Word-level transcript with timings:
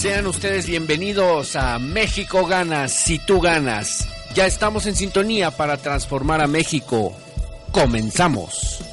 Sean 0.00 0.26
ustedes 0.26 0.66
bienvenidos 0.66 1.56
a 1.56 1.78
México 1.78 2.46
Ganas 2.46 2.90
si 2.90 3.18
tú 3.18 3.38
ganas. 3.38 4.08
Ya 4.34 4.46
estamos 4.46 4.86
en 4.86 4.96
sintonía 4.96 5.50
para 5.50 5.76
transformar 5.76 6.40
a 6.40 6.46
México. 6.46 7.14
Comenzamos. 7.70 8.89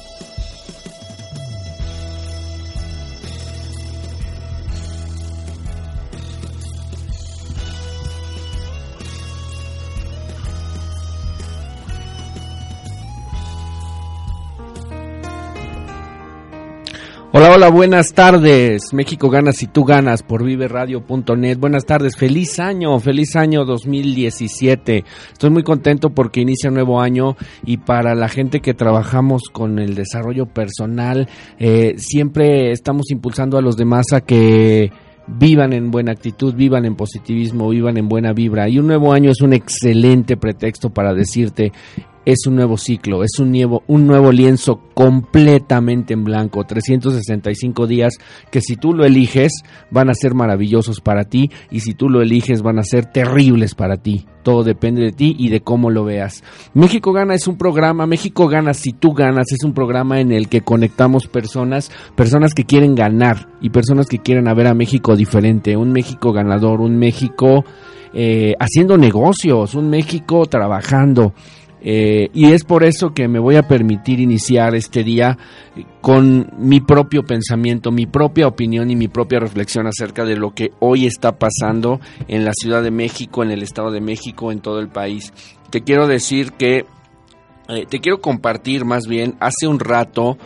Hola, 17.38 17.52
hola, 17.52 17.68
buenas 17.70 18.14
tardes. 18.14 18.92
México 18.92 19.30
gana 19.30 19.52
si 19.52 19.68
tú 19.68 19.84
ganas 19.84 20.24
por 20.24 20.42
viveradio.net. 20.42 21.56
Buenas 21.56 21.86
tardes, 21.86 22.16
feliz 22.16 22.58
año, 22.58 22.98
feliz 22.98 23.36
año 23.36 23.64
2017. 23.64 25.04
Estoy 25.34 25.50
muy 25.50 25.62
contento 25.62 26.10
porque 26.10 26.40
inicia 26.40 26.68
un 26.68 26.74
nuevo 26.74 27.00
año 27.00 27.36
y 27.64 27.76
para 27.76 28.16
la 28.16 28.28
gente 28.28 28.58
que 28.58 28.74
trabajamos 28.74 29.42
con 29.52 29.78
el 29.78 29.94
desarrollo 29.94 30.46
personal, 30.46 31.28
eh, 31.60 31.94
siempre 31.98 32.72
estamos 32.72 33.08
impulsando 33.12 33.56
a 33.56 33.62
los 33.62 33.76
demás 33.76 34.06
a 34.12 34.20
que 34.20 34.90
vivan 35.28 35.72
en 35.74 35.92
buena 35.92 36.10
actitud, 36.10 36.56
vivan 36.56 36.86
en 36.86 36.96
positivismo, 36.96 37.68
vivan 37.68 37.98
en 37.98 38.08
buena 38.08 38.32
vibra. 38.32 38.68
Y 38.68 38.80
un 38.80 38.88
nuevo 38.88 39.12
año 39.12 39.30
es 39.30 39.42
un 39.42 39.52
excelente 39.52 40.36
pretexto 40.36 40.90
para 40.90 41.14
decirte, 41.14 41.70
es 42.24 42.46
un 42.46 42.56
nuevo 42.56 42.76
ciclo, 42.76 43.22
es 43.24 43.38
un 43.38 43.52
nuevo, 43.52 43.82
un 43.86 44.06
nuevo 44.06 44.32
lienzo 44.32 44.80
completamente 44.94 46.14
en 46.14 46.24
blanco, 46.24 46.64
365 46.64 47.86
días 47.86 48.14
que 48.50 48.60
si 48.60 48.76
tú 48.76 48.92
lo 48.92 49.04
eliges 49.04 49.62
van 49.90 50.10
a 50.10 50.14
ser 50.14 50.34
maravillosos 50.34 51.00
para 51.00 51.24
ti 51.24 51.50
y 51.70 51.80
si 51.80 51.94
tú 51.94 52.08
lo 52.08 52.20
eliges 52.20 52.62
van 52.62 52.78
a 52.78 52.82
ser 52.82 53.06
terribles 53.06 53.74
para 53.74 53.96
ti. 53.96 54.26
Todo 54.42 54.64
depende 54.64 55.02
de 55.02 55.12
ti 55.12 55.36
y 55.38 55.50
de 55.50 55.60
cómo 55.60 55.90
lo 55.90 56.04
veas. 56.04 56.42
México 56.72 57.12
Gana 57.12 57.34
es 57.34 57.46
un 57.48 57.58
programa, 57.58 58.06
México 58.06 58.48
Gana 58.48 58.72
si 58.72 58.92
tú 58.92 59.12
ganas, 59.12 59.52
es 59.52 59.64
un 59.64 59.74
programa 59.74 60.20
en 60.20 60.32
el 60.32 60.48
que 60.48 60.62
conectamos 60.62 61.26
personas, 61.26 61.90
personas 62.14 62.54
que 62.54 62.64
quieren 62.64 62.94
ganar 62.94 63.48
y 63.60 63.70
personas 63.70 64.06
que 64.06 64.18
quieren 64.18 64.44
ver 64.44 64.66
a 64.66 64.74
México 64.74 65.16
diferente, 65.16 65.76
un 65.76 65.92
México 65.92 66.32
ganador, 66.32 66.80
un 66.80 66.96
México 66.98 67.64
eh, 68.14 68.54
haciendo 68.58 68.96
negocios, 68.96 69.74
un 69.74 69.90
México 69.90 70.46
trabajando. 70.46 71.34
Eh, 71.80 72.28
y 72.34 72.52
es 72.52 72.64
por 72.64 72.84
eso 72.84 73.10
que 73.14 73.28
me 73.28 73.38
voy 73.38 73.56
a 73.56 73.62
permitir 73.62 74.20
iniciar 74.20 74.74
este 74.74 75.04
día 75.04 75.38
con 76.00 76.50
mi 76.58 76.80
propio 76.80 77.22
pensamiento, 77.22 77.90
mi 77.90 78.06
propia 78.06 78.46
opinión 78.46 78.90
y 78.90 78.96
mi 78.96 79.08
propia 79.08 79.38
reflexión 79.38 79.86
acerca 79.86 80.24
de 80.24 80.36
lo 80.36 80.54
que 80.54 80.72
hoy 80.80 81.06
está 81.06 81.38
pasando 81.38 82.00
en 82.26 82.44
la 82.44 82.52
Ciudad 82.52 82.82
de 82.82 82.90
México, 82.90 83.42
en 83.42 83.50
el 83.50 83.62
Estado 83.62 83.90
de 83.90 84.00
México, 84.00 84.50
en 84.50 84.60
todo 84.60 84.80
el 84.80 84.88
país. 84.88 85.32
Te 85.70 85.82
quiero 85.82 86.06
decir 86.06 86.52
que, 86.52 86.86
eh, 87.68 87.86
te 87.88 88.00
quiero 88.00 88.20
compartir 88.20 88.84
más 88.84 89.06
bien, 89.06 89.36
hace 89.40 89.68
un 89.68 89.78
rato, 89.78 90.36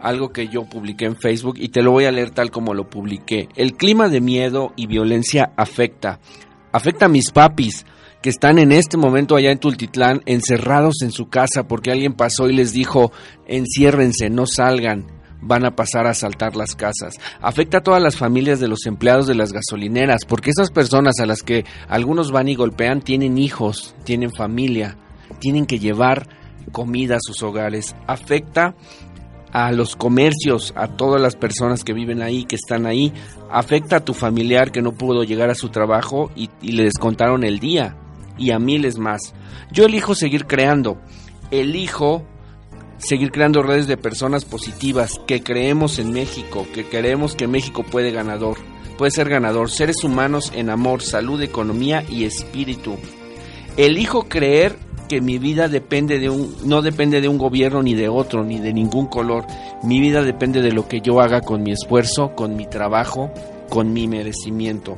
algo 0.00 0.30
que 0.30 0.48
yo 0.48 0.64
publiqué 0.64 1.06
en 1.06 1.16
Facebook 1.16 1.56
y 1.58 1.68
te 1.68 1.82
lo 1.82 1.90
voy 1.90 2.04
a 2.04 2.12
leer 2.12 2.30
tal 2.30 2.50
como 2.50 2.74
lo 2.74 2.88
publiqué. 2.88 3.48
El 3.56 3.74
clima 3.74 4.08
de 4.08 4.20
miedo 4.20 4.72
y 4.76 4.86
violencia 4.86 5.52
afecta, 5.56 6.20
afecta 6.72 7.06
a 7.06 7.08
mis 7.08 7.30
papis, 7.30 7.84
que 8.22 8.30
están 8.30 8.58
en 8.58 8.72
este 8.72 8.96
momento 8.96 9.36
allá 9.36 9.50
en 9.50 9.58
Tultitlán 9.58 10.22
encerrados 10.26 11.02
en 11.02 11.12
su 11.12 11.28
casa 11.28 11.68
porque 11.68 11.90
alguien 11.90 12.14
pasó 12.14 12.48
y 12.48 12.54
les 12.54 12.72
dijo 12.72 13.12
enciérrense, 13.46 14.28
no 14.28 14.46
salgan, 14.46 15.06
van 15.40 15.64
a 15.64 15.76
pasar 15.76 16.06
a 16.06 16.10
asaltar 16.10 16.56
las 16.56 16.74
casas. 16.74 17.14
Afecta 17.40 17.78
a 17.78 17.82
todas 17.82 18.02
las 18.02 18.16
familias 18.16 18.58
de 18.60 18.68
los 18.68 18.86
empleados 18.86 19.26
de 19.26 19.34
las 19.34 19.52
gasolineras 19.52 20.24
porque 20.26 20.50
esas 20.50 20.70
personas 20.70 21.20
a 21.20 21.26
las 21.26 21.42
que 21.42 21.64
algunos 21.88 22.32
van 22.32 22.48
y 22.48 22.56
golpean 22.56 23.02
tienen 23.02 23.38
hijos, 23.38 23.94
tienen 24.04 24.32
familia, 24.32 24.96
tienen 25.38 25.66
que 25.66 25.78
llevar 25.78 26.28
comida 26.72 27.16
a 27.16 27.20
sus 27.20 27.42
hogares. 27.42 27.94
Afecta 28.06 28.74
a 29.52 29.72
los 29.72 29.96
comercios, 29.96 30.74
a 30.76 30.88
todas 30.88 31.22
las 31.22 31.36
personas 31.36 31.84
que 31.84 31.94
viven 31.94 32.20
ahí, 32.20 32.44
que 32.44 32.56
están 32.56 32.84
ahí. 32.84 33.12
Afecta 33.50 33.96
a 33.96 34.04
tu 34.04 34.12
familiar 34.12 34.72
que 34.72 34.82
no 34.82 34.92
pudo 34.92 35.22
llegar 35.22 35.50
a 35.50 35.54
su 35.54 35.68
trabajo 35.68 36.30
y, 36.34 36.50
y 36.60 36.72
le 36.72 36.82
descontaron 36.82 37.44
el 37.44 37.60
día 37.60 37.96
y 38.38 38.52
a 38.52 38.58
miles 38.58 38.98
más. 38.98 39.34
Yo 39.70 39.84
elijo 39.84 40.14
seguir 40.14 40.46
creando, 40.46 40.98
elijo 41.50 42.24
seguir 42.98 43.30
creando 43.30 43.62
redes 43.62 43.86
de 43.86 43.96
personas 43.96 44.44
positivas 44.44 45.20
que 45.26 45.42
creemos 45.42 45.98
en 45.98 46.12
México, 46.12 46.66
que 46.74 46.84
creemos 46.84 47.34
que 47.34 47.46
México 47.46 47.84
puede 47.84 48.10
ganador, 48.10 48.56
puede 48.96 49.12
ser 49.12 49.28
ganador, 49.28 49.70
seres 49.70 50.02
humanos 50.02 50.52
en 50.54 50.70
amor, 50.70 51.02
salud, 51.02 51.40
economía 51.40 52.04
y 52.08 52.24
espíritu. 52.24 52.96
Elijo 53.76 54.28
creer 54.28 54.76
que 55.08 55.20
mi 55.20 55.38
vida 55.38 55.68
depende 55.68 56.18
de 56.18 56.28
un 56.28 56.54
no 56.64 56.82
depende 56.82 57.20
de 57.20 57.28
un 57.28 57.38
gobierno 57.38 57.82
ni 57.82 57.94
de 57.94 58.08
otro 58.08 58.44
ni 58.44 58.58
de 58.58 58.72
ningún 58.72 59.06
color. 59.06 59.46
Mi 59.82 60.00
vida 60.00 60.22
depende 60.22 60.60
de 60.60 60.72
lo 60.72 60.86
que 60.86 61.00
yo 61.00 61.20
haga 61.20 61.40
con 61.40 61.62
mi 61.62 61.72
esfuerzo, 61.72 62.34
con 62.34 62.56
mi 62.56 62.66
trabajo, 62.66 63.30
con 63.70 63.92
mi 63.92 64.06
merecimiento. 64.06 64.96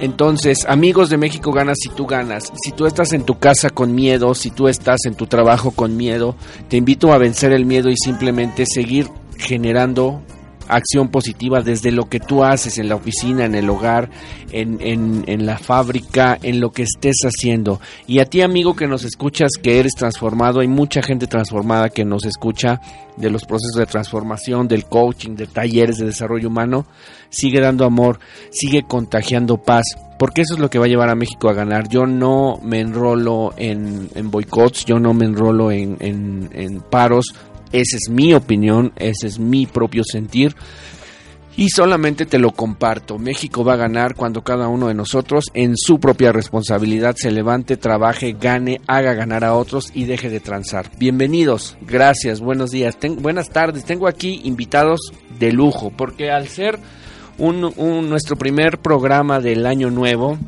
Entonces, 0.00 0.64
amigos 0.68 1.10
de 1.10 1.16
México 1.16 1.52
ganas 1.52 1.78
si 1.80 1.88
tú 1.88 2.06
ganas. 2.06 2.52
Si 2.62 2.72
tú 2.72 2.86
estás 2.86 3.12
en 3.12 3.24
tu 3.24 3.38
casa 3.38 3.70
con 3.70 3.94
miedo, 3.94 4.34
si 4.34 4.50
tú 4.50 4.68
estás 4.68 5.00
en 5.06 5.14
tu 5.14 5.26
trabajo 5.26 5.72
con 5.72 5.96
miedo, 5.96 6.36
te 6.68 6.76
invito 6.76 7.12
a 7.12 7.18
vencer 7.18 7.52
el 7.52 7.66
miedo 7.66 7.90
y 7.90 7.96
simplemente 7.96 8.64
seguir 8.66 9.08
generando 9.36 10.22
acción 10.68 11.08
positiva 11.08 11.60
desde 11.62 11.92
lo 11.92 12.08
que 12.08 12.20
tú 12.20 12.44
haces 12.44 12.78
en 12.78 12.88
la 12.88 12.96
oficina, 12.96 13.44
en 13.44 13.54
el 13.54 13.68
hogar, 13.68 14.10
en, 14.52 14.78
en, 15.26 15.46
la 15.46 15.58
fábrica, 15.58 16.38
en 16.42 16.60
lo 16.60 16.70
que 16.70 16.82
estés 16.82 17.16
haciendo. 17.24 17.80
Y 18.06 18.20
a 18.20 18.24
ti 18.24 18.42
amigo 18.42 18.76
que 18.76 18.86
nos 18.86 19.04
escuchas, 19.04 19.50
que 19.62 19.78
eres 19.78 19.94
transformado, 19.94 20.60
hay 20.60 20.68
mucha 20.68 21.02
gente 21.02 21.26
transformada 21.26 21.90
que 21.90 22.04
nos 22.04 22.24
escucha 22.24 22.80
de 23.16 23.30
los 23.30 23.44
procesos 23.44 23.76
de 23.76 23.86
transformación, 23.86 24.68
del 24.68 24.84
coaching, 24.84 25.34
de 25.34 25.46
talleres 25.46 25.98
de 25.98 26.06
desarrollo 26.06 26.48
humano, 26.48 26.86
sigue 27.30 27.60
dando 27.60 27.84
amor, 27.84 28.20
sigue 28.50 28.84
contagiando 28.84 29.58
paz, 29.58 29.84
porque 30.18 30.42
eso 30.42 30.54
es 30.54 30.60
lo 30.60 30.70
que 30.70 30.78
va 30.78 30.86
a 30.86 30.88
llevar 30.88 31.10
a 31.10 31.14
México 31.14 31.48
a 31.48 31.54
ganar. 31.54 31.88
Yo 31.88 32.06
no 32.06 32.58
me 32.62 32.80
enrolo 32.80 33.54
en, 33.56 34.08
en 34.14 34.30
boicots, 34.30 34.84
yo 34.84 34.98
no 34.98 35.14
me 35.14 35.26
enrolo 35.26 35.70
en, 35.70 35.96
en, 36.00 36.50
en 36.52 36.80
paros, 36.80 37.34
esa 37.72 37.96
es 37.96 38.08
mi 38.10 38.34
opinión, 38.34 38.92
ese 38.96 39.26
es 39.26 39.38
mi 39.38 39.66
propio 39.66 40.02
sentir. 40.04 40.54
Y 41.56 41.70
solamente 41.70 42.24
te 42.24 42.38
lo 42.38 42.52
comparto. 42.52 43.18
México 43.18 43.64
va 43.64 43.72
a 43.72 43.78
ganar 43.78 44.14
cuando 44.14 44.44
cada 44.44 44.68
uno 44.68 44.86
de 44.86 44.94
nosotros 44.94 45.46
en 45.54 45.76
su 45.76 45.98
propia 45.98 46.30
responsabilidad 46.30 47.16
se 47.16 47.32
levante, 47.32 47.76
trabaje, 47.76 48.36
gane, 48.38 48.80
haga 48.86 49.14
ganar 49.14 49.42
a 49.42 49.54
otros 49.54 49.90
y 49.92 50.04
deje 50.04 50.30
de 50.30 50.38
transar. 50.38 50.88
Bienvenidos, 50.98 51.76
gracias, 51.80 52.38
buenos 52.38 52.70
días, 52.70 52.96
buenas 53.18 53.50
tardes. 53.50 53.84
Tengo 53.84 54.06
aquí 54.06 54.40
invitados 54.44 55.00
de 55.40 55.50
lujo 55.50 55.92
porque 55.96 56.30
al 56.30 56.46
ser 56.46 56.78
un, 57.38 57.72
nuestro 58.08 58.36
primer 58.36 58.78
programa 58.78 59.40
del 59.40 59.66
año 59.66 59.90
nuevo, 59.90 60.38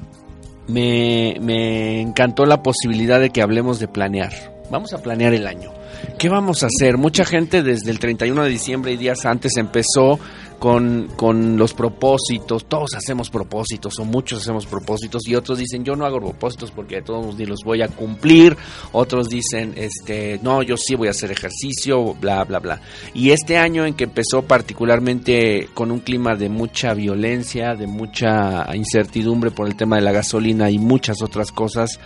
me, 0.69 1.38
me 1.40 2.00
encantó 2.00 2.46
la 2.46 2.62
posibilidad 2.62 3.19
de 3.19 3.31
que 3.31 3.43
hablemos 3.43 3.81
de 3.81 3.88
planear 3.88 4.50
vamos 4.70 4.93
a 4.93 5.02
planear 5.02 5.34
el 5.34 5.46
año. 5.46 5.72
¿Qué 6.19 6.29
vamos 6.29 6.62
a 6.62 6.67
hacer? 6.67 6.99
Mucha 6.99 7.25
gente 7.25 7.62
desde 7.62 7.91
el 7.91 7.99
31 7.99 8.44
de 8.44 8.50
diciembre 8.50 8.93
y 8.93 8.97
días 8.97 9.25
antes 9.25 9.56
empezó 9.56 10.19
con, 10.61 11.08
con 11.17 11.56
los 11.56 11.73
propósitos, 11.73 12.67
todos 12.67 12.94
hacemos 12.94 13.31
propósitos 13.31 13.99
o 13.99 14.05
muchos 14.05 14.43
hacemos 14.43 14.67
propósitos 14.67 15.26
y 15.26 15.35
otros 15.35 15.58
dicen 15.58 15.85
yo 15.85 15.97
no 15.97 16.05
hago 16.05 16.20
propósitos 16.20 16.70
porque 16.70 16.97
de 16.97 17.02
todos 17.02 17.37
ni 17.37 17.47
los 17.47 17.61
voy 17.64 17.81
a 17.81 17.88
cumplir, 17.88 18.56
otros 18.93 19.31
dicen 19.31 19.73
este 19.76 20.38
no, 20.43 20.62
yo 20.62 20.76
sí 20.76 20.94
voy 20.94 21.08
a 21.08 21.12
hacer 21.12 21.32
ejercicio, 21.32 22.14
bla 22.14 22.44
bla 22.44 22.58
bla. 22.58 22.81
Y 23.14 23.31
este 23.31 23.56
año 23.56 23.87
en 23.87 23.94
que 23.94 24.05
empezó 24.05 24.43
particularmente 24.43 25.70
con 25.73 25.91
un 25.91 26.00
clima 26.00 26.37
de 26.37 26.50
mucha 26.50 26.93
violencia, 26.93 27.75
de 27.75 27.87
mucha 27.87 28.67
incertidumbre 28.75 29.50
por 29.50 29.67
el 29.67 29.76
tema 29.76 29.96
de 29.96 30.03
la 30.03 30.12
gasolina 30.12 30.70
y 30.70 30.79
muchas 30.79 31.23
otras 31.23 31.53
cosas, 31.53 31.99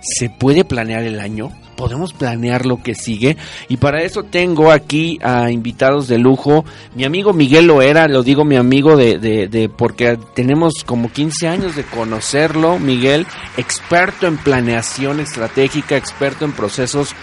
¿Se 0.00 0.30
puede 0.30 0.64
planear 0.64 1.02
el 1.02 1.20
año? 1.20 1.52
¿Podemos 1.76 2.12
planear 2.12 2.66
lo 2.66 2.82
que 2.82 2.94
sigue? 2.94 3.36
Y 3.68 3.76
para 3.78 4.02
eso 4.02 4.22
tengo 4.22 4.70
aquí 4.70 5.18
a 5.22 5.50
invitados 5.50 6.08
de 6.08 6.18
lujo. 6.18 6.64
Mi 6.94 7.04
amigo 7.04 7.32
Miguel 7.32 7.66
Loera, 7.66 8.06
lo 8.06 8.22
digo 8.22 8.44
mi 8.44 8.56
amigo 8.56 8.96
de, 8.96 9.18
de, 9.18 9.68
porque 9.68 10.18
tenemos 10.34 10.84
como 10.84 11.10
15 11.10 11.48
años 11.48 11.76
de 11.76 11.84
conocerlo. 11.84 12.78
Miguel, 12.78 13.26
experto 13.56 14.26
en 14.26 14.36
planeación 14.36 15.20
estratégica, 15.20 15.96
experto 15.96 16.44
en 16.44 16.52
procesos 16.52 17.14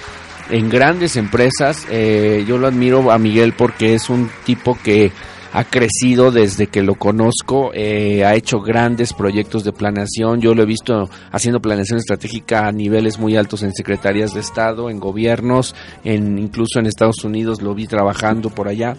en 0.50 0.70
grandes 0.70 1.16
empresas. 1.18 1.86
Eh, 1.90 2.46
yo 2.48 2.58
lo 2.58 2.68
admiro 2.68 3.12
a 3.12 3.18
Miguel 3.18 3.54
porque 3.54 3.94
es 3.94 4.10
un 4.10 4.30
tipo 4.46 4.78
que 4.84 5.12
ha 5.54 5.64
crecido 5.64 6.32
desde 6.32 6.68
que 6.68 6.84
lo 6.84 6.96
conozco, 6.96 7.72
eh, 7.74 8.26
ha 8.26 8.36
hecho 8.36 8.60
grandes 8.60 9.14
proyectos 9.14 9.64
de 9.64 9.72
planeación, 9.72 10.42
yo 10.42 10.54
lo 10.54 10.64
he 10.64 10.66
visto 10.66 11.10
haciendo 11.32 11.62
planeación 11.62 12.00
estratégica 12.00 12.68
a 12.68 12.72
niveles 12.72 13.18
muy 13.18 13.36
altos 13.36 13.64
en 13.64 13.74
secretarías 13.74 14.34
de 14.34 14.42
Estado, 14.42 14.90
en 14.90 15.00
gobiernos, 15.00 15.76
en 16.04 16.38
incluso 16.38 16.80
en 16.80 16.86
Estados 16.86 17.24
Unidos 17.24 17.62
lo 17.62 17.74
vi 17.74 17.88
trabajando 17.88 18.50
por 18.50 18.68
allá. 18.68 18.96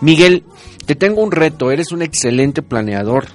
Miguel, 0.00 0.44
te 0.86 0.94
tengo 0.94 1.22
un 1.22 1.32
reto, 1.32 1.70
eres 1.70 1.92
un 1.92 2.02
excelente 2.02 2.62
planeador, 2.62 3.26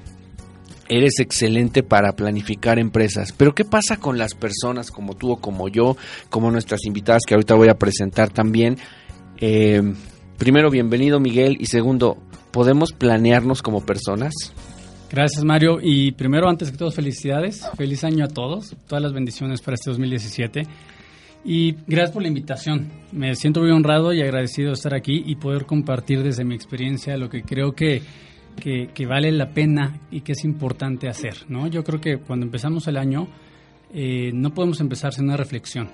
eres 0.90 1.20
excelente 1.20 1.84
para 1.84 2.16
planificar 2.16 2.80
empresas, 2.80 3.32
pero 3.32 3.54
¿qué 3.54 3.66
pasa 3.66 3.98
con 3.98 4.18
las 4.18 4.34
personas 4.34 4.92
como 4.92 5.16
tú 5.16 5.32
o 5.32 5.38
como 5.38 5.68
yo, 5.68 5.98
como 6.30 6.52
nuestras 6.52 6.86
invitadas 6.86 7.24
que 7.28 7.34
ahorita 7.34 7.56
voy 7.56 7.70
a 7.70 7.78
presentar 7.78 8.30
también? 8.30 8.78
Eh, 9.38 9.82
primero, 10.38 10.70
bienvenido 10.70 11.20
Miguel 11.20 11.58
y 11.60 11.66
segundo, 11.66 12.18
podemos 12.56 12.94
planearnos 12.94 13.62
como 13.62 13.86
personas? 13.86 14.34
Gracias 15.12 15.44
Mario 15.44 15.80
y 15.82 16.14
primero 16.14 16.48
antes 16.48 16.72
que 16.72 16.78
todo 16.78 16.90
felicidades, 16.90 17.70
feliz 17.76 18.06
año 18.06 18.24
a 18.24 18.30
todos, 18.30 18.78
todas 18.88 19.04
las 19.04 19.12
bendiciones 19.12 19.60
para 19.60 19.76
este 19.76 19.90
2017 19.90 20.64
y 21.44 21.74
gracias 21.86 22.12
por 22.12 22.22
la 22.22 22.30
invitación. 22.30 22.90
Me 23.12 23.36
siento 23.36 23.60
muy 23.60 23.72
honrado 23.72 24.14
y 24.14 24.22
agradecido 24.22 24.70
de 24.70 24.76
estar 24.76 24.96
aquí 24.96 25.22
y 25.26 25.36
poder 25.36 25.66
compartir 25.66 26.24
desde 26.24 26.46
mi 26.46 26.56
experiencia 26.56 27.18
lo 27.18 27.28
que 27.28 27.42
creo 27.42 27.74
que, 27.74 28.02
que, 28.56 29.06
vale 29.06 29.34
la 29.34 29.50
pena 29.50 30.00
y 30.10 30.22
que 30.22 30.32
es 30.32 30.46
importante 30.46 31.10
hacer. 31.10 31.36
¿no? 31.50 31.68
Yo 31.68 31.84
creo 31.84 32.00
que 32.00 32.20
cuando 32.20 32.46
empezamos 32.46 32.88
el 32.88 32.96
año 32.96 33.28
eh, 33.94 34.32
no 34.34 34.54
podemos 34.54 34.80
empezar 34.80 35.14
sin 35.14 35.26
una 35.26 35.36
reflexión. 35.36 35.90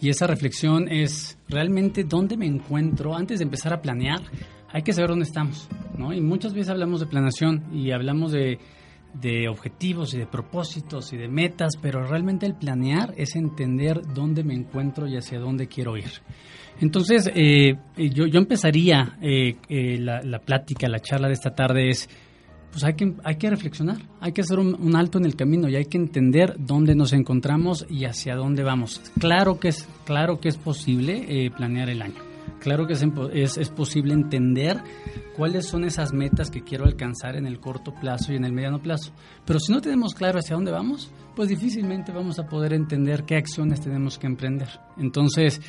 Y 0.00 0.08
esa 0.08 0.26
reflexión 0.26 0.90
es 0.90 1.36
realmente 1.46 2.04
dónde 2.04 2.38
me 2.38 2.46
encuentro 2.46 3.14
antes 3.14 3.40
de 3.40 3.44
empezar 3.44 3.74
a 3.74 3.82
planear 3.82 4.22
hay 4.72 4.82
que 4.82 4.92
saber 4.92 5.10
dónde 5.10 5.24
estamos, 5.24 5.68
¿no? 5.98 6.12
Y 6.12 6.20
muchas 6.20 6.52
veces 6.52 6.70
hablamos 6.70 7.00
de 7.00 7.06
planeación 7.06 7.64
y 7.72 7.90
hablamos 7.90 8.32
de, 8.32 8.58
objetivos 9.48 10.14
y 10.14 10.18
de 10.18 10.26
propósitos 10.26 11.12
y 11.12 11.16
de 11.16 11.28
metas, 11.28 11.72
pero 11.80 12.06
realmente 12.06 12.46
el 12.46 12.54
planear 12.54 13.12
es 13.16 13.34
entender 13.34 14.00
dónde 14.14 14.44
me 14.44 14.54
encuentro 14.54 15.08
y 15.08 15.16
hacia 15.16 15.40
dónde 15.40 15.66
quiero 15.66 15.96
ir. 15.96 16.10
Entonces, 16.80 17.30
eh, 17.34 17.76
yo, 17.96 18.26
yo, 18.26 18.38
empezaría 18.38 19.18
eh, 19.20 19.56
eh, 19.68 19.98
la, 19.98 20.38
plática, 20.38 20.88
la 20.88 21.00
charla 21.00 21.26
de 21.26 21.34
esta 21.34 21.50
tarde 21.50 21.88
es, 21.88 22.08
pues 22.70 22.84
hay 22.84 22.94
que, 22.94 23.12
hay 23.24 23.34
que 23.34 23.50
reflexionar, 23.50 23.98
hay 24.20 24.32
que 24.32 24.42
hacer 24.42 24.60
un, 24.60 24.74
un, 24.80 24.94
alto 24.94 25.18
en 25.18 25.26
el 25.26 25.34
camino 25.34 25.68
y 25.68 25.74
hay 25.74 25.86
que 25.86 25.98
entender 25.98 26.54
dónde 26.58 26.94
nos 26.94 27.12
encontramos 27.12 27.84
y 27.90 28.04
hacia 28.04 28.36
dónde 28.36 28.62
vamos. 28.62 29.02
Claro 29.18 29.58
que 29.58 29.68
es, 29.68 29.88
claro 30.06 30.38
que 30.38 30.48
es 30.48 30.56
posible 30.56 31.50
planear 31.56 31.90
el 31.90 32.00
año 32.00 32.29
Claro 32.60 32.86
que 32.86 32.92
es, 32.92 33.56
es, 33.56 33.70
posible 33.70 34.12
entender 34.12 34.82
cuáles 35.36 35.66
son 35.66 35.84
esas 35.84 36.12
metas 36.12 36.50
que 36.50 36.62
quiero 36.62 36.84
alcanzar 36.84 37.36
en 37.36 37.46
el 37.46 37.58
corto 37.58 37.94
plazo 37.94 38.32
y 38.32 38.36
en 38.36 38.44
el 38.44 38.52
mediano 38.52 38.80
plazo. 38.80 39.12
Pero 39.46 39.58
si 39.58 39.72
no 39.72 39.80
tenemos 39.80 40.14
claro 40.14 40.38
hacia 40.38 40.56
dónde 40.56 40.70
vamos, 40.70 41.10
pues 41.34 41.48
difícilmente 41.48 42.12
vamos 42.12 42.38
a 42.38 42.46
poder 42.46 42.74
entender 42.74 43.24
qué 43.24 43.36
acciones 43.36 43.80
tenemos 43.80 44.18
que 44.18 44.26
emprender. 44.26 44.68
Entonces, 44.98 45.60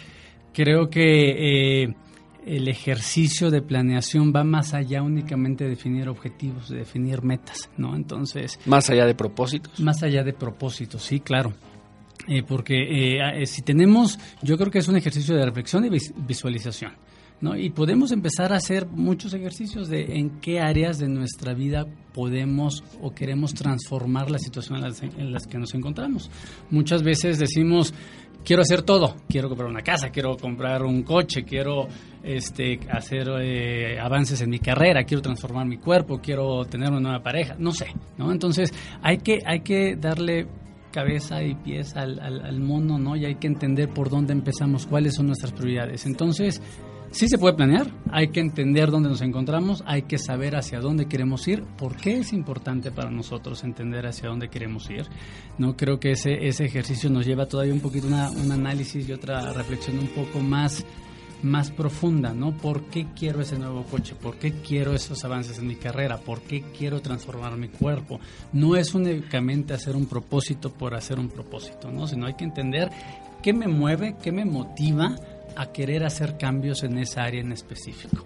creo 0.54 0.90
que 0.90 1.84
eh, 1.84 1.96
el 2.46 2.68
ejercicio 2.68 3.52
de 3.52 3.62
planeación 3.62 4.34
va 4.36 4.44
más 4.44 4.74
allá 4.74 5.02
únicamente 5.02 5.64
de 5.64 5.72
definir 5.72 6.10
objetivos, 6.10 6.70
de 6.70 6.80
definir 6.80 7.24
metas, 7.24 7.70
¿no? 7.78 7.96
Entonces... 7.96 8.60
Más 8.66 8.90
allá 8.90 9.06
de 9.06 9.16
propósitos. 9.16 9.80
Más 9.80 10.04
allá 10.04 10.24
de 10.24 10.34
propósitos, 10.34 11.04
sí, 11.04 11.20
claro. 11.20 11.54
Eh, 12.28 12.44
porque 12.44 12.76
eh, 13.16 13.42
eh, 13.42 13.46
si 13.46 13.62
tenemos, 13.62 14.20
yo 14.42 14.58
creo 14.58 14.72
que 14.72 14.80
es 14.80 14.88
un 14.88 14.96
ejercicio 14.96 15.36
de 15.36 15.46
reflexión 15.46 15.86
y 15.86 15.90
visualización. 15.90 16.94
¿no? 17.40 17.58
Y 17.58 17.72
podemos 17.72 18.12
empezar 18.12 18.54
a 18.54 18.58
hacer 18.58 18.86
muchos 18.86 19.34
ejercicios 19.34 19.90
de 19.90 20.20
en 20.20 20.42
qué 20.42 20.60
áreas 20.60 21.00
de 21.00 21.08
nuestra 21.08 21.56
vida 21.56 21.88
podemos 22.14 22.84
o 23.02 23.16
queremos 23.16 23.56
transformar 23.56 24.30
la 24.30 24.38
situación 24.38 24.78
en 25.18 25.32
las, 25.32 25.48
que 25.48 25.58
nos 25.58 25.74
encontramos. 25.74 26.30
Muchas 26.70 27.02
veces 27.02 27.40
decimos, 27.40 27.96
quiero 28.46 28.62
hacer 28.62 28.84
todo, 28.84 29.16
quiero 29.28 29.50
comprar 29.50 29.72
una 29.72 29.82
casa, 29.82 30.12
quiero 30.12 30.38
comprar 30.38 30.84
un 30.84 31.02
coche, 31.02 31.44
quiero 31.44 31.88
este, 32.22 32.80
hacer 32.92 33.28
avances 34.00 34.40
en 34.42 34.52
mi 34.52 34.60
carrera, 34.60 35.04
quiero 35.04 35.24
transformar 35.24 35.66
mi 35.66 35.78
cuerpo, 35.78 36.22
quiero 36.22 36.64
tener 36.66 36.92
una 36.92 37.00
nueva 37.00 37.24
pareja, 37.24 37.56
no 37.58 37.72
sé, 37.72 37.88
¿no? 38.20 38.32
Entonces 38.32 38.72
hay 39.02 39.18
que, 39.18 39.40
hay 39.44 39.62
que 39.62 39.96
darle 39.96 40.46
cabeza 40.92 41.44
y 41.44 41.56
pies 41.56 41.96
al, 41.96 42.20
al, 42.20 42.60
mono, 42.60 43.00
¿no? 43.00 43.16
Y 43.16 43.26
hay 43.26 43.36
que 43.36 43.48
entender 43.48 43.90
por 43.90 44.10
dónde 44.10 44.34
empezamos, 44.34 44.86
cuáles 44.86 45.16
son 45.16 45.28
nuestras 45.28 45.52
prioridades. 45.54 46.06
Entonces, 46.06 46.62
sí 47.12 47.28
se 47.28 47.38
puede 47.38 47.56
planear, 47.56 47.88
hay 48.12 48.30
que 48.30 48.40
entender 48.40 48.92
dónde 48.92 49.10
nos 49.10 49.22
encontramos, 49.22 49.84
hay 49.86 50.04
que 50.04 50.18
saber 50.18 50.56
hacia 50.56 50.80
dónde 50.80 51.08
queremos 51.08 51.48
ir, 51.48 51.64
por 51.78 51.96
qué 51.96 52.20
es 52.20 52.34
importante 52.34 52.92
para 52.92 53.10
nosotros 53.10 53.64
entender 53.64 54.06
hacia 54.06 54.30
dónde 54.30 54.50
queremos 54.50 54.90
ir. 54.90 55.06
No 55.58 55.76
creo 55.76 56.00
que 56.00 56.12
ese, 56.12 56.48
ese 56.48 56.66
ejercicio 56.66 57.10
nos 57.10 57.26
lleva 57.26 57.48
todavía 57.48 57.74
un 57.74 57.82
poquito 57.82 58.08
una, 58.08 58.30
un 58.30 58.52
análisis 58.52 59.08
y 59.08 59.14
otra 59.14 59.54
reflexión 59.54 60.00
un 60.00 60.08
poco 60.08 60.40
más 60.40 60.86
más 61.44 61.72
profunda, 61.72 62.34
¿no? 62.34 62.52
¿Por 62.52 62.84
qué 62.86 63.08
quiero 63.16 63.42
ese 63.42 63.58
nuevo 63.58 63.84
coche? 63.84 64.16
¿Por 64.16 64.38
qué 64.38 64.54
quiero 64.62 64.94
esos 64.94 65.24
avances 65.26 65.60
en 65.60 65.68
mi 65.68 65.76
carrera? 65.76 66.18
¿Por 66.18 66.42
qué 66.42 66.64
quiero 66.78 67.02
transformar 67.02 67.58
mi 67.58 67.70
cuerpo? 67.70 68.20
No 68.54 68.76
es 68.76 68.94
únicamente 68.94 69.74
hacer 69.74 69.96
un 69.96 70.06
propósito 70.06 70.72
por 70.72 70.96
hacer 70.96 71.20
un 71.20 71.30
propósito, 71.30 71.92
¿no? 71.92 72.08
Sino 72.08 72.26
hay 72.26 72.36
que 72.36 72.44
entender 72.44 72.90
qué 73.42 73.54
me 73.54 73.68
mueve, 73.68 74.16
qué 74.22 74.32
me 74.32 74.46
motiva 74.46 75.16
a 75.56 75.72
querer 75.72 76.04
hacer 76.04 76.38
cambios 76.38 76.84
en 76.84 76.98
esa 76.98 77.24
área 77.24 77.42
en 77.42 77.52
específico. 77.52 78.26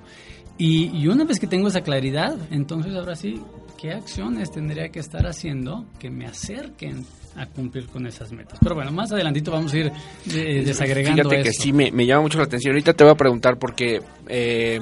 Y, 0.57 1.07
una 1.07 1.25
vez 1.25 1.39
que 1.39 1.47
tengo 1.47 1.67
esa 1.67 1.81
claridad, 1.81 2.37
entonces 2.49 2.93
ahora 2.95 3.15
sí, 3.15 3.41
¿qué 3.77 3.91
acciones 3.91 4.51
tendría 4.51 4.89
que 4.89 4.99
estar 4.99 5.27
haciendo 5.27 5.85
que 5.99 6.09
me 6.09 6.25
acerquen 6.25 7.05
a 7.35 7.45
cumplir 7.47 7.87
con 7.87 8.05
esas 8.07 8.31
metas. 8.31 8.59
Pero 8.61 8.75
bueno, 8.75 8.91
más 8.91 9.11
adelantito 9.11 9.51
vamos 9.51 9.73
a 9.73 9.77
ir 9.77 9.91
eh, 10.33 10.63
desagregando 10.65 11.29
Fíjate 11.29 11.43
que 11.43 11.51
sí, 11.51 11.73
me, 11.73 12.05
llama 12.05 12.23
mucho 12.23 12.37
la 12.37 12.45
atención. 12.45 12.73
Ahorita 12.73 12.93
te 12.93 13.03
voy 13.03 13.13
a 13.13 13.17
preguntar 13.17 13.57
porque... 13.57 14.01
Eh, 14.27 14.79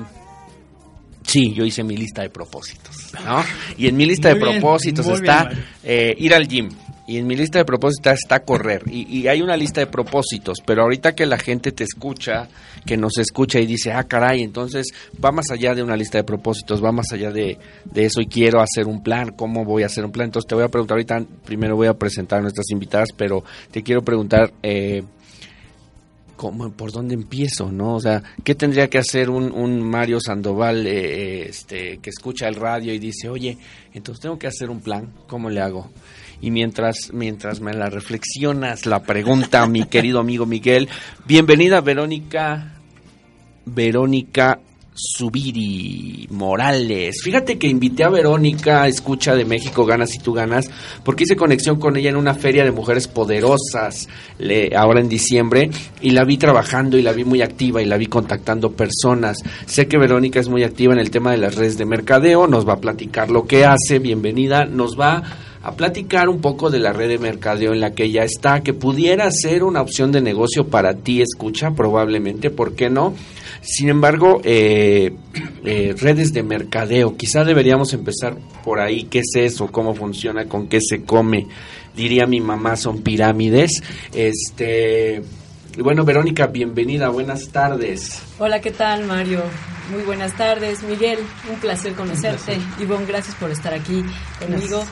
sí, 1.24 1.54
yo 1.54 1.66
hice 1.66 1.84
mi 1.84 1.98
lista 1.98 2.22
de 2.22 2.30
propósitos, 2.30 3.14
¿no? 3.26 3.44
Y 3.78 3.88
en 3.88 3.98
mi 3.98 4.06
lista 4.06 4.30
de 4.30 4.36
propósitos 4.36 5.08
está 5.08 5.50
eh, 5.84 6.14
ir 6.18 6.34
al 6.34 6.48
gym, 6.48 6.70
y 7.06 7.18
en 7.18 7.28
mi 7.28 7.36
lista 7.36 7.60
de 7.60 7.66
propósitos 7.66 8.14
está 8.14 8.40
correr. 8.42 8.84
Y, 8.90 9.28
hay 9.28 9.42
una 9.42 9.58
lista 9.58 9.82
de 9.82 9.88
propósitos, 9.88 10.60
pero 10.66 10.84
ahorita 10.84 11.14
que 11.14 11.26
la 11.26 11.38
gente 11.38 11.72
te 11.72 11.84
escucha, 11.84 12.48
que 12.86 12.98
nos 12.98 13.18
escucha 13.18 13.60
y 13.60 13.66
dice, 13.66 13.92
ah, 13.92 14.04
caray, 14.06 14.42
entonces 14.42 14.88
va 15.24 15.32
más 15.32 15.52
allá 15.52 15.76
de 15.76 15.84
una 15.84 15.98
lista 15.98 16.18
de 16.18 16.24
propósitos, 16.24 16.84
va 16.84 16.92
más 16.92 17.12
allá 17.12 17.32
de, 17.32 17.58
eso 17.96 18.22
y 18.22 18.28
quiero 18.28 18.62
hacer 18.62 18.88
un 18.88 19.04
plan, 19.04 19.32
¿cómo 19.36 19.66
voy 19.66 19.84
a 19.84 19.88
hacer 19.88 20.06
un 20.06 20.12
plan? 20.12 20.26
Entonces 20.26 20.48
te 20.48 20.56
voy 20.56 20.64
a 20.64 20.70
preguntar 20.70 20.96
ahorita, 20.96 21.26
primero 21.46 21.76
voy 21.76 21.88
a 21.88 21.94
presentar 21.94 22.40
a 22.40 22.42
nuestras 22.42 22.70
invitadas, 22.72 23.10
pero 23.16 23.44
te 23.72 23.84
quiero 23.84 24.02
preguntar... 24.02 24.54
Eh, 24.62 25.04
¿Cómo, 26.36 26.72
¿Por 26.72 26.92
dónde 26.92 27.14
empiezo? 27.14 27.72
¿no? 27.72 27.96
O 27.96 28.00
sea, 28.02 28.22
¿qué 28.44 28.56
tendría 28.56 28.90
que 28.90 28.98
hacer 28.98 29.30
un, 29.30 29.82
Mario 29.82 30.20
Sandoval 30.20 30.86
eh, 30.88 31.48
este, 31.48 32.00
que 32.00 32.10
escucha 32.10 32.48
el 32.48 32.56
radio 32.56 32.92
y 32.92 33.00
dice, 33.00 33.30
oye, 33.30 33.58
entonces 33.94 34.22
tengo 34.22 34.38
que 34.38 34.48
hacer 34.48 34.70
un 34.70 34.82
plan? 34.82 35.14
¿Cómo 35.28 35.50
le 35.50 35.62
hago? 35.62 35.90
Y 36.44 36.52
mientras, 36.52 37.12
mientras 37.14 37.62
me 37.62 37.74
la 37.74 37.90
reflexionas 37.90 38.86
la 38.86 39.02
pregunta, 39.02 39.66
mi 39.66 39.86
querido 39.86 40.20
amigo 40.20 40.46
Miguel, 40.46 40.90
bienvenida 41.26 41.80
Verónica, 41.80 42.74
Verónica 43.66 44.60
Subiri 44.94 46.28
Morales. 46.32 47.22
Fíjate 47.24 47.58
que 47.58 47.68
invité 47.68 48.04
a 48.04 48.10
Verónica, 48.10 48.86
escucha 48.90 49.36
de 49.36 49.46
México 49.46 49.86
Ganas 49.86 50.16
y 50.16 50.20
tú 50.20 50.34
ganas, 50.34 50.70
porque 51.06 51.24
hice 51.24 51.38
conexión 51.38 51.80
con 51.80 51.96
ella 51.96 52.10
en 52.10 52.18
una 52.18 52.34
feria 52.34 52.66
de 52.66 52.72
mujeres 52.72 53.08
poderosas 53.08 54.10
le, 54.38 54.76
ahora 54.76 55.00
en 55.00 55.08
diciembre 55.08 55.70
y 56.02 56.10
la 56.10 56.26
vi 56.26 56.38
trabajando 56.38 56.98
y 56.98 57.04
la 57.04 57.14
vi 57.14 57.24
muy 57.24 57.42
activa 57.42 57.82
y 57.82 57.86
la 57.86 57.96
vi 57.96 58.08
contactando 58.08 58.74
personas. 58.74 59.38
Sé 59.66 59.88
que 59.88 59.98
Verónica 59.98 60.42
es 60.42 60.50
muy 60.50 60.66
activa 60.66 60.92
en 60.92 61.00
el 61.00 61.10
tema 61.10 61.32
de 61.32 61.38
las 61.38 61.56
redes 61.56 61.78
de 61.78 61.86
mercadeo, 61.86 62.48
nos 62.48 62.68
va 62.68 62.74
a 62.74 62.82
platicar 62.82 63.32
lo 63.32 63.48
que 63.48 63.64
hace, 63.64 64.00
bienvenida, 64.00 64.66
nos 64.66 65.00
va 65.00 65.24
a 65.64 65.72
platicar 65.72 66.28
un 66.28 66.42
poco 66.42 66.70
de 66.70 66.80
la 66.80 66.92
red 66.92 67.08
de 67.08 67.18
mercadeo 67.18 67.74
en 67.74 67.80
la 67.80 67.92
que 67.92 68.04
ella 68.04 68.26
está, 68.26 68.62
que 68.62 68.74
pudiera 68.74 69.32
ser 69.32 69.64
una 69.64 69.82
opción 69.82 70.12
de 70.12 70.22
negocio 70.22 70.68
para 70.68 70.94
ti, 70.94 71.22
escucha, 71.22 71.72
probablemente, 71.72 72.50
¿por 72.50 72.76
qué 72.76 72.90
no? 72.90 73.14
Sin 73.62 73.88
embargo, 73.88 74.42
eh, 74.44 75.14
eh, 75.64 75.96
redes 75.98 76.34
de 76.34 76.44
mercadeo, 76.44 77.16
quizá 77.16 77.46
deberíamos 77.46 77.94
empezar 77.94 78.36
por 78.62 78.82
ahí, 78.82 79.06
¿qué 79.06 79.20
es 79.20 79.32
eso? 79.36 79.68
¿Cómo 79.68 79.96
funciona? 79.96 80.48
¿Con 80.50 80.68
qué 80.68 80.80
se 80.82 81.04
come? 81.04 81.48
Diría 81.96 82.26
mi 82.26 82.42
mamá, 82.42 82.76
son 82.76 83.02
pirámides. 83.02 83.82
Este, 84.14 85.22
bueno, 85.78 86.04
Verónica, 86.04 86.48
bienvenida, 86.48 87.08
buenas 87.08 87.48
tardes. 87.50 88.22
Hola, 88.38 88.60
¿qué 88.60 88.72
tal, 88.72 89.06
Mario? 89.06 89.44
Muy 89.92 90.04
buenas 90.04 90.36
tardes, 90.36 90.84
Miguel, 90.84 91.20
un 91.50 91.58
placer 91.62 91.94
conocerte. 91.94 92.58
Ivonne, 92.82 93.06
gracias 93.06 93.36
por 93.36 93.50
estar 93.50 93.74
aquí 93.74 94.04
conmigo. 94.40 94.84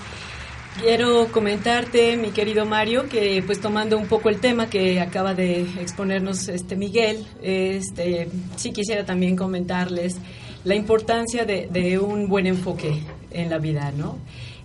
Quiero 0.79 1.27
comentarte, 1.31 2.15
mi 2.15 2.29
querido 2.29 2.65
Mario, 2.65 3.09
que 3.09 3.43
pues 3.45 3.59
tomando 3.59 3.97
un 3.97 4.07
poco 4.07 4.29
el 4.29 4.39
tema 4.39 4.69
que 4.69 5.01
acaba 5.01 5.33
de 5.33 5.61
exponernos 5.81 6.47
este 6.47 6.77
Miguel, 6.77 7.25
este 7.43 8.29
sí 8.55 8.71
quisiera 8.71 9.05
también 9.05 9.35
comentarles 9.35 10.17
la 10.63 10.73
importancia 10.75 11.43
de, 11.45 11.99
un 11.99 12.29
buen 12.29 12.47
enfoque 12.47 13.01
en 13.31 13.49
la 13.49 13.57
vida, 13.57 13.91
¿no? 13.91 14.17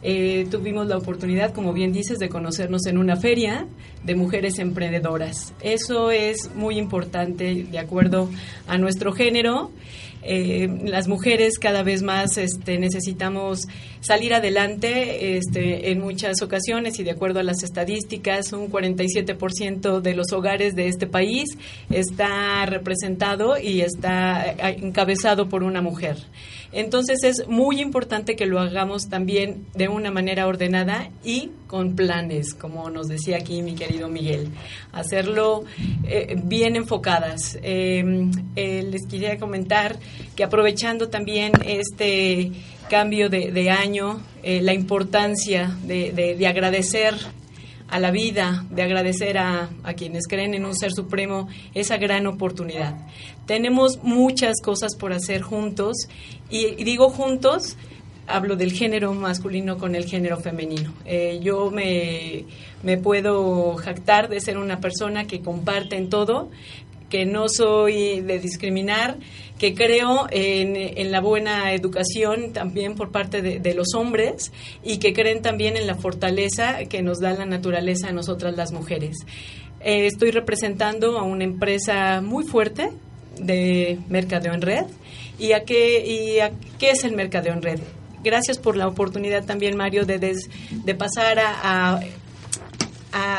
Eh, 0.03 0.47
tuvimos 0.51 0.87
la 0.87 0.97
oportunidad, 0.97 1.53
como 1.53 1.73
bien 1.73 1.93
dices, 1.93 2.19
de 2.19 2.29
conocernos 2.29 2.87
en 2.87 2.99
una 2.99 3.17
feria 3.17 3.67
de 4.05 4.15
mujeres 4.15 4.61
emprendedoras. 4.61 5.55
Eso 5.61 6.13
es 6.13 6.55
muy 6.55 6.79
importante 6.79 7.67
de 7.69 7.79
acuerdo 7.79 8.31
a 8.69 8.79
nuestro 8.79 9.13
género 9.13 9.73
eh, 10.29 10.69
las 10.85 11.07
mujeres 11.07 11.57
cada 11.57 11.85
vez 11.85 12.03
más 12.03 12.37
este, 12.37 12.79
necesitamos 12.79 13.69
salir 14.07 14.35
adelante 14.35 15.37
este, 15.37 15.91
en 15.91 16.01
muchas 16.01 16.41
ocasiones 16.43 16.99
y 16.99 17.05
de 17.05 17.11
acuerdo 17.11 17.41
a 17.41 17.43
las 17.43 17.63
estadísticas, 17.63 18.53
un 18.53 18.71
47% 18.71 20.01
de 20.01 20.15
los 20.15 20.33
hogares 20.33 20.75
de 20.75 20.89
este 20.89 21.07
país 21.07 21.59
está 21.91 22.65
representado 22.67 23.59
y 23.59 23.81
está 23.81 24.47
eh, 24.47 24.77
encabezado 24.81 25.49
por 25.49 25.63
una 25.63 25.83
mujer. 25.83 26.17
Entonces 26.73 27.25
es 27.25 27.49
muy 27.49 27.81
importante 27.81 28.37
que 28.37 28.47
lo 28.47 28.61
hagamos 28.61 29.09
también 29.09 29.67
de 29.75 29.89
una 29.89 30.11
manera 30.11 30.47
ordenada 30.47 31.11
y 31.25 31.51
con 31.67 31.97
planes, 31.97 32.55
como 32.55 32.91
nos 32.91 33.09
decía 33.09 33.39
aquí 33.39 33.63
mi 33.63 33.75
querido 33.75 34.09
Miguel. 34.09 34.49
Hacerlo 34.93 35.65
eh, 36.05 36.37
bien 36.45 36.77
enfocadas. 36.77 37.59
Eh, 37.63 38.05
les 38.55 39.07
quería 39.07 39.39
comentar 39.39 39.97
que 40.35 40.45
aprovechando 40.45 41.09
también 41.09 41.53
este 41.65 42.53
cambio 42.89 43.29
de, 43.29 43.71
año, 43.71 44.21
eh, 44.43 44.61
la 44.63 44.73
importancia 44.73 45.77
de, 45.85 46.13
de 46.13 46.47
agradecer 46.47 47.15
a 47.89 48.01
la 48.01 48.11
vida, 48.11 48.65
de 48.71 48.83
agradecer 48.83 49.39
a, 49.39 49.71
a, 49.85 49.95
quienes 49.95 50.27
creen 50.27 50.55
en 50.55 50.65
un 50.65 50.75
ser 50.75 50.93
supremo 50.93 51.49
esa 51.75 51.97
gran 51.97 52.27
oportunidad. 52.27 52.97
Tenemos 53.47 54.03
muchas 54.03 54.61
cosas 54.61 54.97
por 54.97 55.13
hacer 55.13 55.43
juntos 55.43 56.09
y, 56.51 56.83
digo 56.83 57.11
juntos, 57.11 57.77
hablo 58.27 58.57
del 58.57 58.73
género 58.73 59.15
masculino 59.15 59.79
con 59.79 59.95
el 59.95 60.05
género 60.07 60.39
femenino. 60.39 60.93
Eh, 61.05 61.39
yo 61.43 61.71
me, 61.71 62.45
me 62.83 62.97
puedo 62.97 63.77
jactar 63.77 64.29
de 64.29 64.41
ser 64.41 64.59
una 64.59 64.81
persona 64.81 65.27
que 65.27 65.41
comparte 65.41 65.97
en 65.97 66.09
todo, 66.09 66.51
que 67.09 67.25
no 67.25 67.49
soy 67.49 68.21
de 68.21 68.39
discriminar, 68.39 69.17
que 69.59 69.75
creo 69.75 70.27
en, 70.31 71.11
la 71.11 71.21
buena 71.21 71.73
educación 71.73 72.53
también 72.53 72.95
por 72.95 73.11
parte 73.11 73.41
de, 73.43 73.75
los 73.75 73.95
hombres 73.95 74.53
y 74.83 74.99
que 74.99 75.13
creen 75.13 75.43
también 75.43 75.77
en 75.77 75.87
la 75.87 75.95
fortaleza 75.95 76.85
que 76.89 77.03
nos 77.03 77.21
da 77.21 77.33
la 77.33 77.47
naturaleza 77.47 78.09
a 78.09 78.13
nosotras 78.13 78.57
las 78.57 78.73
mujeres. 78.73 79.17
Eh, 79.81 80.07
estoy 80.07 80.31
representando 80.31 81.19
a 81.19 81.23
una 81.23 81.45
empresa 81.45 82.21
muy 82.21 82.45
fuerte 82.45 82.91
de 83.39 83.99
mercadeo 84.09 84.53
en 84.53 84.63
red. 84.63 84.85
¿Y 85.39 85.53
a 85.53 85.65
qué, 85.65 86.05
y 86.07 86.41
a 86.41 86.53
qué 86.79 86.91
es 86.91 87.05
el 87.05 87.13
mercadeo 87.13 87.53
en 87.53 87.63
red? 87.63 87.81
Gracias 88.25 88.59
por 88.59 88.77
la 88.77 88.89
oportunidad 88.89 89.45
también, 89.45 89.77
Mario, 89.77 90.07
de, 90.07 90.19
de 90.19 90.95
pasar 90.95 91.39
a 91.39 92.01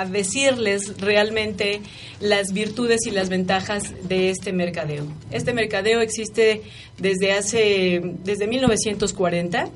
decirles 0.10 1.00
realmente 1.00 1.81
las 2.19 2.53
virtudes 2.53 3.05
y 3.05 3.12
las 3.12 3.29
ventajas 3.29 3.93
de 4.07 4.29
este 4.29 4.53
mercadeo. 4.53 5.05
Este 5.31 5.53
mercadeo 5.53 6.01
existe 6.01 6.62
desde 6.98 7.34
hace 7.34 8.01
desde 8.24 8.48
1940. 8.48 9.69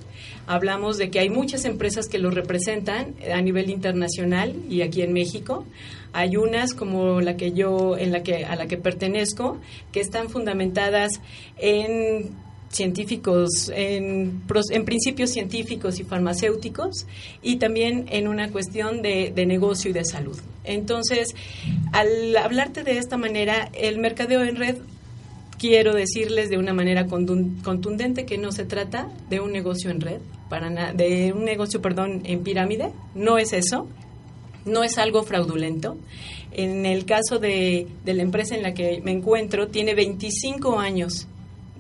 Hablamos 0.48 0.98
de 0.98 1.12
que 1.12 1.20
hay 1.20 1.30
muchas 1.30 1.66
empresas 1.66 2.08
que 2.08 2.18
lo 2.18 2.32
representan 2.32 3.16
a 3.32 3.42
nivel 3.42 3.70
internacional 3.70 4.56
y 4.70 4.82
aquí 4.82 5.02
en 5.02 5.14
México. 5.14 5.66
Hay 6.14 6.36
unas 6.36 6.74
como 6.74 7.22
la 7.22 7.38
que 7.38 7.54
yo 7.54 7.98
en 7.98 8.12
la 8.12 8.24
que 8.24 8.46
a 8.46 8.56
la 8.56 8.68
que 8.68 8.78
pertenezco 8.78 9.60
que 9.92 10.02
están 10.02 10.30
fundamentadas 10.30 11.22
en 11.58 12.36
científicos, 12.72 13.70
en, 13.74 14.42
en, 14.72 14.86
principios 14.86 15.32
científicos 15.32 16.00
y 16.00 16.04
farmacéuticos 16.04 17.06
y 17.42 17.58
también 17.58 18.06
en 18.10 18.28
una 18.28 18.50
cuestión 18.50 19.02
de, 19.02 19.34
negocio 19.46 19.92
y 19.92 19.94
de 19.94 20.06
salud. 20.06 20.38
Entonces, 20.64 21.36
al 21.92 22.36
hablarte 22.38 22.84
de 22.84 22.98
esta 22.98 23.18
manera, 23.18 23.70
el 23.74 24.00
mercadeo 24.00 24.44
en 24.44 24.56
red, 24.56 24.78
quiero 25.58 25.94
decirles 25.94 26.50
de 26.50 26.58
una 26.58 26.74
manera 26.74 27.08
contundente 27.08 28.26
que 28.26 28.38
no 28.38 28.52
se 28.52 28.66
trata 28.66 29.10
de 29.30 29.40
un 29.42 29.52
negocio 29.52 29.92
en 29.92 30.02
red, 30.02 30.22
para 30.50 30.94
de 30.94 31.34
un 31.34 31.44
negocio, 31.44 31.82
perdón, 31.82 32.22
en 32.24 32.44
pirámide, 32.44 32.92
no 33.16 33.38
es 33.38 33.54
eso, 33.54 33.88
no 34.66 34.84
es 34.84 34.98
algo 34.98 35.24
fraudulento. 35.24 35.98
En 36.54 36.86
el 36.86 37.06
caso 37.06 37.40
de 37.40 37.88
la 38.06 38.22
empresa 38.22 38.56
en 38.56 38.64
la 38.64 38.74
que 38.74 39.02
me 39.04 39.12
encuentro, 39.12 39.68
tiene 39.68 39.96
25 39.96 40.80
años 40.80 41.28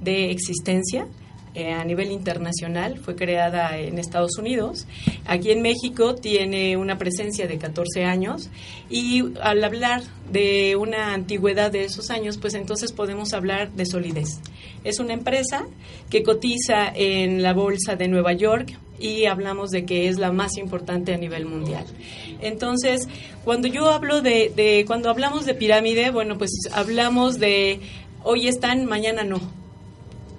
de 0.01 0.31
existencia 0.31 1.08
eh, 1.53 1.74
a 1.74 1.84
nivel 1.84 2.12
internacional, 2.12 2.98
fue 2.98 3.17
creada 3.17 3.77
en 3.77 4.00
Estados 4.00 4.38
Unidos. 4.38 4.88
Aquí 5.25 5.51
en 5.51 5.62
México 5.62 6.15
tiene 6.15 6.77
una 6.77 6.98
presencia 6.98 7.46
de 7.46 7.58
14 7.58 8.05
años 8.05 8.50
y 8.89 9.38
al 9.41 9.62
hablar 9.62 10.01
de 10.31 10.77
una 10.77 11.13
antigüedad 11.13 11.70
de 11.70 11.84
esos 11.84 12.10
años, 12.10 12.38
pues 12.38 12.53
entonces 12.53 12.93
podemos 12.93 13.34
hablar 13.34 13.70
de 13.74 13.86
solidez. 13.86 14.39
Es 14.86 15.00
una 15.00 15.12
empresa 15.12 15.65
que 16.10 16.24
cotiza 16.24 16.88
en 16.96 17.43
la 17.43 17.51
Bolsa 17.51 17.98
de 17.98 18.08
Nueva 18.08 18.31
York 18.31 18.72
y 18.98 19.25
hablamos 19.25 19.72
de 19.72 19.84
que 19.84 20.08
es 20.08 20.20
la 20.20 20.31
más 20.31 20.55
importante 20.55 21.13
a 21.13 21.17
nivel 21.17 21.46
mundial. 21.46 21.84
Entonces, 22.39 23.10
cuando 23.43 23.67
yo 23.67 23.89
hablo 23.89 24.22
de, 24.22 24.53
de 24.55 24.86
cuando 24.88 25.10
hablamos 25.10 25.46
de 25.46 25.53
pirámide, 25.53 26.12
bueno, 26.12 26.38
pues 26.38 26.51
hablamos 26.72 27.39
de 27.39 27.81
hoy 28.24 28.48
están, 28.48 28.86
mañana 28.86 29.25
no 29.25 29.61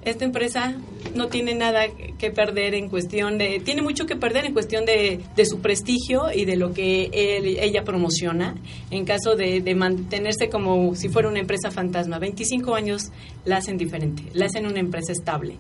esta 0.05 0.25
empresa 0.25 0.75
no 1.15 1.29
tiene 1.29 1.55
nada 1.55 1.85
que 2.19 2.31
perder 2.31 2.75
en 2.75 2.89
cuestión 2.89 3.39
de, 3.39 3.61
tiene 3.65 3.83
mucho 3.83 4.05
que 4.07 4.17
perder 4.17 4.47
en 4.47 4.53
cuestión 4.53 4.85
de, 4.85 5.21
su 5.45 5.61
prestigio 5.61 6.33
y 6.33 6.45
de 6.45 6.57
lo 6.57 6.73
que 6.73 7.11
ella 7.61 7.85
promociona, 7.85 8.57
en 8.91 9.05
caso 9.05 9.37
de, 9.37 9.63
mantenerse 9.75 10.49
como 10.49 10.95
si 10.95 11.09
fuera 11.09 11.29
una 11.29 11.39
empresa 11.39 11.71
fantasma. 11.71 12.19
25 12.19 12.75
años 12.75 13.11
la 13.45 13.59
hacen 13.59 13.77
diferente, 13.77 14.25
la 14.35 14.47
hacen 14.47 14.67
una 14.67 14.81
empresa 14.81 15.13
estable. 15.13 15.57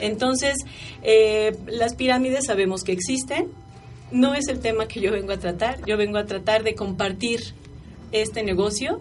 Entonces, 0.00 0.56
eh, 1.02 1.56
las 1.66 1.94
pirámides 1.94 2.46
sabemos 2.46 2.82
que 2.82 2.92
existen, 2.92 3.48
no 4.12 4.34
es 4.34 4.48
el 4.48 4.60
tema 4.60 4.86
que 4.86 5.00
yo 5.00 5.10
vengo 5.10 5.32
a 5.32 5.38
tratar, 5.38 5.84
yo 5.86 5.96
vengo 5.96 6.18
a 6.18 6.26
tratar 6.26 6.62
de 6.62 6.74
compartir 6.74 7.40
este 8.12 8.42
negocio 8.42 9.00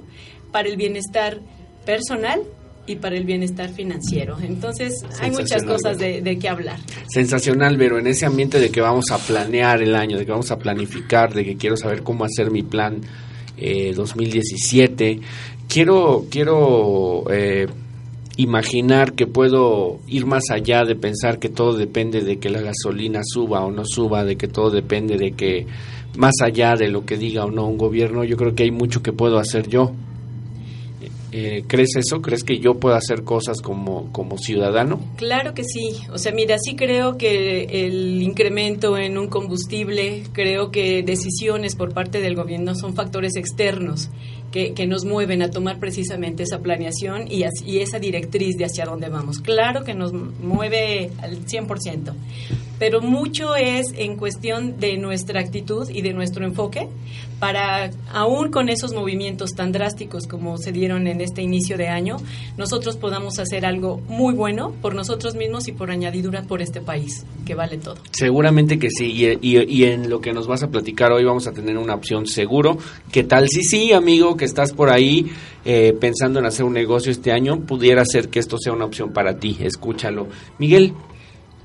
para 0.51 0.69
el 0.69 0.77
bienestar 0.77 1.41
personal 1.85 2.41
y 2.87 2.95
para 2.97 3.15
el 3.17 3.23
bienestar 3.23 3.69
financiero. 3.69 4.37
Entonces, 4.41 4.93
hay 5.19 5.31
muchas 5.31 5.63
cosas 5.63 5.97
de, 5.97 6.21
de 6.21 6.37
qué 6.37 6.49
hablar. 6.49 6.79
Sensacional, 7.07 7.77
pero 7.77 7.99
en 7.99 8.07
ese 8.07 8.25
ambiente 8.25 8.59
de 8.59 8.69
que 8.69 8.81
vamos 8.81 9.05
a 9.11 9.17
planear 9.17 9.81
el 9.81 9.95
año, 9.95 10.17
de 10.17 10.25
que 10.25 10.31
vamos 10.31 10.51
a 10.51 10.57
planificar, 10.57 11.33
de 11.33 11.43
que 11.43 11.55
quiero 11.55 11.77
saber 11.77 12.03
cómo 12.03 12.25
hacer 12.25 12.51
mi 12.51 12.63
plan 12.63 13.01
eh, 13.57 13.93
2017, 13.95 15.19
quiero, 15.67 16.25
quiero 16.29 17.23
eh, 17.31 17.67
imaginar 18.37 19.13
que 19.13 19.27
puedo 19.27 19.99
ir 20.07 20.25
más 20.25 20.43
allá 20.51 20.83
de 20.83 20.95
pensar 20.95 21.39
que 21.39 21.49
todo 21.49 21.73
depende 21.73 22.21
de 22.21 22.37
que 22.37 22.49
la 22.49 22.61
gasolina 22.61 23.21
suba 23.23 23.65
o 23.65 23.71
no 23.71 23.85
suba, 23.85 24.23
de 24.23 24.35
que 24.35 24.47
todo 24.47 24.69
depende 24.69 25.17
de 25.17 25.31
que 25.31 25.65
más 26.17 26.33
allá 26.43 26.75
de 26.75 26.89
lo 26.89 27.05
que 27.05 27.17
diga 27.17 27.45
o 27.45 27.51
no 27.51 27.65
un 27.65 27.77
gobierno, 27.77 28.23
yo 28.23 28.37
creo 28.37 28.55
que 28.55 28.63
hay 28.63 28.71
mucho 28.71 29.01
que 29.01 29.13
puedo 29.13 29.39
hacer 29.39 29.67
yo 29.67 29.91
Eh, 31.37 31.65
¿Crees 31.67 31.97
eso? 31.97 32.21
¿Crees 32.21 32.45
que 32.45 32.59
yo 32.59 32.75
puedo 32.75 32.95
hacer 32.95 33.25
cosas 33.25 33.61
como, 33.61 34.09
como 34.13 34.37
ciudadano? 34.37 35.01
Claro 35.17 35.53
que 35.53 35.65
sí. 35.65 35.97
O 36.13 36.17
sea, 36.17 36.31
mira, 36.31 36.55
sí 36.57 36.77
creo 36.77 37.17
que 37.17 37.63
el 37.85 38.21
incremento 38.21 38.97
en 38.97 39.17
un 39.17 39.27
combustible, 39.27 40.23
creo 40.31 40.71
que 40.71 41.03
decisiones 41.03 41.75
por 41.75 41.93
parte 41.93 42.21
del 42.21 42.35
gobierno 42.35 42.73
son 42.73 42.95
factores 42.95 43.35
externos 43.35 44.09
que, 44.53 44.73
que 44.73 44.87
nos 44.87 45.03
mueven 45.03 45.41
a 45.41 45.51
tomar 45.51 45.77
precisamente 45.77 46.43
esa 46.43 46.59
planeación 46.59 47.29
y, 47.29 47.43
y 47.65 47.79
esa 47.79 47.99
directriz 47.99 48.55
de 48.55 48.63
hacia 48.63 48.85
dónde 48.85 49.09
vamos. 49.09 49.39
Claro 49.39 49.83
que 49.83 49.93
nos 49.93 50.13
mueve 50.13 51.11
al 51.21 51.45
100% 51.45 52.13
pero 52.79 53.01
mucho 53.01 53.55
es 53.55 53.87
en 53.95 54.17
cuestión 54.17 54.79
de 54.79 54.97
nuestra 54.97 55.39
actitud 55.39 55.89
y 55.89 56.01
de 56.01 56.13
nuestro 56.13 56.45
enfoque 56.45 56.89
para, 57.39 57.91
aún 58.13 58.49
con 58.49 58.69
esos 58.69 58.93
movimientos 58.93 59.51
tan 59.51 59.71
drásticos 59.71 60.27
como 60.27 60.57
se 60.57 60.71
dieron 60.71 61.07
en 61.07 61.21
este 61.21 61.41
inicio 61.41 61.77
de 61.77 61.87
año, 61.87 62.17
nosotros 62.57 62.97
podamos 62.97 63.39
hacer 63.39 63.65
algo 63.65 64.01
muy 64.07 64.33
bueno 64.33 64.73
por 64.81 64.95
nosotros 64.95 65.35
mismos 65.35 65.67
y 65.67 65.73
por 65.73 65.91
añadidura 65.91 66.43
por 66.43 66.61
este 66.61 66.81
país, 66.81 67.25
que 67.45 67.55
vale 67.55 67.77
todo. 67.77 67.97
Seguramente 68.11 68.79
que 68.79 68.89
sí, 68.89 69.37
y, 69.41 69.83
en 69.83 70.09
lo 70.09 70.21
que 70.21 70.33
nos 70.33 70.47
vas 70.47 70.63
a 70.63 70.69
platicar 70.69 71.11
hoy 71.11 71.23
vamos 71.23 71.47
a 71.47 71.51
tener 71.51 71.77
una 71.77 71.95
opción 71.95 72.25
seguro. 72.25 72.77
¿Qué 73.11 73.23
tal 73.23 73.49
si 73.49 73.63
sí, 73.63 73.93
amigo, 73.93 74.37
que 74.37 74.45
estás 74.45 74.73
por 74.73 74.89
ahí 74.89 75.29
eh, 75.65 75.93
pensando 75.99 76.39
en 76.39 76.45
hacer 76.45 76.65
un 76.65 76.73
negocio 76.73 77.11
este 77.11 77.31
año? 77.31 77.59
Pudiera 77.61 78.03
ser 78.05 78.29
que 78.29 78.39
esto 78.39 78.57
sea 78.57 78.73
una 78.73 78.85
opción 78.85 79.11
para 79.11 79.37
ti, 79.37 79.57
escúchalo. 79.59 80.27
Miguel, 80.57 80.93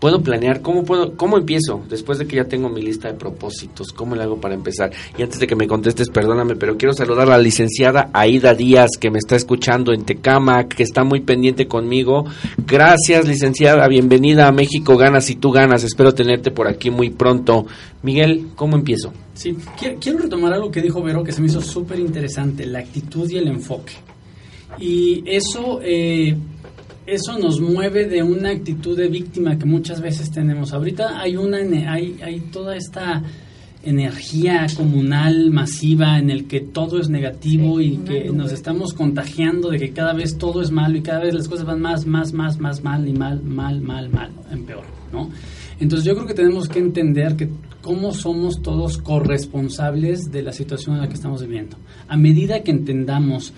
puedo 0.00 0.22
planear 0.22 0.62
cómo 0.62 0.84
puedo 0.84 1.16
cómo 1.16 1.38
empiezo 1.38 1.82
después 1.88 2.18
de 2.18 2.26
que 2.26 2.36
ya 2.36 2.44
tengo 2.44 2.68
mi 2.68 2.82
lista 2.82 3.08
de 3.08 3.14
propósitos 3.14 3.92
cómo 3.92 4.16
le 4.16 4.22
hago 4.22 4.40
para 4.40 4.54
empezar 4.54 4.90
y 5.16 5.22
antes 5.22 5.38
de 5.38 5.46
que 5.46 5.54
me 5.54 5.68
contestes 5.68 6.08
perdóname 6.08 6.56
pero 6.56 6.76
quiero 6.76 6.94
saludar 6.94 7.28
a 7.28 7.36
la 7.36 7.38
licenciada 7.38 8.10
Aida 8.12 8.54
Díaz 8.54 8.90
que 8.98 9.10
me 9.10 9.18
está 9.18 9.36
escuchando 9.36 9.92
en 9.92 10.04
Tecama 10.04 10.64
que 10.64 10.82
está 10.82 11.04
muy 11.04 11.20
pendiente 11.20 11.66
conmigo. 11.66 12.24
Gracias 12.66 13.28
licenciada 13.28 13.86
bienvenida 13.88 14.48
a 14.48 14.52
México 14.52 14.96
ganas 14.96 15.28
y 15.30 15.36
tú 15.36 15.50
ganas. 15.50 15.84
Espero 15.84 16.14
tenerte 16.14 16.50
por 16.50 16.66
aquí 16.66 16.90
muy 16.90 17.10
pronto. 17.10 17.66
Miguel 18.02 18.48
cómo 18.56 18.76
empiezo 18.76 19.12
sí 19.34 19.56
quiero 20.00 20.18
retomar 20.18 20.52
algo 20.52 20.70
que 20.70 20.80
dijo 20.80 21.02
Vero 21.02 21.22
que 21.22 21.32
se 21.32 21.40
me 21.40 21.48
hizo 21.48 21.60
súper 21.60 21.98
interesante 21.98 22.66
la 22.66 22.78
actitud 22.80 23.28
y 23.30 23.36
el 23.36 23.48
enfoque. 23.48 23.92
Y 24.78 25.22
eso 25.26 25.80
eh, 25.82 26.36
eso 27.10 27.38
nos 27.38 27.60
mueve 27.60 28.06
de 28.06 28.22
una 28.22 28.50
actitud 28.50 28.96
de 28.96 29.08
víctima 29.08 29.58
que 29.58 29.66
muchas 29.66 30.00
veces 30.00 30.30
tenemos. 30.30 30.72
Ahorita 30.72 31.20
hay 31.20 31.36
una 31.36 31.58
hay, 31.92 32.18
hay 32.22 32.40
toda 32.52 32.76
esta 32.76 33.22
energía 33.82 34.66
comunal 34.76 35.50
masiva 35.50 36.18
en 36.18 36.30
el 36.30 36.46
que 36.46 36.60
todo 36.60 37.00
es 37.00 37.08
negativo 37.08 37.80
y 37.80 37.96
que 37.98 38.30
nos 38.30 38.52
estamos 38.52 38.92
contagiando 38.92 39.70
de 39.70 39.78
que 39.78 39.90
cada 39.92 40.12
vez 40.12 40.36
todo 40.36 40.60
es 40.60 40.70
malo 40.70 40.98
y 40.98 41.02
cada 41.02 41.20
vez 41.20 41.34
las 41.34 41.48
cosas 41.48 41.64
van 41.64 41.80
más, 41.80 42.06
más, 42.06 42.32
más, 42.32 42.58
más 42.58 42.82
mal 42.82 43.08
y 43.08 43.12
mal, 43.12 43.42
mal, 43.42 43.80
mal, 43.80 44.10
mal, 44.10 44.30
en 44.50 44.64
peor, 44.64 44.84
¿no? 45.12 45.30
Entonces 45.80 46.04
yo 46.04 46.14
creo 46.14 46.26
que 46.26 46.34
tenemos 46.34 46.68
que 46.68 46.78
entender 46.78 47.36
que 47.36 47.48
cómo 47.80 48.12
somos 48.12 48.60
todos 48.60 48.98
corresponsables 48.98 50.30
de 50.30 50.42
la 50.42 50.52
situación 50.52 50.96
en 50.96 51.00
la 51.00 51.08
que 51.08 51.14
estamos 51.14 51.40
viviendo. 51.40 51.76
A 52.06 52.18
medida 52.18 52.62
que 52.62 52.70
entendamos 52.70 53.54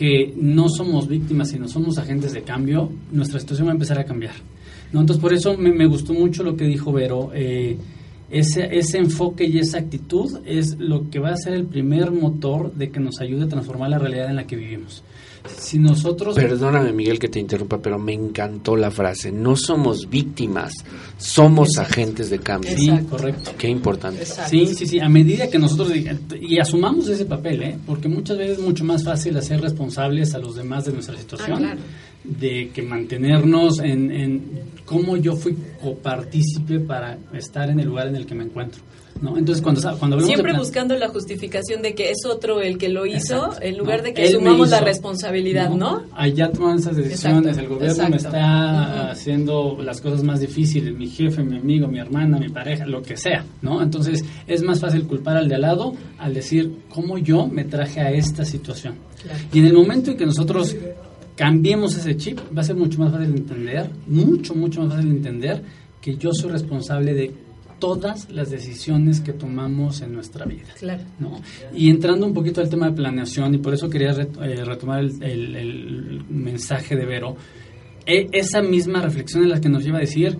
que 0.00 0.32
no 0.34 0.70
somos 0.70 1.08
víctimas, 1.08 1.50
sino 1.50 1.68
somos 1.68 1.98
agentes 1.98 2.32
de 2.32 2.40
cambio, 2.40 2.90
nuestra 3.12 3.38
situación 3.38 3.66
va 3.66 3.72
a 3.72 3.74
empezar 3.74 3.98
a 3.98 4.04
cambiar. 4.04 4.32
¿no? 4.94 5.00
Entonces, 5.02 5.20
por 5.20 5.34
eso 5.34 5.58
me, 5.58 5.84
gustó 5.84 6.14
mucho 6.14 6.42
lo 6.42 6.56
que 6.56 6.64
dijo 6.64 6.90
Vero. 6.90 7.32
Eh, 7.34 7.76
ese, 8.30 8.78
ese 8.78 8.96
enfoque 8.96 9.44
y 9.44 9.58
esa 9.58 9.76
actitud 9.76 10.40
es 10.46 10.78
lo 10.78 11.10
que 11.10 11.18
va 11.18 11.32
a 11.32 11.36
ser 11.36 11.52
el 11.52 11.66
primer 11.66 12.12
motor 12.12 12.72
de 12.72 12.88
que 12.88 12.98
nos 12.98 13.20
ayude 13.20 13.44
a 13.44 13.48
transformar 13.48 13.90
la 13.90 13.98
realidad 13.98 14.30
en 14.30 14.36
la 14.36 14.46
que 14.46 14.56
vivimos 14.56 15.04
si 15.58 15.78
nosotros... 15.78 16.34
Perdóname 16.34 16.92
Miguel 16.92 17.18
que 17.18 17.28
te 17.28 17.38
interrumpa, 17.38 17.78
pero 17.78 17.98
me 17.98 18.12
encantó 18.12 18.76
la 18.76 18.90
frase. 18.90 19.32
No 19.32 19.56
somos 19.56 20.08
víctimas, 20.08 20.72
somos 21.18 21.78
agentes 21.78 22.30
de 22.30 22.38
cambio. 22.38 22.76
Sí, 22.76 22.90
correcto. 23.08 23.52
Qué 23.56 23.68
importante. 23.68 24.24
Sí, 24.24 24.66
sí, 24.66 24.86
sí. 24.86 25.00
A 25.00 25.08
medida 25.08 25.48
que 25.48 25.58
nosotros... 25.58 25.92
Y 26.40 26.58
asumamos 26.58 27.08
ese 27.08 27.24
papel, 27.24 27.62
¿eh? 27.62 27.78
Porque 27.86 28.08
muchas 28.08 28.38
veces 28.38 28.58
es 28.58 28.64
mucho 28.64 28.84
más 28.84 29.04
fácil 29.04 29.36
hacer 29.36 29.60
responsables 29.60 30.34
a 30.34 30.38
los 30.38 30.56
demás 30.56 30.84
de 30.84 30.92
nuestra 30.92 31.16
situación. 31.16 31.64
Ah, 31.64 31.76
de 32.24 32.70
que 32.74 32.82
mantenernos 32.82 33.78
en, 33.78 34.10
en 34.10 34.42
cómo 34.84 35.16
yo 35.16 35.36
fui 35.36 35.56
copartícipe 35.80 36.80
para 36.80 37.18
estar 37.32 37.70
en 37.70 37.80
el 37.80 37.86
lugar 37.86 38.08
en 38.08 38.16
el 38.16 38.26
que 38.26 38.34
me 38.34 38.44
encuentro. 38.44 38.82
¿No? 39.20 39.36
Entonces, 39.36 39.62
cuando, 39.62 39.80
cuando 39.98 40.20
Siempre 40.20 40.52
buscando 40.56 40.96
la 40.96 41.08
justificación 41.08 41.82
de 41.82 41.94
que 41.94 42.10
es 42.10 42.24
otro 42.26 42.60
el 42.60 42.78
que 42.78 42.88
lo 42.88 43.06
hizo, 43.06 43.50
en 43.60 43.76
lugar 43.76 44.02
de 44.02 44.14
que 44.14 44.24
asumamos 44.24 44.70
la 44.70 44.80
responsabilidad, 44.80 45.70
¿no? 45.70 46.04
Allá 46.14 46.50
toman 46.50 46.78
esas 46.78 46.96
decisiones, 46.96 47.56
el 47.58 47.68
gobierno 47.68 48.08
me 48.08 48.16
está 48.16 49.10
haciendo 49.10 49.78
las 49.82 50.00
cosas 50.00 50.22
más 50.22 50.40
difíciles, 50.40 50.96
mi 50.96 51.08
jefe, 51.08 51.42
mi 51.42 51.58
amigo, 51.58 51.86
mi 51.88 51.98
hermana, 51.98 52.38
mi 52.38 52.48
pareja, 52.48 52.86
lo 52.86 53.02
que 53.02 53.16
sea, 53.16 53.44
¿no? 53.62 53.82
Entonces, 53.82 54.24
es 54.46 54.62
más 54.62 54.80
fácil 54.80 55.04
culpar 55.04 55.36
al 55.36 55.48
de 55.48 55.54
al 55.56 55.60
lado 55.62 55.94
al 56.18 56.34
decir 56.34 56.72
cómo 56.88 57.18
yo 57.18 57.46
me 57.46 57.64
traje 57.64 58.00
a 58.00 58.10
esta 58.10 58.44
situación. 58.44 58.94
Y 59.52 59.58
en 59.58 59.66
el 59.66 59.74
momento 59.74 60.10
en 60.10 60.16
que 60.16 60.26
nosotros 60.26 60.76
cambiemos 61.36 61.96
ese 61.96 62.16
chip, 62.16 62.38
va 62.56 62.60
a 62.62 62.64
ser 62.64 62.76
mucho 62.76 62.98
más 62.98 63.12
fácil 63.12 63.32
de 63.32 63.38
entender, 63.38 63.90
mucho, 64.06 64.54
mucho 64.54 64.80
más 64.80 64.94
fácil 64.94 65.10
de 65.10 65.16
entender 65.16 65.62
que 66.00 66.16
yo 66.16 66.32
soy 66.32 66.50
responsable 66.50 67.14
de 67.14 67.32
todas 67.80 68.30
las 68.30 68.50
decisiones 68.50 69.20
que 69.20 69.32
tomamos 69.32 70.02
en 70.02 70.12
nuestra 70.12 70.44
vida. 70.44 70.68
Claro. 70.78 71.02
¿no? 71.18 71.40
Y 71.74 71.90
entrando 71.90 72.26
un 72.26 72.34
poquito 72.34 72.60
al 72.60 72.68
tema 72.68 72.86
de 72.86 72.92
planeación, 72.92 73.54
y 73.54 73.58
por 73.58 73.74
eso 73.74 73.90
quería 73.90 74.10
eh, 74.10 74.64
retomar 74.64 75.00
el, 75.00 76.24
mensaje 76.28 76.94
de 76.94 77.06
Vero, 77.06 77.36
e, 78.06 78.28
esa 78.32 78.62
misma 78.62 79.00
reflexión 79.00 79.42
es 79.42 79.48
la 79.50 79.60
que 79.60 79.68
nos 79.68 79.82
lleva 79.82 79.98
a 79.98 80.02
decir 80.02 80.38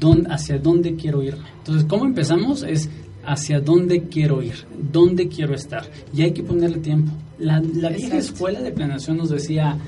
dónde, 0.00 0.32
hacia 0.32 0.58
dónde 0.58 0.94
quiero 0.94 1.22
ir. 1.22 1.36
Entonces, 1.58 1.84
¿cómo 1.84 2.06
empezamos? 2.06 2.62
Es 2.62 2.88
hacia 3.24 3.60
dónde 3.60 4.04
quiero 4.04 4.42
ir, 4.42 4.54
dónde 4.90 5.28
quiero 5.28 5.54
estar. 5.54 5.84
Y 6.14 6.22
hay 6.22 6.32
que 6.32 6.42
ponerle 6.42 6.78
tiempo. 6.78 7.12
La, 7.38 7.60
la 7.60 7.90
vieja 7.90 8.16
escuela 8.16 8.60
de 8.62 8.72
planeación 8.72 9.18
nos 9.18 9.28
decía, 9.28 9.78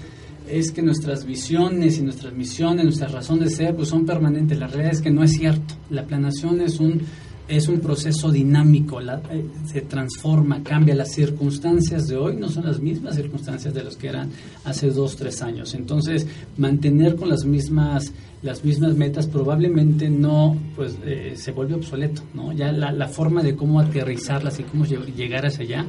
es 0.50 0.72
que 0.72 0.82
nuestras 0.82 1.24
visiones 1.24 1.98
y 1.98 2.02
nuestras 2.02 2.32
misiones, 2.32 2.84
nuestras 2.84 3.12
razones 3.12 3.50
de 3.50 3.56
ser, 3.56 3.76
pues 3.76 3.88
son 3.88 4.04
permanentes. 4.04 4.58
La 4.58 4.66
realidad 4.66 4.92
es 4.92 5.02
que 5.02 5.10
no 5.10 5.22
es 5.22 5.32
cierto. 5.32 5.74
La 5.90 6.04
planeación 6.04 6.60
es 6.60 6.80
un, 6.80 7.02
es 7.48 7.68
un 7.68 7.80
proceso 7.80 8.30
dinámico, 8.30 9.00
eh, 9.00 9.44
se 9.66 9.82
transforma, 9.82 10.62
cambia. 10.62 10.94
Las 10.94 11.12
circunstancias 11.12 12.08
de 12.08 12.16
hoy 12.16 12.36
no 12.36 12.48
son 12.48 12.66
las 12.66 12.80
mismas 12.80 13.16
circunstancias 13.16 13.72
de 13.74 13.84
las 13.84 13.96
que 13.96 14.08
eran 14.08 14.30
hace 14.64 14.90
dos, 14.90 15.16
tres 15.16 15.42
años. 15.42 15.74
Entonces, 15.74 16.26
mantener 16.56 17.16
con 17.16 17.28
las 17.28 17.44
mismas 17.44 18.12
las 18.42 18.64
mismas 18.64 18.96
metas 18.96 19.26
probablemente 19.26 20.08
no 20.08 20.56
pues 20.74 20.96
eh, 21.04 21.34
se 21.36 21.52
vuelve 21.52 21.74
obsoleto 21.74 22.22
no 22.32 22.54
ya 22.54 22.72
la, 22.72 22.90
la 22.90 23.06
forma 23.06 23.42
de 23.42 23.54
cómo 23.54 23.80
aterrizarlas 23.80 24.58
y 24.60 24.62
cómo 24.62 24.86
llegar 24.86 25.44
hacia 25.44 25.62
allá 25.62 25.86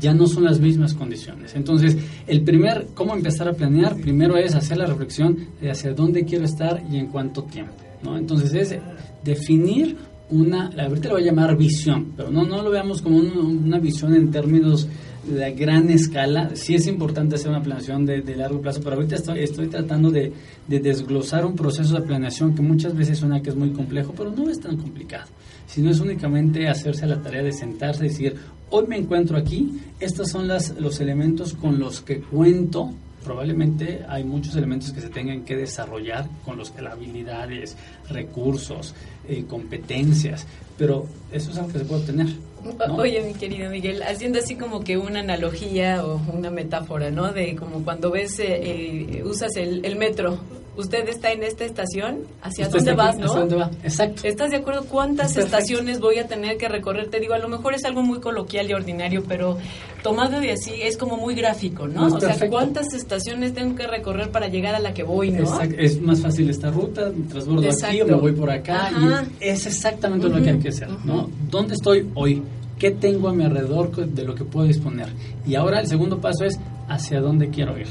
ya 0.00 0.12
no 0.14 0.26
son 0.26 0.44
las 0.44 0.60
mismas 0.60 0.94
condiciones. 0.94 1.54
Entonces, 1.54 1.96
el 2.26 2.42
primer, 2.42 2.88
cómo 2.94 3.14
empezar 3.14 3.48
a 3.48 3.52
planear, 3.52 3.96
primero 3.96 4.36
es 4.36 4.54
hacer 4.54 4.78
la 4.78 4.86
reflexión 4.86 5.36
de 5.60 5.70
hacia 5.70 5.92
dónde 5.92 6.24
quiero 6.24 6.44
estar 6.44 6.82
y 6.90 6.98
en 6.98 7.06
cuánto 7.06 7.44
tiempo. 7.44 7.74
¿no? 8.02 8.16
Entonces, 8.16 8.52
es 8.54 8.78
definir 9.24 9.96
una, 10.30 10.70
ahorita 10.78 11.08
lo 11.08 11.14
voy 11.14 11.22
a 11.22 11.26
llamar 11.26 11.56
visión, 11.56 12.12
pero 12.16 12.30
no, 12.30 12.44
no 12.44 12.62
lo 12.62 12.70
veamos 12.70 13.02
como 13.02 13.18
una 13.18 13.78
visión 13.78 14.14
en 14.14 14.30
términos 14.30 14.88
de 15.26 15.52
gran 15.52 15.90
escala. 15.90 16.50
Sí 16.54 16.74
es 16.74 16.86
importante 16.86 17.36
hacer 17.36 17.50
una 17.50 17.62
planeación 17.62 18.04
de, 18.04 18.22
largo 18.36 18.60
plazo, 18.60 18.80
pero 18.82 18.96
ahorita 18.96 19.16
estoy, 19.16 19.68
tratando 19.68 20.10
de, 20.10 20.32
de, 20.66 20.80
desglosar 20.80 21.44
un 21.44 21.54
proceso 21.54 21.94
de 21.94 22.02
planeación 22.02 22.54
que 22.54 22.62
muchas 22.62 22.94
veces 22.94 23.18
suena 23.18 23.40
que 23.40 23.50
es 23.50 23.56
muy 23.56 23.70
complejo, 23.70 24.12
pero 24.16 24.30
no 24.30 24.50
es 24.50 24.60
tan 24.60 24.76
complicado. 24.76 25.28
Sino 25.66 25.90
es 25.90 26.00
únicamente 26.00 26.68
hacerse 26.68 27.06
la 27.06 27.22
tarea 27.22 27.42
de 27.42 27.52
sentarse 27.52 28.04
y 28.04 28.08
decir, 28.08 28.36
hoy 28.76 28.88
me 28.88 28.96
encuentro 28.96 29.36
aquí, 29.36 29.80
estos 30.00 30.30
son 30.30 30.48
los 30.48 31.00
elementos 31.00 31.54
con 31.54 31.78
los 31.78 32.00
que 32.00 32.20
cuento. 32.20 32.90
Probablemente 33.22 34.04
hay 34.08 34.24
muchos 34.24 34.56
elementos 34.56 34.90
que 34.90 35.00
se 35.00 35.10
tengan 35.10 35.44
que 35.44 35.56
desarrollar 35.56 36.28
con 36.44 36.56
los 36.58 36.72
que 36.72 36.82
las 36.82 36.94
habilidades, 36.94 37.76
recursos, 38.10 38.96
eh, 39.28 39.44
competencias, 39.48 40.48
pero 40.76 41.06
eso 41.32 41.50
es 41.50 41.58
algo 41.58 41.72
que 41.72 41.78
se 41.78 41.84
puede 41.84 42.00
obtener. 42.00 42.28
Oye, 42.98 43.22
mi 43.22 43.34
querido 43.34 43.70
Miguel, 43.70 44.02
haciendo 44.02 44.38
así 44.38 44.56
como 44.56 44.80
que 44.80 44.96
una 44.96 45.20
analogía 45.20 46.04
o 46.04 46.20
una 46.32 46.50
metáfora, 46.50 47.10
¿no? 47.10 47.32
De 47.32 47.56
como 47.56 47.84
cuando 47.84 48.10
ves, 48.10 48.38
eh, 48.38 48.60
eh, 48.60 49.22
usas 49.24 49.56
el, 49.56 49.84
el 49.84 49.96
metro 49.96 50.38
usted 50.76 51.08
está 51.08 51.32
en 51.32 51.42
esta 51.42 51.64
estación, 51.64 52.20
¿hacia 52.42 52.68
dónde 52.68 52.94
vas, 52.94 53.18
no? 53.18 53.32
dónde 53.32 53.56
va? 53.56 53.70
Exacto. 53.82 54.22
¿Estás 54.24 54.50
de 54.50 54.56
acuerdo 54.56 54.84
cuántas 54.84 55.36
estaciones 55.36 56.00
voy 56.00 56.18
a 56.18 56.26
tener 56.26 56.56
que 56.56 56.68
recorrer? 56.68 57.08
Te 57.08 57.20
digo, 57.20 57.34
a 57.34 57.38
lo 57.38 57.48
mejor 57.48 57.74
es 57.74 57.84
algo 57.84 58.02
muy 58.02 58.20
coloquial 58.20 58.68
y 58.68 58.74
ordinario, 58.74 59.24
pero 59.26 59.56
tomado 60.02 60.40
de 60.40 60.52
así 60.52 60.72
es 60.82 60.96
como 60.96 61.16
muy 61.16 61.34
gráfico, 61.34 61.86
¿no? 61.86 62.06
o 62.06 62.20
sea, 62.20 62.36
¿cuántas 62.48 62.92
estaciones 62.92 63.54
tengo 63.54 63.74
que 63.76 63.86
recorrer 63.86 64.30
para 64.30 64.48
llegar 64.48 64.74
a 64.74 64.80
la 64.80 64.92
que 64.92 65.02
voy, 65.02 65.30
no? 65.30 65.40
Exacto. 65.40 65.76
Es 65.78 66.00
más 66.00 66.20
fácil 66.20 66.50
esta 66.50 66.70
ruta, 66.70 67.12
transbordo 67.28 67.68
aquí 67.68 68.00
o 68.00 68.06
me 68.06 68.14
voy 68.14 68.32
por 68.32 68.50
acá. 68.50 68.90
Y 69.40 69.44
es 69.44 69.66
exactamente 69.66 70.28
lo 70.28 70.42
que 70.42 70.50
hay 70.50 70.58
que 70.64 70.70
hacer, 70.70 70.88
¿no? 71.04 71.30
¿Dónde 71.50 71.74
estoy 71.74 72.08
hoy? 72.14 72.42
¿Qué 72.78 72.90
tengo 72.90 73.28
a 73.28 73.32
mi 73.32 73.44
alrededor 73.44 73.94
de 73.94 74.24
lo 74.24 74.34
que 74.34 74.44
puedo 74.44 74.66
disponer? 74.66 75.06
Y 75.46 75.54
ahora 75.54 75.80
el 75.80 75.86
segundo 75.86 76.20
paso 76.20 76.44
es 76.44 76.58
hacia 76.88 77.20
dónde 77.20 77.48
quiero 77.48 77.78
ir. 77.78 77.86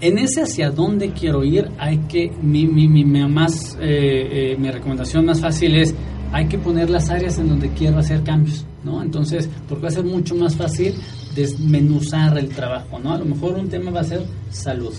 En 0.00 0.18
ese 0.18 0.42
hacia 0.42 0.70
dónde 0.70 1.12
quiero 1.12 1.42
ir, 1.44 1.68
hay 1.78 1.98
que, 2.08 2.30
mi, 2.40 2.66
mi, 2.66 2.86
mi, 2.86 3.04
más, 3.04 3.76
eh, 3.80 4.52
eh, 4.52 4.56
mi 4.58 4.70
recomendación 4.70 5.24
más 5.24 5.40
fácil 5.40 5.74
es, 5.74 5.94
hay 6.32 6.46
que 6.46 6.58
poner 6.58 6.90
las 6.90 7.10
áreas 7.10 7.38
en 7.38 7.48
donde 7.48 7.70
quiero 7.70 7.98
hacer 7.98 8.22
cambios, 8.22 8.64
¿no? 8.82 9.02
Entonces, 9.02 9.48
porque 9.68 9.82
va 9.82 9.88
a 9.88 9.92
ser 9.92 10.04
mucho 10.04 10.34
más 10.34 10.56
fácil 10.56 10.94
desmenuzar 11.34 12.36
el 12.38 12.48
trabajo, 12.48 12.98
¿no? 12.98 13.12
A 13.12 13.18
lo 13.18 13.24
mejor 13.24 13.54
un 13.54 13.68
tema 13.68 13.90
va 13.90 14.00
a 14.00 14.04
ser 14.04 14.24
salud, 14.50 14.92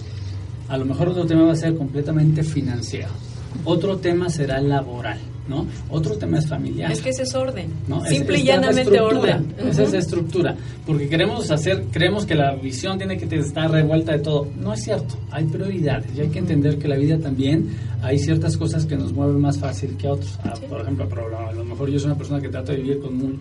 a 0.67 0.77
lo 0.77 0.85
mejor 0.85 1.09
otro 1.09 1.25
tema 1.25 1.43
va 1.43 1.53
a 1.53 1.57
ser 1.57 1.75
completamente 1.75 2.43
financiero, 2.43 3.09
otro 3.63 3.97
tema 3.97 4.29
será 4.29 4.61
laboral, 4.61 5.19
¿no? 5.47 5.65
Otro 5.89 6.17
tema 6.17 6.39
es 6.39 6.47
familiar. 6.47 6.91
Es 6.91 7.01
que 7.01 7.09
ese 7.09 7.23
es 7.23 7.35
orden. 7.35 7.71
Simple 8.07 8.39
y 8.39 8.43
llanamente 8.43 8.99
orden. 8.99 9.53
Esa 9.57 9.83
es 9.83 9.93
estructura. 9.93 10.55
Porque 10.85 11.07
queremos 11.07 11.49
hacer, 11.51 11.85
creemos 11.91 12.25
que 12.25 12.35
la 12.35 12.55
visión 12.55 12.97
tiene 12.97 13.17
que 13.17 13.33
estar 13.35 13.69
revuelta 13.69 14.13
de 14.13 14.19
todo. 14.19 14.47
No 14.59 14.73
es 14.73 14.83
cierto. 14.83 15.15
Hay 15.31 15.45
prioridades 15.45 16.07
y 16.15 16.21
hay 16.21 16.29
que 16.29 16.39
entender 16.39 16.77
que 16.77 16.87
la 16.87 16.97
vida 16.97 17.17
también 17.19 17.69
hay 18.05 18.19
ciertas 18.19 18.55
cosas 18.55 18.85
que 18.85 18.95
nos 18.95 19.13
mueven 19.13 19.39
más 19.39 19.57
fácil 19.57 19.97
que 19.97 20.07
otros. 20.07 20.37
Ah, 20.43 20.53
por 20.69 20.81
ejemplo, 20.81 21.07
a 21.37 21.51
lo 21.53 21.65
mejor 21.65 21.89
yo 21.89 21.97
soy 21.97 22.07
una 22.07 22.17
persona 22.17 22.39
que 22.39 22.49
trata 22.49 22.71
de 22.71 22.77
vivir 22.79 22.99
con 22.99 23.17
muy, 23.17 23.39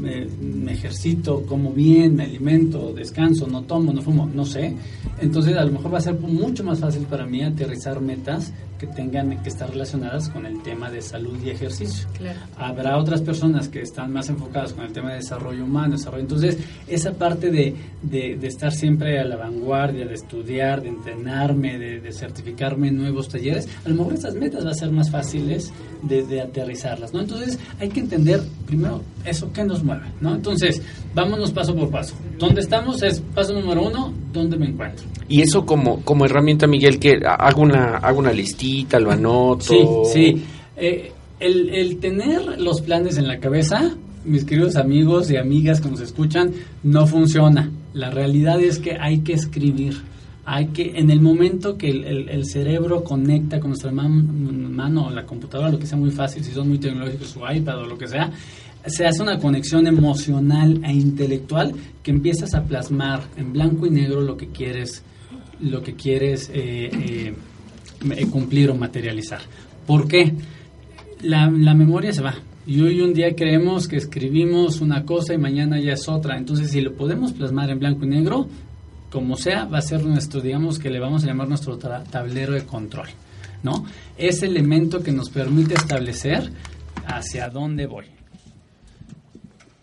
me, 0.00 0.26
me, 0.26 0.72
ejercito, 0.72 1.42
como 1.46 1.72
bien, 1.72 2.16
me 2.16 2.24
alimento, 2.24 2.92
descanso, 2.92 3.46
no 3.46 3.62
tomo, 3.62 3.92
no 3.92 4.02
fumo, 4.02 4.26
no 4.26 4.44
sé. 4.44 4.74
Entonces 5.20 5.56
a 5.56 5.64
lo 5.64 5.72
mejor 5.72 5.94
va 5.94 5.98
a 5.98 6.02
ser 6.02 6.14
mucho 6.14 6.64
más 6.64 6.80
fácil 6.80 7.02
para 7.02 7.26
mí 7.26 7.42
aterrizar 7.42 8.00
metas 8.00 8.52
que 8.78 8.86
tengan 8.88 9.42
que 9.42 9.48
estar 9.48 9.70
relacionadas 9.70 10.28
con 10.28 10.46
el 10.46 10.62
tema 10.62 10.90
de 10.90 11.00
salud 11.00 11.38
y 11.44 11.50
ejercicio. 11.50 12.08
Habrá 12.56 12.98
otras 12.98 13.22
personas 13.22 13.68
que 13.68 13.80
están 13.80 14.12
más 14.12 14.28
enfocadas 14.28 14.72
con 14.72 14.84
el 14.84 14.92
tema 14.92 15.10
de 15.10 15.16
desarrollo 15.16 15.64
humano, 15.64 15.96
desarrollo. 15.96 16.22
Entonces, 16.22 16.58
esa 16.88 17.12
parte 17.12 17.50
de, 17.50 17.74
de, 18.02 18.46
estar 18.46 18.72
siempre 18.72 19.20
a 19.20 19.24
la 19.24 19.36
vanguardia, 19.36 20.06
de 20.06 20.14
estudiar, 20.14 20.82
de 20.82 20.88
entrenarme, 20.88 21.78
de, 21.78 22.12
certificarme 22.12 22.88
en 22.88 22.96
nuevos 22.96 23.28
talleres, 23.28 23.68
a 23.84 23.88
lo 23.88 23.96
mejor 23.96 24.14
estas 24.14 24.34
metas 24.34 24.64
van 24.64 24.72
a 24.72 24.74
ser 24.74 24.90
más 24.90 25.10
fáciles 25.10 25.72
de, 26.02 26.40
aterrizarlas, 26.40 27.12
¿no? 27.12 27.20
Entonces, 27.20 27.58
hay 27.78 27.88
que 27.88 28.00
entender 28.00 28.42
primero 28.66 29.02
eso 29.24 29.52
que 29.52 29.64
nos 29.64 29.82
mueve, 29.82 30.06
¿no? 30.20 30.34
Entonces, 30.34 30.82
vámonos 31.14 31.52
paso 31.52 31.74
por 31.74 31.90
paso. 31.90 32.14
¿Dónde 32.38 32.60
estamos? 32.60 33.02
Es 33.02 33.20
paso 33.20 33.54
número 33.54 33.82
uno, 33.82 34.12
¿dónde 34.32 34.56
me 34.56 34.66
encuentro? 34.66 35.04
Y 35.28 35.40
eso 35.40 35.64
como, 35.64 36.00
como 36.02 36.24
herramienta, 36.26 36.66
Miguel, 36.66 36.98
que 36.98 37.20
hago 37.26 37.62
una, 37.62 37.96
hago 37.98 38.18
una 38.18 38.32
listita, 38.32 38.98
lo 38.98 39.10
anoto. 39.10 39.64
Sí, 39.64 39.86
sí. 40.12 40.44
Eh, 40.76 41.12
el, 41.40 41.70
el 41.70 41.98
tener 41.98 42.60
los 42.60 42.80
planes 42.80 43.18
en 43.18 43.28
la 43.28 43.38
cabeza, 43.38 43.94
mis 44.24 44.44
queridos 44.44 44.76
amigos 44.76 45.30
y 45.30 45.36
amigas 45.36 45.80
que 45.80 45.90
nos 45.90 46.00
escuchan, 46.00 46.52
no 46.82 47.06
funciona. 47.06 47.70
La 47.92 48.10
realidad 48.10 48.60
es 48.60 48.78
que 48.78 48.96
hay 48.98 49.18
que 49.18 49.34
escribir. 49.34 50.02
Hay 50.46 50.66
que, 50.68 50.98
en 50.98 51.10
el 51.10 51.22
momento 51.22 51.78
que 51.78 51.88
el, 51.88 52.28
el, 52.28 52.44
cerebro 52.44 53.02
conecta 53.02 53.60
con 53.60 53.70
nuestra 53.70 53.90
mano 53.90 55.06
o 55.06 55.10
la 55.10 55.24
computadora, 55.24 55.70
lo 55.70 55.78
que 55.78 55.86
sea 55.86 55.96
muy 55.96 56.10
fácil, 56.10 56.44
si 56.44 56.52
son 56.52 56.68
muy 56.68 56.78
tecnológicos, 56.78 57.28
su 57.28 57.40
iPad 57.40 57.78
o 57.78 57.86
lo 57.86 57.96
que 57.96 58.06
sea, 58.06 58.30
se 58.86 59.06
hace 59.06 59.22
una 59.22 59.38
conexión 59.38 59.86
emocional 59.86 60.80
e 60.84 60.92
intelectual 60.92 61.74
que 62.02 62.10
empiezas 62.10 62.54
a 62.54 62.64
plasmar 62.64 63.22
en 63.36 63.52
blanco 63.52 63.86
y 63.86 63.90
negro 63.90 64.20
lo 64.20 64.36
que 64.36 64.48
quieres, 64.48 65.02
lo 65.60 65.82
que 65.82 65.94
quieres 65.94 66.50
eh, 66.52 67.34
eh, 68.10 68.26
cumplir 68.30 68.70
o 68.70 68.74
materializar. 68.74 69.40
¿Por 69.86 70.08
qué? 70.08 70.34
la, 71.24 71.74
memoria 71.74 72.12
se 72.12 72.22
va. 72.22 72.34
Y 72.66 72.80
hoy 72.80 73.00
un 73.00 73.12
día 73.12 73.34
creemos 73.34 73.88
que 73.88 73.96
escribimos 73.96 74.80
una 74.80 75.04
cosa 75.04 75.34
y 75.34 75.38
mañana 75.38 75.80
ya 75.80 75.92
es 75.92 76.08
otra. 76.08 76.36
Entonces, 76.36 76.70
si 76.70 76.80
lo 76.80 76.94
podemos 76.94 77.32
plasmar 77.32 77.70
en 77.70 77.78
blanco 77.78 78.04
y 78.04 78.08
negro, 78.08 78.48
como 79.10 79.36
sea, 79.36 79.64
va 79.64 79.78
a 79.78 79.82
ser 79.82 80.04
nuestro, 80.04 80.40
digamos 80.40 80.78
que 80.78 80.90
le 80.90 80.98
vamos 80.98 81.24
a 81.24 81.26
llamar 81.26 81.48
nuestro 81.48 81.78
tablero 81.78 82.54
de 82.54 82.64
control, 82.64 83.08
¿no? 83.62 83.84
Ese 84.16 84.46
elemento 84.46 85.02
que 85.02 85.12
nos 85.12 85.30
permite 85.30 85.74
establecer 85.74 86.50
hacia 87.06 87.48
dónde 87.48 87.86
voy. 87.86 88.06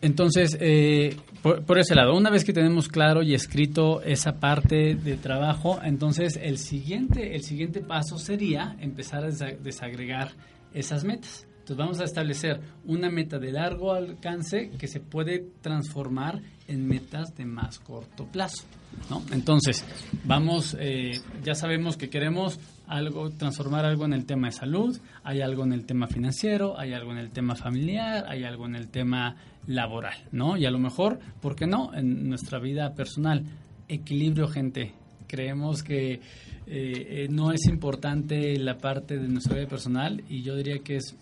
Entonces, 0.01 0.57
eh, 0.59 1.15
por, 1.43 1.77
ese 1.77 1.93
lado, 1.95 2.15
una 2.15 2.29
vez 2.29 2.43
que 2.43 2.53
tenemos 2.53 2.87
claro 2.87 3.21
y 3.21 3.35
escrito 3.35 4.01
esa 4.01 4.39
parte 4.39 4.95
de 4.95 5.15
trabajo, 5.15 5.79
entonces 5.83 6.39
el 6.41 6.57
siguiente, 6.57 7.35
el 7.35 7.43
siguiente 7.43 7.81
paso 7.81 8.17
sería 8.17 8.75
empezar 8.79 9.23
a 9.23 9.29
desagregar 9.29 10.31
esas 10.73 11.03
metas. 11.03 11.45
Entonces 11.59 11.77
vamos 11.77 11.99
a 11.99 12.05
establecer 12.05 12.59
una 12.85 13.11
meta 13.11 13.37
de 13.37 13.51
largo 13.51 13.93
alcance 13.93 14.71
que 14.79 14.87
se 14.87 14.99
puede 14.99 15.45
transformar 15.61 16.41
en 16.67 16.87
metas 16.87 17.35
de 17.35 17.45
más 17.45 17.79
corto 17.79 18.25
plazo. 18.25 18.63
¿no? 19.09 19.23
Entonces, 19.31 19.85
vamos, 20.23 20.75
eh, 20.79 21.21
ya 21.43 21.53
sabemos 21.53 21.97
que 21.97 22.09
queremos 22.09 22.59
algo, 22.87 23.29
transformar 23.29 23.85
algo 23.85 24.05
en 24.05 24.13
el 24.13 24.25
tema 24.25 24.47
de 24.47 24.53
salud, 24.53 24.97
hay 25.23 25.41
algo 25.41 25.63
en 25.63 25.73
el 25.73 25.85
tema 25.85 26.07
financiero, 26.07 26.77
hay 26.79 26.93
algo 26.93 27.11
en 27.11 27.19
el 27.19 27.29
tema 27.29 27.55
familiar, 27.55 28.25
hay 28.27 28.43
algo 28.43 28.65
en 28.65 28.75
el 28.75 28.89
tema 28.89 29.35
laboral, 29.67 30.15
¿no? 30.31 30.57
Y 30.57 30.65
a 30.65 30.71
lo 30.71 30.79
mejor, 30.79 31.19
¿por 31.41 31.55
qué 31.55 31.67
no? 31.67 31.93
En 31.93 32.29
nuestra 32.29 32.59
vida 32.59 32.93
personal, 32.93 33.45
equilibrio, 33.87 34.47
gente. 34.47 34.93
Creemos 35.27 35.83
que 35.83 36.13
eh, 36.13 36.19
eh, 36.67 37.27
no 37.29 37.51
es 37.51 37.65
importante 37.67 38.57
la 38.57 38.77
parte 38.77 39.17
de 39.17 39.27
nuestra 39.27 39.55
vida 39.55 39.67
personal 39.67 40.23
y 40.29 40.41
yo 40.41 40.55
diría 40.55 40.79
que 40.79 40.97
es, 40.97 41.15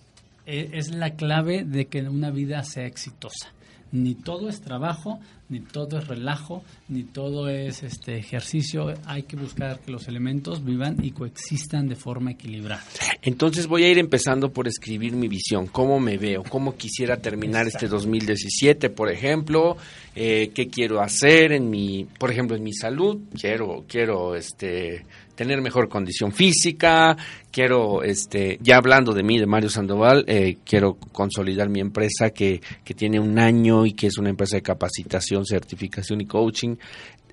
e, 0.46 0.70
es 0.74 0.94
la 0.94 1.12
clave 1.12 1.64
de 1.64 1.86
que 1.86 2.02
una 2.02 2.32
vida 2.32 2.64
sea 2.64 2.86
exitosa. 2.86 3.54
Ni 3.92 4.16
todo 4.16 4.50
es 4.50 4.62
trabajo, 4.62 5.20
ni 5.50 5.60
todo 5.60 5.98
es 5.98 6.08
relajo, 6.08 6.64
ni 6.88 7.04
todo 7.04 7.50
es 7.50 7.84
este 7.84 8.18
ejercicio. 8.18 8.94
Hay 9.06 9.24
que 9.24 9.36
buscar 9.36 9.80
que 9.80 9.92
los 9.92 10.08
elementos 10.08 10.64
vivan 10.64 10.98
y 11.04 11.12
coexistan 11.12 11.90
de 11.90 11.96
forma 11.96 12.32
equilibrada. 12.32 12.84
Entonces 13.22 13.68
voy 13.68 13.84
a 13.84 13.90
ir 13.90 13.98
empezando 13.98 14.52
por 14.52 14.68
escribir 14.68 15.14
mi 15.14 15.28
visión, 15.28 15.68
cómo 15.68 16.00
me 16.00 16.18
veo, 16.18 16.44
cómo 16.44 16.76
quisiera 16.76 17.18
terminar 17.18 17.68
este 17.68 17.88
2017, 17.88 18.90
por 18.92 19.12
ejemplo, 19.12 19.76
eh, 20.16 20.52
qué 20.54 20.68
quiero 20.68 21.02
hacer 21.02 21.52
en 21.52 21.70
mi, 21.70 22.06
por 22.18 22.32
ejemplo, 22.32 22.56
en 22.56 22.64
mi 22.64 22.74
salud. 22.74 23.20
Quiero, 23.40 23.86
quiero, 23.88 24.36
este 24.36 25.06
tener 25.40 25.62
mejor 25.62 25.88
condición 25.88 26.34
física, 26.34 27.16
quiero, 27.52 28.04
este, 28.04 28.58
ya 28.62 28.78
hablando 28.78 29.14
de 29.14 29.24
mí, 29.24 29.38
de 29.38 29.46
Mario 29.46 29.70
Sandoval, 29.70 30.24
eh, 30.28 30.58
quiero 30.64 30.96
consolidar 31.12 31.70
mi 31.70 31.80
empresa 31.80 32.30
que, 32.32 32.62
que 32.84 32.94
tiene 32.94 33.20
un 33.20 33.40
año 33.40 33.86
y 33.86 33.94
que 33.94 34.08
es 34.08 34.18
una 34.18 34.30
empresa 34.30 34.58
de 34.58 34.62
capacitación, 34.62 35.46
certificación 35.46 36.22
y 36.22 36.26
coaching. 36.26 36.76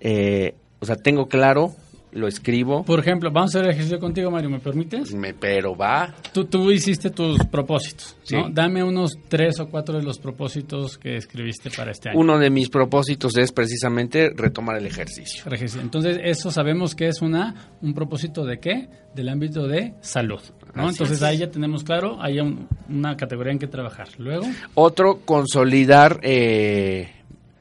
Eh, 0.01 0.55
o 0.79 0.87
sea, 0.87 0.97
tengo 0.97 1.27
claro 1.27 1.75
lo 2.13 2.27
escribo. 2.27 2.85
Por 2.85 3.01
ejemplo, 3.01 3.31
vamos 3.31 3.55
a 3.55 3.59
hacer 3.59 3.69
el 3.69 3.71
ejercicio 3.73 3.99
contigo, 3.99 4.31
Mario, 4.31 4.51
¿me 4.51 4.59
permites? 4.59 5.15
Me, 5.15 5.35
pero 5.35 5.77
va. 5.77 6.15
Tú, 6.33 6.45
tú 6.47 6.71
hiciste 6.71 7.11
tus 7.11 7.39
propósitos, 7.47 8.17
¿no? 8.31 8.49
Dame 8.51 8.83
unos 8.83 9.19
tres 9.29 9.61
o 9.61 9.69
cuatro 9.69 9.99
de 9.99 10.03
los 10.03 10.19
propósitos 10.19 10.99
que 10.99 11.17
escribiste 11.17 11.71
para 11.71 11.91
este 11.91 12.11
año. 12.11 12.19
Uno 12.19 12.39
de 12.39 12.51
mis 12.51 12.69
propósitos 12.69 13.37
es 13.37 13.53
precisamente 13.53 14.31
retomar 14.35 14.77
el 14.77 14.87
ejercicio. 14.87 15.45
Entonces, 15.81 16.19
eso 16.23 16.51
sabemos 16.51 16.95
que 16.95 17.09
es 17.09 17.23
una 17.23 17.73
un 17.83 17.95
propósito 17.95 18.45
de 18.45 18.59
qué? 18.59 18.89
Del 19.15 19.29
ámbito 19.29 19.67
de 19.67 19.95
salud, 20.01 20.41
¿no? 20.75 20.89
Entonces, 20.89 21.23
ahí 21.23 21.39
ya 21.39 21.51
tenemos 21.51 21.85
claro, 21.85 22.19
hay 22.21 22.39
una 22.41 23.17
categoría 23.17 23.53
en 23.53 23.59
que 23.59 23.67
trabajar. 23.67 24.09
Luego. 24.19 24.47
Otro, 24.75 25.21
consolidar... 25.25 26.21
Eh, 26.23 27.16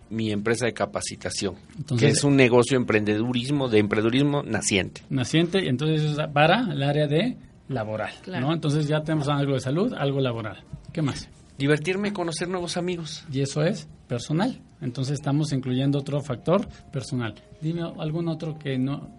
mi 0.09 0.31
empresa 0.31 0.65
de 0.65 0.73
capacitación, 0.73 1.55
que 1.97 2.07
es 2.07 2.23
un 2.23 2.35
negocio 2.35 2.77
emprendedurismo, 2.77 3.69
de 3.69 3.79
emprendedurismo 3.79 4.43
naciente. 4.43 5.01
Naciente, 5.09 5.63
y 5.63 5.67
entonces 5.67 6.01
eso 6.01 6.21
es 6.21 6.27
para 6.29 6.71
el 6.71 6.83
área 6.83 7.07
de 7.07 7.37
laboral, 7.67 8.13
¿no? 8.39 8.53
Entonces 8.53 8.87
ya 8.87 9.01
tenemos 9.01 9.27
algo 9.27 9.53
de 9.53 9.59
salud, 9.59 9.93
algo 9.93 10.19
laboral. 10.21 10.63
¿Qué 10.93 11.01
más? 11.01 11.29
Divertirme, 11.57 12.13
conocer 12.13 12.47
nuevos 12.47 12.77
amigos. 12.77 13.25
Y 13.31 13.41
eso 13.41 13.63
es 13.63 13.87
personal. 14.07 14.61
Entonces 14.81 15.13
estamos 15.13 15.51
incluyendo 15.53 15.99
otro 15.99 16.21
factor 16.21 16.67
personal. 16.91 17.33
Dime 17.61 17.81
algún 17.97 18.27
otro 18.27 18.59
que 18.59 18.77
no... 18.77 19.09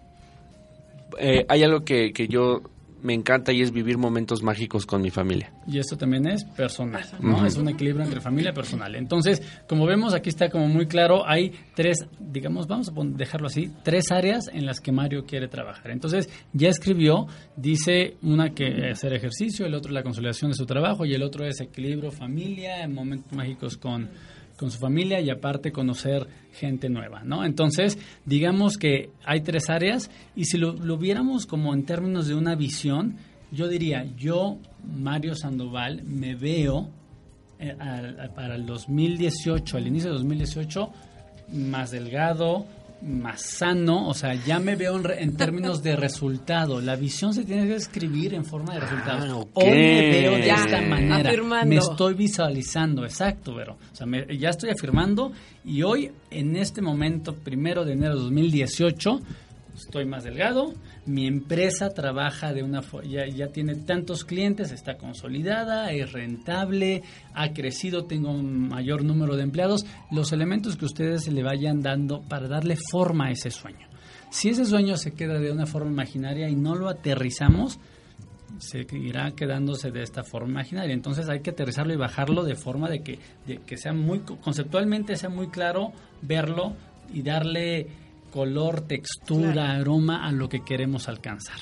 Eh, 1.19 1.45
hay 1.49 1.63
algo 1.63 1.81
que, 1.81 2.11
que 2.13 2.27
yo 2.27 2.61
me 3.01 3.13
encanta 3.13 3.51
y 3.51 3.61
es 3.61 3.71
vivir 3.71 3.97
momentos 3.97 4.43
mágicos 4.43 4.85
con 4.85 5.01
mi 5.01 5.09
familia. 5.09 5.51
Y 5.67 5.79
esto 5.79 5.97
también 5.97 6.27
es 6.27 6.43
personal, 6.43 7.03
¿no? 7.19 7.45
Es 7.45 7.57
un 7.57 7.69
equilibrio 7.69 8.03
entre 8.05 8.21
familia 8.21 8.51
y 8.51 8.53
personal. 8.53 8.95
Entonces, 8.95 9.41
como 9.67 9.85
vemos, 9.85 10.13
aquí 10.13 10.29
está 10.29 10.49
como 10.49 10.67
muy 10.67 10.87
claro, 10.87 11.27
hay 11.27 11.53
tres, 11.75 12.07
digamos, 12.19 12.67
vamos 12.67 12.89
a 12.89 12.91
dejarlo 13.17 13.47
así, 13.47 13.71
tres 13.83 14.11
áreas 14.11 14.49
en 14.51 14.65
las 14.65 14.79
que 14.79 14.91
Mario 14.91 15.25
quiere 15.25 15.47
trabajar. 15.47 15.91
Entonces, 15.91 16.29
ya 16.53 16.69
escribió, 16.69 17.27
dice 17.55 18.17
una 18.21 18.53
que 18.53 18.89
hacer 18.91 19.13
ejercicio, 19.13 19.65
el 19.65 19.75
otro 19.75 19.91
la 19.91 20.03
consolidación 20.03 20.51
de 20.51 20.57
su 20.57 20.65
trabajo 20.65 21.05
y 21.05 21.13
el 21.13 21.23
otro 21.23 21.45
es 21.45 21.61
equilibrio 21.61 22.11
familia, 22.11 22.87
momentos 22.87 23.31
mágicos 23.33 23.77
con 23.77 24.09
con 24.57 24.71
su 24.71 24.79
familia 24.79 25.21
y 25.21 25.29
aparte 25.29 25.71
conocer 25.71 26.27
gente 26.53 26.89
nueva, 26.89 27.23
¿no? 27.23 27.45
Entonces, 27.45 27.97
digamos 28.25 28.77
que 28.77 29.11
hay 29.23 29.41
tres 29.41 29.69
áreas 29.69 30.09
y 30.35 30.45
si 30.45 30.57
lo, 30.57 30.73
viéramos 30.97 31.45
como 31.45 31.73
en 31.73 31.85
términos 31.85 32.27
de 32.27 32.35
una 32.35 32.55
visión, 32.55 33.15
yo 33.51 33.67
diría, 33.67 34.05
yo, 34.17 34.57
Mario 34.83 35.35
Sandoval, 35.35 36.03
me 36.03 36.35
veo 36.35 36.89
eh, 37.59 37.75
para 38.35 38.55
el 38.55 38.65
2018, 38.65 39.77
al 39.77 39.87
inicio 39.87 40.09
de 40.09 40.17
2018, 40.17 40.91
más 41.53 41.91
delgado, 41.91 42.65
más 43.01 43.41
sano, 43.41 44.07
o 44.07 44.13
sea, 44.13 44.33
ya 44.33 44.59
me 44.59 44.75
veo 44.75 44.99
en, 45.11 45.37
términos 45.37 45.83
de 45.83 45.95
resultado. 45.95 46.81
La 46.81 46.95
visión 46.95 47.33
se 47.33 47.43
tiene 47.43 47.67
que 47.67 47.75
escribir 47.75 48.33
en 48.33 48.43
forma 48.43 48.73
de 48.73 48.79
resultado. 48.79 49.41
Ah, 49.41 49.49
Hoy 49.53 49.69
me 49.69 50.09
veo 50.11 50.31
de 50.33 50.49
esta 50.49 50.81
manera. 50.81 51.65
Me 51.65 51.77
estoy 51.77 52.13
visualizando, 52.15 53.05
exacto, 53.05 53.53
pero 53.55 53.73
O 53.73 53.95
sea, 53.95 54.07
ya 54.33 54.49
estoy 54.49 54.71
afirmando 54.71 55.31
y 55.63 55.83
hoy, 55.83 56.11
en 56.31 56.55
este 56.55 56.81
momento, 56.81 57.35
primero 57.35 57.85
de 57.85 57.93
enero 57.93 58.15
de 58.15 58.21
2018, 58.21 59.21
estoy 59.75 60.05
más 60.05 60.23
delgado, 60.23 60.73
mi 61.07 61.25
empresa 61.25 61.89
trabaja 61.89 62.53
de 62.53 62.63
una 62.63 62.81
ya, 63.03 63.25
ya 63.27 63.47
tiene 63.47 63.75
tantos 63.75 64.25
clientes, 64.25 64.71
está 64.71 64.97
consolidada, 64.97 65.91
es 65.91 66.11
rentable, 66.11 67.03
ha 67.33 67.53
crecido, 67.53 68.05
tengo 68.05 68.29
un 68.31 68.67
mayor 68.67 69.03
número 69.03 69.35
de 69.35 69.43
empleados, 69.43 69.85
los 70.11 70.31
elementos 70.33 70.75
que 70.75 70.85
ustedes 70.85 71.27
le 71.27 71.43
vayan 71.43 71.81
dando 71.81 72.21
para 72.21 72.47
darle 72.47 72.75
forma 72.75 73.27
a 73.27 73.31
ese 73.31 73.49
sueño. 73.51 73.87
Si 74.29 74.49
ese 74.49 74.65
sueño 74.65 74.97
se 74.97 75.13
queda 75.13 75.39
de 75.39 75.51
una 75.51 75.65
forma 75.65 75.89
imaginaria 75.89 76.49
y 76.49 76.55
no 76.55 76.75
lo 76.75 76.89
aterrizamos, 76.89 77.79
se 78.59 78.85
irá 78.91 79.31
quedándose 79.31 79.91
de 79.91 80.03
esta 80.03 80.23
forma 80.23 80.49
imaginaria. 80.49 80.93
Entonces 80.93 81.29
hay 81.29 81.41
que 81.41 81.51
aterrizarlo 81.51 81.93
y 81.93 81.97
bajarlo 81.97 82.43
de 82.43 82.55
forma 82.55 82.89
de 82.89 83.01
que, 83.01 83.19
de 83.45 83.57
que 83.59 83.77
sea 83.77 83.93
muy 83.93 84.19
conceptualmente 84.19 85.15
sea 85.15 85.29
muy 85.29 85.47
claro 85.47 85.91
verlo 86.21 86.75
y 87.13 87.21
darle 87.21 87.87
color, 88.31 88.81
textura, 88.81 89.71
aroma 89.71 90.27
a 90.27 90.31
lo 90.31 90.49
que 90.49 90.63
queremos 90.63 91.07
alcanzar. 91.07 91.59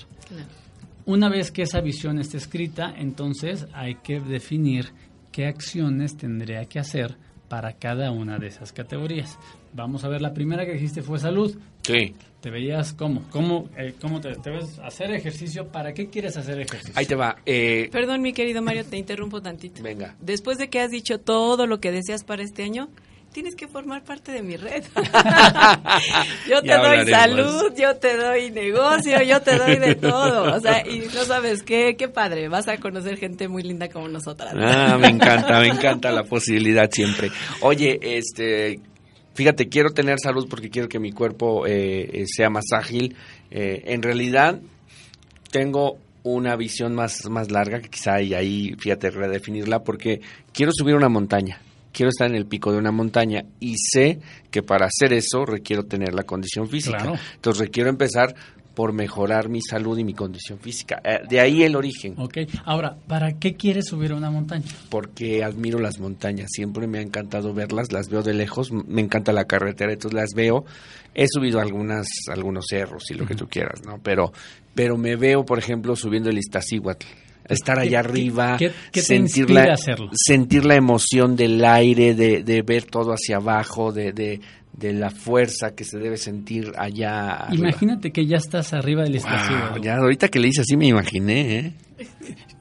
Una 1.05 1.29
vez 1.29 1.51
que 1.51 1.61
esa 1.61 1.81
visión 1.81 2.19
esté 2.19 2.37
escrita, 2.37 2.93
entonces 2.97 3.67
hay 3.73 3.95
que 3.95 4.19
definir 4.19 4.91
qué 5.31 5.45
acciones 5.45 6.17
tendría 6.17 6.65
que 6.65 6.79
hacer 6.79 7.15
para 7.47 7.73
cada 7.73 8.11
una 8.11 8.39
de 8.39 8.47
esas 8.47 8.71
categorías. 8.71 9.37
Vamos 9.73 10.03
a 10.03 10.07
ver, 10.07 10.21
la 10.21 10.33
primera 10.33 10.65
que 10.65 10.73
dijiste 10.73 11.01
fue 11.01 11.19
salud. 11.19 11.55
Sí. 11.83 12.15
¿Te 12.41 12.49
veías 12.49 12.93
cómo? 12.93 13.23
¿Cómo, 13.29 13.69
eh, 13.77 13.93
cómo 13.99 14.21
te, 14.21 14.29
ves 14.49 14.79
hacer 14.79 15.11
ejercicio? 15.11 15.67
¿Para 15.67 15.93
qué 15.93 16.07
quieres 16.07 16.37
hacer 16.37 16.59
ejercicio? 16.59 16.93
Ahí 16.95 17.05
te 17.05 17.15
va. 17.15 17.37
Eh, 17.45 17.89
Perdón, 17.91 18.21
mi 18.21 18.33
querido 18.33 18.61
Mario, 18.61 18.85
te 18.85 18.97
interrumpo 18.97 19.41
tantito. 19.41 19.83
Venga. 19.83 20.15
Después 20.21 20.57
de 20.57 20.69
que 20.69 20.79
has 20.79 20.91
dicho 20.91 21.19
todo 21.19 21.67
lo 21.67 21.79
que 21.79 21.91
deseas 21.91 22.23
para 22.23 22.43
este 22.43 22.63
año, 22.63 22.89
tienes 23.35 23.57
que 23.57 23.67
formar 23.67 24.01
parte 24.01 24.31
de 24.31 24.41
mi 24.41 24.55
red. 24.55 24.81
yo 26.49 26.61
te 26.61 26.73
doy 26.73 27.05
salud, 27.05 27.73
yo 27.77 27.97
te 27.97 28.15
doy 28.15 28.49
negocio, 28.49 29.21
yo 29.23 29.41
te 29.41 29.57
doy 29.57 29.75
de 29.75 29.95
todo. 30.09 30.55
O 30.55 30.59
sea, 30.61 30.87
y 30.87 30.99
no 31.13 31.25
sabes 31.25 31.61
qué, 31.61 31.97
qué 31.97 32.07
padre, 32.07 32.47
vas 32.47 32.69
a 32.69 32.77
conocer 32.77 33.17
gente 33.17 33.49
muy 33.49 33.61
linda 33.61 33.89
como 33.89 34.07
nosotras. 34.07 34.53
Ah, 34.57 34.97
me 34.97 35.07
encanta, 35.07 35.59
me 35.59 35.67
encanta 35.67 36.13
la 36.13 36.23
posibilidad 36.29 36.89
siempre. 36.89 37.29
Oye, 37.59 37.99
este, 38.01 38.79
fíjate, 39.33 39.67
quiero 39.67 39.89
tener 39.89 40.17
salud 40.17 40.47
porque 40.49 40.69
quiero 40.69 40.87
que 40.87 40.99
mi 40.99 41.11
cuerpo 41.11 41.67
eh, 41.67 42.23
sea 42.27 42.49
más 42.49 42.71
ágil. 42.71 43.17
Eh, 43.51 43.83
en 43.87 44.01
realidad, 44.01 44.61
tengo 45.51 45.97
una 46.23 46.55
visión 46.55 46.95
más, 46.95 47.29
más 47.29 47.51
larga 47.51 47.81
que 47.81 47.89
quizá 47.89 48.21
y 48.21 48.33
ahí, 48.33 48.75
fíjate, 48.79 49.09
redefinirla 49.09 49.83
porque 49.83 50.21
quiero 50.53 50.71
subir 50.73 50.95
una 50.95 51.09
montaña 51.09 51.59
quiero 51.95 52.09
estar 52.09 52.29
en 52.29 52.35
el 52.35 52.45
pico 52.45 52.71
de 52.71 52.77
una 52.77 52.91
montaña 52.91 53.45
y 53.59 53.75
sé 53.77 54.19
que 54.51 54.61
para 54.61 54.87
hacer 54.87 55.13
eso 55.13 55.45
requiero 55.45 55.83
tener 55.83 56.13
la 56.13 56.23
condición 56.23 56.67
física. 56.67 57.13
Entonces 57.35 57.67
requiero 57.67 57.89
empezar 57.89 58.35
por 58.75 58.91
mejorar 58.91 59.47
mi 59.47 59.61
salud 59.61 59.97
y 59.97 60.03
mi 60.03 60.13
condición 60.13 60.59
física. 60.59 61.01
Eh, 61.01 61.21
de 61.29 61.39
ahí 61.39 61.63
el 61.63 61.77
origen. 61.77 62.15
Ok, 62.17 62.39
ahora, 62.65 62.97
¿para 63.07 63.39
qué 63.39 63.55
quieres 63.55 63.85
subir 63.85 64.11
a 64.11 64.15
una 64.15 64.29
montaña? 64.29 64.65
Porque 64.89 65.45
admiro 65.45 65.79
las 65.79 65.97
montañas, 65.97 66.49
siempre 66.51 66.85
me 66.85 66.97
ha 66.97 67.01
encantado 67.01 67.53
verlas, 67.53 67.93
las 67.93 68.09
veo 68.09 68.21
de 68.21 68.33
lejos, 68.33 68.73
me 68.73 69.01
encanta 69.01 69.31
la 69.31 69.45
carretera, 69.45 69.93
entonces 69.93 70.19
las 70.19 70.33
veo. 70.35 70.65
He 71.13 71.27
subido 71.29 71.61
algunas, 71.61 72.07
algunos 72.29 72.65
cerros 72.69 73.09
y 73.09 73.13
lo 73.13 73.25
que 73.25 73.35
tú 73.35 73.47
quieras, 73.47 73.81
¿no? 73.85 73.99
Pero, 74.03 74.33
pero 74.73 74.97
me 74.97 75.15
veo, 75.15 75.45
por 75.45 75.57
ejemplo, 75.57 75.95
subiendo 75.95 76.29
el 76.29 76.37
Iztaccíhuatl 76.37 77.05
estar 77.49 77.79
allá 77.79 77.99
arriba, 77.99 78.57
sentir, 78.93 79.49
la, 79.49 79.77
sentir 80.11 80.65
la 80.65 80.75
emoción 80.75 81.35
del 81.35 81.63
aire, 81.63 82.15
de, 82.15 82.43
de 82.43 82.61
ver 82.61 82.85
todo 82.85 83.11
hacia 83.11 83.37
abajo, 83.37 83.91
de, 83.91 84.11
de, 84.11 84.39
de, 84.73 84.93
la 84.93 85.09
fuerza 85.09 85.75
que 85.75 85.83
se 85.83 85.97
debe 85.97 86.17
sentir 86.17 86.71
allá. 86.77 87.47
Imagínate 87.51 88.11
que 88.11 88.25
ya 88.25 88.37
estás 88.37 88.73
arriba 88.73 89.03
del 89.03 89.15
estación. 89.15 89.81
ya 89.81 89.97
ahorita 89.97 90.29
que 90.29 90.39
le 90.39 90.49
hice 90.49 90.61
así 90.61 90.75
me 90.75 90.87
imaginé. 90.87 91.59
¿eh? 91.59 91.73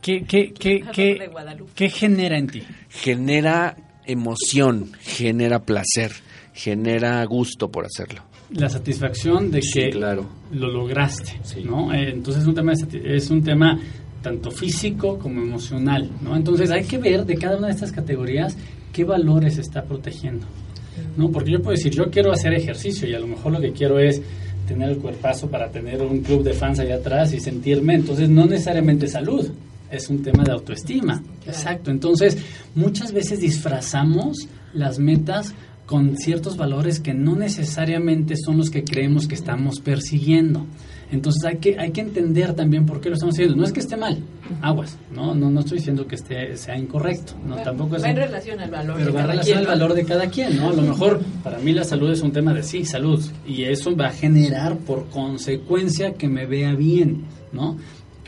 ¿Qué, 0.01 0.25
qué, 0.25 0.53
qué, 0.53 0.83
qué, 0.93 1.31
qué 1.75 1.89
genera 1.89 2.39
en 2.39 2.49
ti? 2.49 2.63
Genera 2.91 3.77
emoción, 4.07 4.93
genera 5.01 5.61
placer, 5.61 6.13
genera 6.53 7.25
gusto 7.25 7.71
por 7.71 7.87
hacerlo 7.87 8.23
la 8.51 8.69
satisfacción 8.69 9.51
de 9.51 9.61
que 9.61 9.91
claro. 9.91 10.27
lo 10.53 10.69
lograste, 10.71 11.41
¿no? 11.65 11.93
Eh, 11.93 12.11
entonces 12.11 12.47
un 12.47 12.55
tema 12.55 12.73
es 12.73 13.31
un 13.31 13.43
tema 13.43 13.79
tanto 14.25 14.51
físico 14.51 15.19
como 15.19 15.43
emocional, 15.43 16.11
¿no? 16.23 16.35
Entonces 16.35 16.71
hay 16.71 16.85
que 16.85 16.97
ver 16.97 17.27
de 17.27 17.37
cada 17.37 17.59
una 17.59 17.67
de 17.67 17.75
estas 17.75 17.93
categorías 17.93 18.57
qué 18.91 19.05
valores 19.05 19.59
está 19.59 19.85
protegiendo, 19.85 20.47
¿no? 21.19 21.31
Porque 21.31 21.53
yo 21.53 21.61
puedo 21.61 21.77
decir, 21.77 21.93
yo 21.93 22.11
quiero 22.11 22.33
hacer 22.33 22.55
ejercicio 22.55 23.07
y 23.07 23.15
a 23.15 23.21
lo 23.21 23.27
mejor 23.27 23.53
lo 23.53 23.61
que 23.61 23.73
quiero 23.73 23.99
es 23.99 24.23
tener 24.67 24.89
el 24.89 24.97
cuerpazo 24.97 25.51
para 25.51 25.71
tener 25.71 26.01
un 26.01 26.23
club 26.23 26.43
de 26.43 26.55
fans 26.55 26.79
allá 26.79 26.97
atrás 26.97 27.35
y 27.35 27.39
sentirme, 27.39 27.97
entonces 27.97 28.31
no 28.31 28.47
necesariamente 28.47 29.09
salud, 29.09 29.47
es 29.91 30.09
un 30.09 30.23
tema 30.23 30.43
de 30.43 30.53
autoestima. 30.53 31.23
Exacto. 31.47 31.91
Entonces, 31.91 32.39
muchas 32.75 33.13
veces 33.13 33.41
disfrazamos 33.41 34.49
las 34.73 34.99
metas 34.99 35.55
con 35.85 36.17
ciertos 36.17 36.57
valores 36.57 36.99
que 36.99 37.13
no 37.13 37.37
necesariamente 37.37 38.37
son 38.39 38.57
los 38.57 38.71
que 38.71 38.85
creemos 38.85 39.29
que 39.29 39.35
estamos 39.35 39.81
persiguiendo. 39.81 40.67
Entonces 41.15 41.45
hay 41.45 41.59
que, 41.59 41.79
hay 41.79 41.93
que 41.93 42.01
entender 42.01 42.55
también 42.55 42.85
por 42.85 43.01
qué 43.01 43.09
lo 43.09 43.15
estamos 43.15 43.35
haciendo. 43.35 43.57
No 43.57 43.65
es 43.65 43.73
que 43.73 43.81
esté 43.81 43.97
mal, 43.97 44.19
aguas, 44.61 44.99
no, 45.15 45.35
no, 45.35 45.51
no 45.51 45.61
estoy 45.61 45.79
diciendo 45.79 46.07
que 46.07 46.17
esté, 46.17 46.57
sea 46.57 46.77
incorrecto, 46.77 47.35
no, 47.47 47.57
tampoco 47.57 47.97
va 48.01 48.11
en 48.11 48.17
relación 48.17 48.61
al 48.61 48.71
valor 48.71 48.97
pero 48.99 49.13
va 49.13 49.21
en 49.21 49.27
relación 49.29 49.59
al 49.59 49.67
valor 49.67 49.95
de 49.95 50.05
cada 50.05 50.27
quien, 50.29 50.57
¿no? 50.57 50.71
A 50.71 50.73
lo 50.73 50.83
mejor 50.83 51.21
para 51.43 51.59
mí 51.59 51.73
la 51.73 51.85
salud 51.85 52.11
es 52.11 52.21
un 52.21 52.33
tema 52.33 52.53
de 52.53 52.63
sí, 52.63 52.85
salud, 52.85 53.25
y 53.47 53.63
eso 53.63 53.95
va 53.97 54.09
a 54.09 54.13
generar 54.13 54.77
por 54.79 55.09
consecuencia 55.09 56.15
que 56.15 56.29
me 56.29 56.47
vea 56.47 56.75
bien, 56.75 57.25
¿no? 57.53 57.77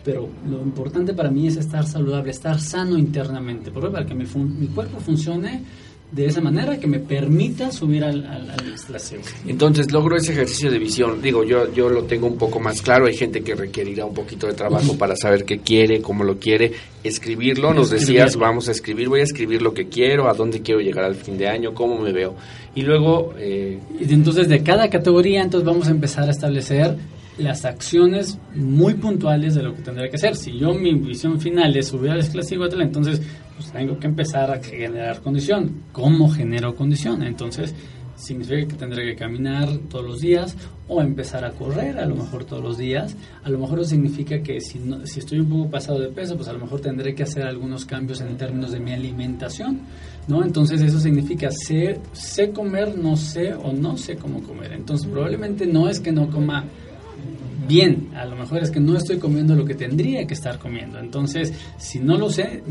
pero 0.05 0.29
lo 0.49 0.63
importante 0.63 1.15
para 1.15 1.33
mí 1.33 1.49
es 1.49 1.57
estar 1.57 1.85
saludable, 1.85 2.31
estar 2.31 2.61
sano 2.61 2.97
internamente, 2.97 3.73
porque 3.73 3.91
para 3.91 4.07
que 4.07 4.15
mi, 4.15 4.25
mi 4.25 4.69
cuerpo 4.69 5.01
funcione 5.01 5.65
de 6.13 6.27
esa 6.27 6.41
manera 6.41 6.79
que 6.79 6.87
me 6.87 7.01
permita 7.01 7.73
subir 7.73 8.05
al, 8.05 8.25
al, 8.25 8.53
Entonces 9.47 9.91
logro 9.91 10.17
ese 10.17 10.33
ejercicio 10.33 10.71
de 10.71 10.79
visión. 10.79 11.21
Digo, 11.21 11.45
yo, 11.45 11.73
yo 11.73 11.89
lo 11.89 12.05
tengo 12.05 12.27
un 12.27 12.39
poco 12.39 12.61
más 12.61 12.81
claro. 12.81 13.07
Hay 13.07 13.17
gente 13.17 13.43
que 13.43 13.55
requerirá 13.55 14.05
un 14.05 14.15
poquito 14.15 14.47
de 14.47 14.55
trabajo 14.55 14.97
para 14.97 15.17
saber 15.17 15.45
qué 15.45 15.59
quiere, 15.59 16.01
cómo 16.01 16.23
lo 16.23 16.39
quiere. 16.39 16.73
Escribirlo, 17.03 17.75
nos 17.75 17.91
decías, 17.91 18.37
vamos 18.37 18.69
a 18.69 18.73
escribir, 18.73 19.09
voy 19.09 19.21
a 19.21 19.25
escribir 19.25 19.63
lo 19.63 19.75
que 19.75 19.89
quiero, 19.89 20.29
a 20.29 20.35
dónde 20.35 20.63
quiero 20.63 20.81
llegar 20.81 21.05
al 21.05 21.17
fin 21.17 21.37
de 21.39 21.49
año, 21.49 21.75
cómo 21.75 21.99
me 21.99 22.13
veo. 22.13 22.37
Y 22.75 22.83
luego... 22.83 23.35
Eh, 23.39 23.79
y 24.01 24.13
entonces 24.13 24.49
de 24.49 24.63
cada 24.63 24.89
categoría, 24.89 25.43
entonces 25.43 25.67
vamos 25.67 25.89
a 25.89 25.91
empezar 25.91 26.29
a 26.29 26.31
establecer 26.31 26.97
las 27.39 27.65
acciones 27.65 28.39
muy 28.55 28.95
puntuales 28.95 29.55
de 29.55 29.63
lo 29.63 29.75
que 29.75 29.83
tendría 29.83 30.09
que 30.09 30.17
hacer. 30.17 30.37
Si 30.37 30.57
yo 30.57 30.73
mi 30.73 30.95
visión 30.95 31.41
final 31.41 31.77
es 31.77 31.89
subir 31.89 32.11
al 32.11 32.21
esclasivo, 32.21 32.67
entonces 32.67 33.21
pues 33.57 33.73
tengo 33.73 33.99
que 33.99 34.07
empezar 34.07 34.51
a 34.51 34.63
generar 34.63 35.21
condición. 35.23 35.83
¿Cómo 35.93 36.29
genero 36.29 36.75
condición? 36.75 37.23
Entonces 37.23 37.75
significa 38.17 38.67
que 38.67 38.77
tendré 38.77 39.05
que 39.05 39.15
caminar 39.15 39.69
todos 39.91 40.05
los 40.05 40.21
días 40.21 40.57
o 40.89 41.01
empezar 41.03 41.45
a 41.45 41.51
correr 41.51 41.99
a 41.99 42.07
lo 42.07 42.17
mejor 42.17 42.45
todos 42.45 42.63
los 42.63 42.79
días. 42.79 43.17
A 43.45 43.51
lo 43.51 43.59
mejor 43.59 43.81
eso 43.81 43.91
significa 43.91 44.43
que 44.43 44.61
si, 44.61 44.81
si 45.05 45.21
estoy 45.21 45.41
un 45.41 45.49
poco 45.49 45.71
pasado 45.71 46.01
de 46.01 46.09
peso, 46.09 46.37
pues 46.37 46.49
a 46.49 46.53
lo 46.53 46.61
mejor 46.61 46.81
tendré 46.81 47.15
que 47.15 47.23
hacer 47.23 47.45
algunos 47.45 47.85
cambios 47.85 48.21
en 48.21 48.37
términos 48.37 48.73
de 48.73 48.81
mi 48.81 48.93
alimentación, 48.93 49.81
¿no? 50.29 50.43
Entonces 50.43 50.81
eso 50.81 50.99
significa 50.99 51.51
sé, 51.51 52.01
sé 52.13 52.51
comer, 52.51 52.97
no 52.97 53.17
sé 53.17 53.55
o 53.55 53.73
no 53.73 53.97
sé 53.97 54.17
cómo 54.17 54.43
comer. 54.43 54.73
Entonces 54.73 55.07
probablemente 55.07 55.67
no 55.67 55.89
es 55.89 56.01
que 56.01 56.13
no 56.13 56.31
coma 56.31 56.65
bien, 57.67 58.11
a 58.15 58.25
lo 58.25 58.37
mejor 58.37 58.63
es 58.63 58.71
que 58.71 58.81
no 58.81 58.97
estoy 58.97 59.19
comiendo 59.19 59.55
lo 59.55 59.65
que 59.65 59.75
tendría 59.75 60.27
que 60.27 60.35
estar 60.35 60.59
comiendo. 60.59 60.99
Entonces, 60.99 61.53
si 61.79 61.99
no 61.99 62.17
lo 62.17 62.31
sé, 62.31 62.63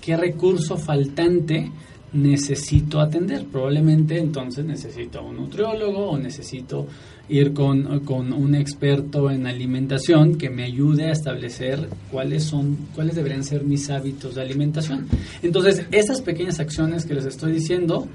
¿qué 0.00 0.16
recurso 0.16 0.76
faltante 0.76 1.70
necesito 2.12 3.00
atender? 3.00 3.46
Probablemente 3.46 4.18
entonces 4.18 4.64
necesito 4.64 5.22
un 5.22 5.36
nutriólogo 5.36 6.10
o 6.10 6.18
necesito 6.18 6.86
ir 7.28 7.52
con, 7.52 8.00
con, 8.00 8.32
un 8.32 8.54
experto 8.54 9.30
en 9.30 9.46
alimentación 9.46 10.36
que 10.36 10.50
me 10.50 10.64
ayude 10.64 11.06
a 11.06 11.12
establecer 11.12 11.88
cuáles 12.10 12.44
son, 12.44 12.76
cuáles 12.94 13.14
deberían 13.14 13.44
ser 13.44 13.62
mis 13.62 13.88
hábitos 13.90 14.34
de 14.34 14.42
alimentación. 14.42 15.06
Entonces, 15.42 15.86
esas 15.92 16.20
pequeñas 16.20 16.58
acciones 16.58 17.06
que 17.06 17.14
les 17.14 17.26
estoy 17.26 17.52
diciendo, 17.52 18.08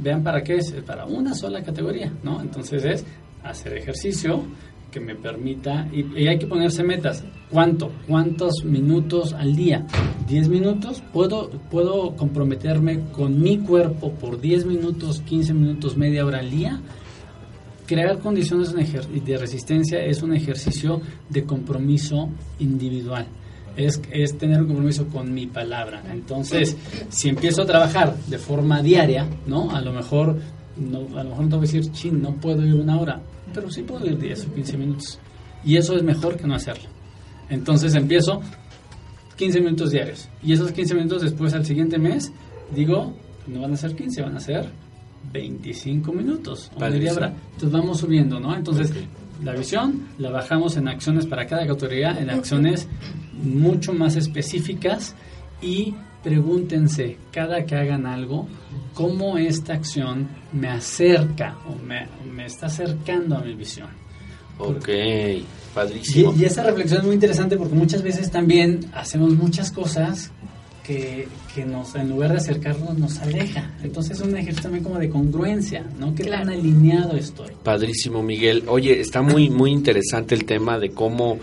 vean 0.00 0.22
para 0.22 0.42
qué 0.42 0.56
es, 0.56 0.72
para 0.86 1.04
una 1.04 1.34
sola 1.34 1.62
categoría, 1.62 2.12
¿no? 2.22 2.40
Entonces 2.40 2.84
es 2.84 3.04
hacer 3.44 3.76
ejercicio, 3.76 4.44
que 4.92 5.00
me 5.00 5.16
permita, 5.16 5.88
y, 5.92 6.28
hay 6.28 6.38
que 6.38 6.46
ponerse 6.46 6.84
metas. 6.84 7.24
¿Cuánto? 7.50 7.90
¿Cuántos 8.06 8.64
minutos 8.64 9.32
al 9.32 9.56
día? 9.56 9.86
¿10 10.28 10.48
minutos? 10.48 11.02
¿Puedo, 11.12 11.50
¿Puedo 11.70 12.14
comprometerme 12.14 13.00
con 13.12 13.42
mi 13.42 13.58
cuerpo 13.58 14.12
por 14.12 14.40
10 14.40 14.66
minutos, 14.66 15.20
15 15.22 15.54
minutos, 15.54 15.96
media 15.96 16.24
hora 16.24 16.38
al 16.38 16.50
día? 16.50 16.80
crear 17.84 18.20
condiciones 18.20 18.72
de 18.72 19.36
resistencia 19.36 20.02
es 20.02 20.22
un 20.22 20.32
ejercicio 20.32 21.02
de 21.28 21.44
compromiso 21.44 22.30
individual. 22.58 23.26
Es, 23.76 24.00
es, 24.10 24.38
tener 24.38 24.62
un 24.62 24.68
compromiso 24.68 25.08
con 25.08 25.34
mi 25.34 25.46
palabra. 25.46 26.02
Entonces, 26.10 26.74
si 27.10 27.28
empiezo 27.28 27.62
a 27.62 27.66
trabajar 27.66 28.16
de 28.28 28.38
forma 28.38 28.80
diaria, 28.82 29.26
¿no? 29.46 29.70
A 29.72 29.82
lo 29.82 29.92
mejor 29.92 30.38
no, 30.76 31.00
a 31.18 31.22
lo 31.22 31.30
mejor 31.30 31.44
no 31.44 31.50
tengo 31.50 31.60
que 31.60 31.66
decir, 31.66 31.92
chin, 31.92 32.22
no 32.22 32.32
puedo 32.34 32.64
ir 32.64 32.74
una 32.74 32.98
hora, 32.98 33.20
pero 33.52 33.70
sí 33.70 33.82
puedo 33.82 34.06
ir 34.06 34.18
10 34.18 34.46
o 34.46 34.54
15 34.54 34.76
minutos. 34.78 35.18
Y 35.64 35.76
eso 35.76 35.96
es 35.96 36.02
mejor 36.02 36.36
que 36.36 36.46
no 36.46 36.54
hacerlo. 36.54 36.88
Entonces 37.48 37.94
empiezo 37.94 38.40
15 39.36 39.60
minutos 39.60 39.90
diarios. 39.90 40.28
Y 40.42 40.52
esos 40.52 40.72
15 40.72 40.94
minutos 40.94 41.22
después 41.22 41.54
al 41.54 41.64
siguiente 41.64 41.98
mes, 41.98 42.32
digo, 42.74 43.14
no 43.46 43.60
van 43.60 43.72
a 43.72 43.76
ser 43.76 43.94
15, 43.94 44.22
van 44.22 44.36
a 44.36 44.40
ser 44.40 44.68
25 45.32 46.12
minutos 46.12 46.70
o 46.74 46.80
media 46.80 47.12
hora. 47.12 47.34
Entonces 47.52 47.70
vamos 47.70 47.98
subiendo, 48.00 48.40
¿no? 48.40 48.54
Entonces 48.56 48.92
la 49.42 49.52
visión 49.54 50.08
la 50.18 50.30
bajamos 50.30 50.76
en 50.76 50.88
acciones 50.88 51.26
para 51.26 51.46
cada 51.46 51.66
categoría, 51.66 52.18
en 52.18 52.30
acciones 52.30 52.88
mucho 53.42 53.92
más 53.92 54.16
específicas 54.16 55.14
y 55.60 55.94
pregúntense 56.22 57.16
cada 57.30 57.64
que 57.64 57.74
hagan 57.76 58.06
algo, 58.06 58.48
cómo 58.94 59.38
esta 59.38 59.74
acción 59.74 60.28
me 60.52 60.68
acerca 60.68 61.56
o 61.66 61.74
me, 61.76 62.06
me 62.30 62.46
está 62.46 62.66
acercando 62.66 63.36
a 63.36 63.40
mi 63.40 63.54
visión. 63.54 63.88
Ok, 64.58 64.88
padrísimo. 65.74 66.34
Y, 66.36 66.44
esa 66.44 66.62
reflexión 66.62 67.00
es 67.00 67.06
muy 67.06 67.14
interesante 67.14 67.56
porque 67.56 67.74
muchas 67.74 68.02
veces 68.02 68.30
también 68.30 68.80
hacemos 68.92 69.30
muchas 69.32 69.72
cosas 69.72 70.30
que, 70.84 71.28
que, 71.54 71.64
nos, 71.64 71.94
en 71.94 72.10
lugar 72.10 72.32
de 72.32 72.38
acercarnos, 72.38 72.98
nos 72.98 73.18
aleja. 73.18 73.72
Entonces 73.82 74.18
es 74.18 74.24
un 74.24 74.36
ejercicio 74.36 74.64
también 74.64 74.84
como 74.84 74.98
de 74.98 75.08
congruencia, 75.08 75.86
¿no? 75.98 76.14
Que 76.14 76.24
tan 76.24 76.48
alineado 76.48 77.16
estoy. 77.16 77.52
Padrísimo, 77.62 78.22
Miguel. 78.22 78.64
Oye, 78.66 79.00
está 79.00 79.22
muy, 79.22 79.48
muy 79.48 79.70
interesante 79.70 80.34
el 80.34 80.44
tema 80.44 80.78
de 80.78 80.90
cómo 80.90 81.38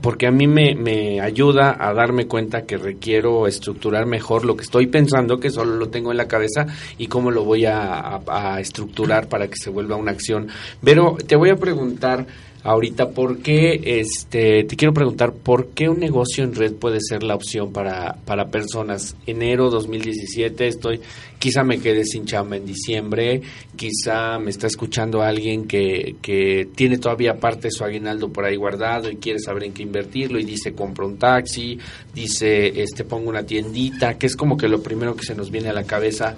porque 0.00 0.26
a 0.26 0.30
mí 0.30 0.46
me, 0.46 0.74
me, 0.74 1.20
ayuda 1.20 1.76
a 1.78 1.92
darme 1.92 2.26
cuenta 2.26 2.62
que 2.62 2.76
requiero 2.76 3.46
estructurar 3.46 4.06
mejor 4.06 4.44
lo 4.44 4.56
que 4.56 4.62
estoy 4.62 4.86
pensando, 4.86 5.38
que 5.38 5.50
solo 5.50 5.76
lo 5.76 5.88
tengo 5.88 6.10
en 6.10 6.16
la 6.16 6.28
cabeza, 6.28 6.66
y 6.96 7.06
cómo 7.06 7.30
lo 7.30 7.44
voy 7.44 7.66
a, 7.66 8.20
a 8.26 8.60
estructurar 8.60 9.28
para 9.28 9.48
que 9.48 9.56
se 9.56 9.70
vuelva 9.70 9.96
una 9.96 10.12
acción. 10.12 10.48
Pero 10.82 11.16
te 11.26 11.36
voy 11.36 11.50
a 11.50 11.56
preguntar, 11.56 12.26
ahorita 12.62 13.10
por 13.10 13.38
qué, 13.38 13.80
este, 14.00 14.64
te 14.64 14.76
quiero 14.76 14.92
preguntar, 14.92 15.32
¿por 15.32 15.68
qué 15.68 15.88
un 15.88 16.00
negocio 16.00 16.44
en 16.44 16.54
red 16.54 16.74
puede 16.74 17.00
ser 17.00 17.22
la 17.22 17.34
opción 17.34 17.72
para, 17.72 18.16
para 18.24 18.48
personas? 18.48 19.16
Enero 19.26 19.70
2017 19.70 20.66
estoy, 20.66 21.00
quizá 21.38 21.62
me 21.62 21.78
quede 21.78 22.04
sin 22.04 22.26
chamba 22.26 22.56
en 22.56 22.66
diciembre, 22.66 23.42
quizá 23.76 24.38
me 24.38 24.50
está 24.50 24.66
escuchando 24.66 25.22
alguien 25.22 25.66
que, 25.66 26.16
que 26.20 26.68
tiene 26.74 26.98
todavía 26.98 27.38
parte 27.38 27.68
de 27.68 27.72
su 27.72 27.84
aguinaldo 27.84 28.32
por 28.32 28.44
ahí 28.44 28.56
guardado 28.56 29.10
y 29.10 29.16
quiere 29.16 29.38
saber 29.38 29.64
en 29.64 29.72
qué 29.72 29.82
invertirlo 29.82 30.38
y 30.38 30.44
dice 30.44 30.72
compro 30.72 31.06
un 31.06 31.18
taxi, 31.18 31.78
dice 32.14 32.82
este 32.82 33.04
pongo 33.04 33.30
una 33.30 33.44
tiendita, 33.44 34.18
que 34.18 34.26
es 34.26 34.36
como 34.36 34.56
que 34.56 34.68
lo 34.68 34.82
primero 34.82 35.14
que 35.14 35.24
se 35.24 35.34
nos 35.34 35.50
viene 35.50 35.68
a 35.68 35.72
la 35.72 35.84
cabeza. 35.84 36.36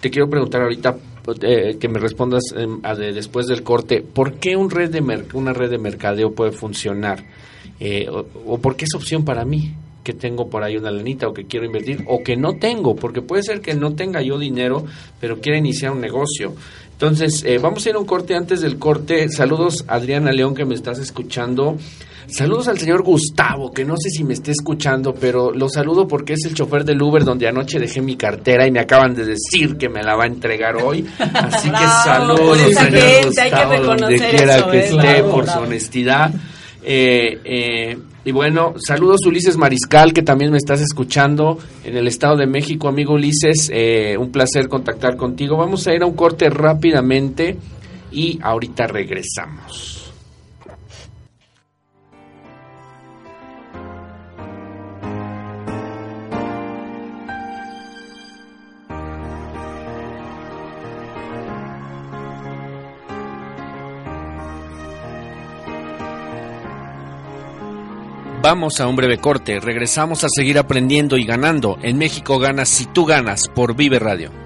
Te 0.00 0.10
quiero 0.10 0.28
preguntar 0.28 0.62
ahorita 0.62 0.96
eh, 1.42 1.76
que 1.78 1.88
me 1.88 1.98
respondas 1.98 2.44
em, 2.56 2.80
después 3.14 3.46
del 3.46 3.62
corte, 3.62 4.02
¿por 4.02 4.34
qué 4.34 4.56
un 4.56 4.70
red 4.70 4.90
de 4.90 5.24
una 5.34 5.52
red 5.52 5.70
de 5.70 5.78
mercadeo 5.78 6.32
puede 6.32 6.52
funcionar? 6.52 7.24
Eh, 7.80 8.08
o, 8.08 8.58
por 8.58 8.76
qué 8.76 8.84
es 8.84 8.94
opción 8.94 9.24
para 9.24 9.44
mí? 9.44 9.74
Que 10.06 10.12
tengo 10.12 10.48
por 10.48 10.62
ahí 10.62 10.76
una 10.76 10.92
lanita 10.92 11.26
o 11.26 11.34
que 11.34 11.46
quiero 11.46 11.66
invertir 11.66 12.04
o 12.06 12.22
que 12.22 12.36
no 12.36 12.52
tengo, 12.60 12.94
porque 12.94 13.22
puede 13.22 13.42
ser 13.42 13.60
que 13.60 13.74
no 13.74 13.96
tenga 13.96 14.22
yo 14.22 14.38
dinero, 14.38 14.84
pero 15.20 15.40
quiera 15.40 15.58
iniciar 15.58 15.90
un 15.90 16.00
negocio. 16.00 16.54
Entonces, 16.92 17.42
eh, 17.44 17.58
vamos 17.58 17.84
a 17.84 17.90
ir 17.90 17.96
a 17.96 17.98
un 17.98 18.06
corte 18.06 18.36
antes 18.36 18.60
del 18.60 18.78
corte. 18.78 19.28
Saludos, 19.28 19.84
Adriana 19.88 20.30
León, 20.30 20.54
que 20.54 20.64
me 20.64 20.76
estás 20.76 21.00
escuchando. 21.00 21.76
Saludos 22.28 22.68
al 22.68 22.78
señor 22.78 23.02
Gustavo, 23.02 23.72
que 23.72 23.84
no 23.84 23.96
sé 23.96 24.10
si 24.10 24.22
me 24.22 24.34
esté 24.34 24.52
escuchando, 24.52 25.12
pero 25.12 25.50
lo 25.50 25.68
saludo 25.68 26.06
porque 26.06 26.34
es 26.34 26.44
el 26.44 26.54
chofer 26.54 26.84
del 26.84 27.02
Uber 27.02 27.24
donde 27.24 27.48
anoche 27.48 27.80
dejé 27.80 28.00
mi 28.00 28.16
cartera 28.16 28.64
y 28.64 28.70
me 28.70 28.78
acaban 28.78 29.12
de 29.12 29.24
decir 29.24 29.76
que 29.76 29.88
me 29.88 30.04
la 30.04 30.14
va 30.14 30.22
a 30.22 30.26
entregar 30.28 30.76
hoy. 30.76 31.04
Así 31.18 31.68
que 31.68 31.76
saludos, 32.04 32.58
señor 32.58 33.26
Gustavo, 33.26 33.84
donde 33.84 34.18
quiera 34.18 34.70
que 34.70 34.78
¿eh? 34.78 34.88
esté, 34.88 35.22
por 35.24 35.48
su 35.48 35.58
honestidad. 35.58 36.32
Eh, 36.84 37.40
eh, 37.44 37.98
y 38.26 38.32
bueno, 38.32 38.74
saludos 38.84 39.24
Ulises 39.24 39.56
Mariscal, 39.56 40.12
que 40.12 40.22
también 40.22 40.50
me 40.50 40.58
estás 40.58 40.80
escuchando 40.80 41.58
en 41.84 41.96
el 41.96 42.08
Estado 42.08 42.36
de 42.36 42.48
México, 42.48 42.88
amigo 42.88 43.14
Ulises. 43.14 43.70
un 44.18 44.32
placer 44.32 44.66
contactar 44.68 45.16
contigo. 45.16 45.56
Vamos 45.56 45.86
a 45.86 45.94
ir 45.94 46.02
a 46.02 46.06
un 46.06 46.16
corte 46.16 46.50
rápidamente 46.50 47.56
y 48.10 48.40
ahorita 48.42 48.88
regresamos. 48.88 49.95
Vamos 68.48 68.78
a 68.78 68.86
un 68.86 68.94
breve 68.94 69.18
corte, 69.18 69.58
regresamos 69.58 70.22
a 70.22 70.28
seguir 70.28 70.56
aprendiendo 70.56 71.16
y 71.16 71.24
ganando. 71.24 71.78
En 71.82 71.98
México 71.98 72.38
ganas 72.38 72.68
si 72.68 72.86
tú 72.86 73.04
ganas 73.04 73.48
por 73.48 73.74
Vive 73.74 73.98
Radio. 73.98 74.45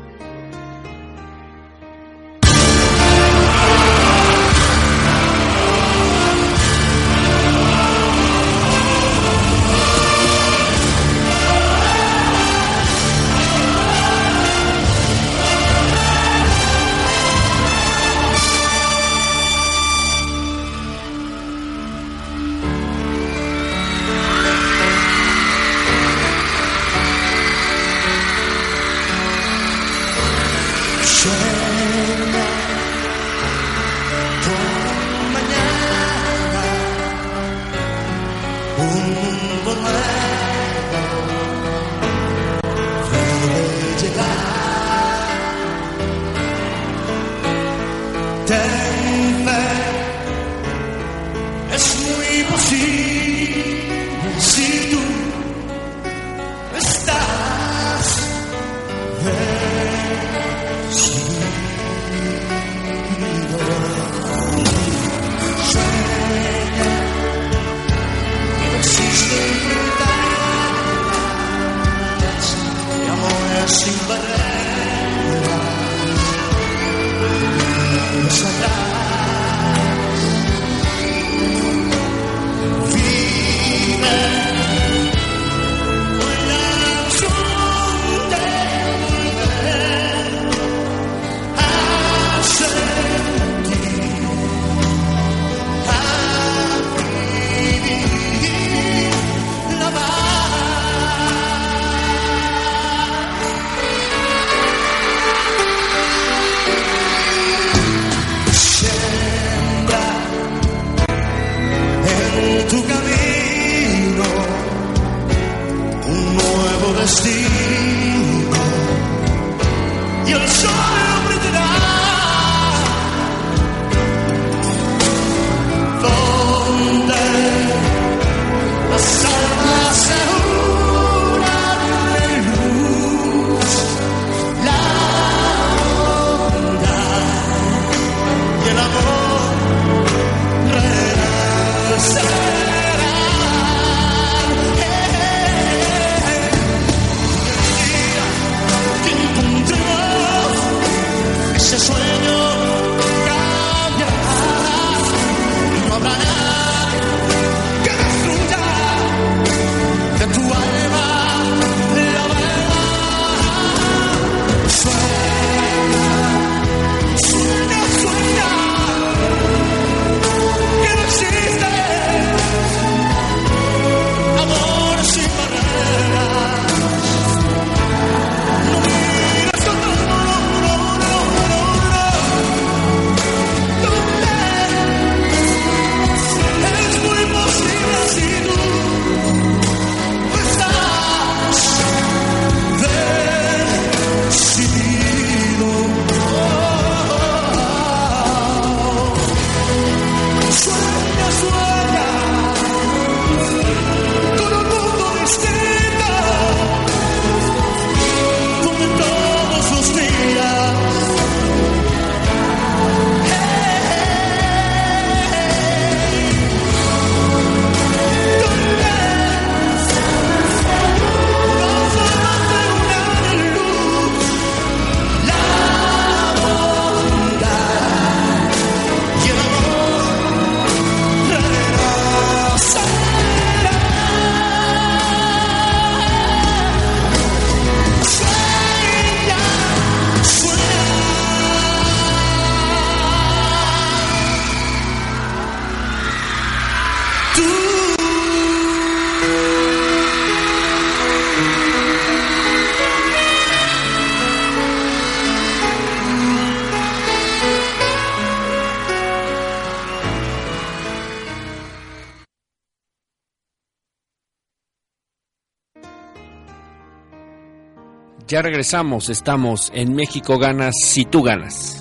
Ya 268.30 268.42
regresamos, 268.42 269.08
estamos 269.08 269.72
en 269.74 269.92
México 269.92 270.38
Ganas 270.38 270.76
si 270.84 271.04
tú 271.04 271.20
ganas. 271.24 271.79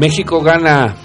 México 0.00 0.40
gana 0.40 0.96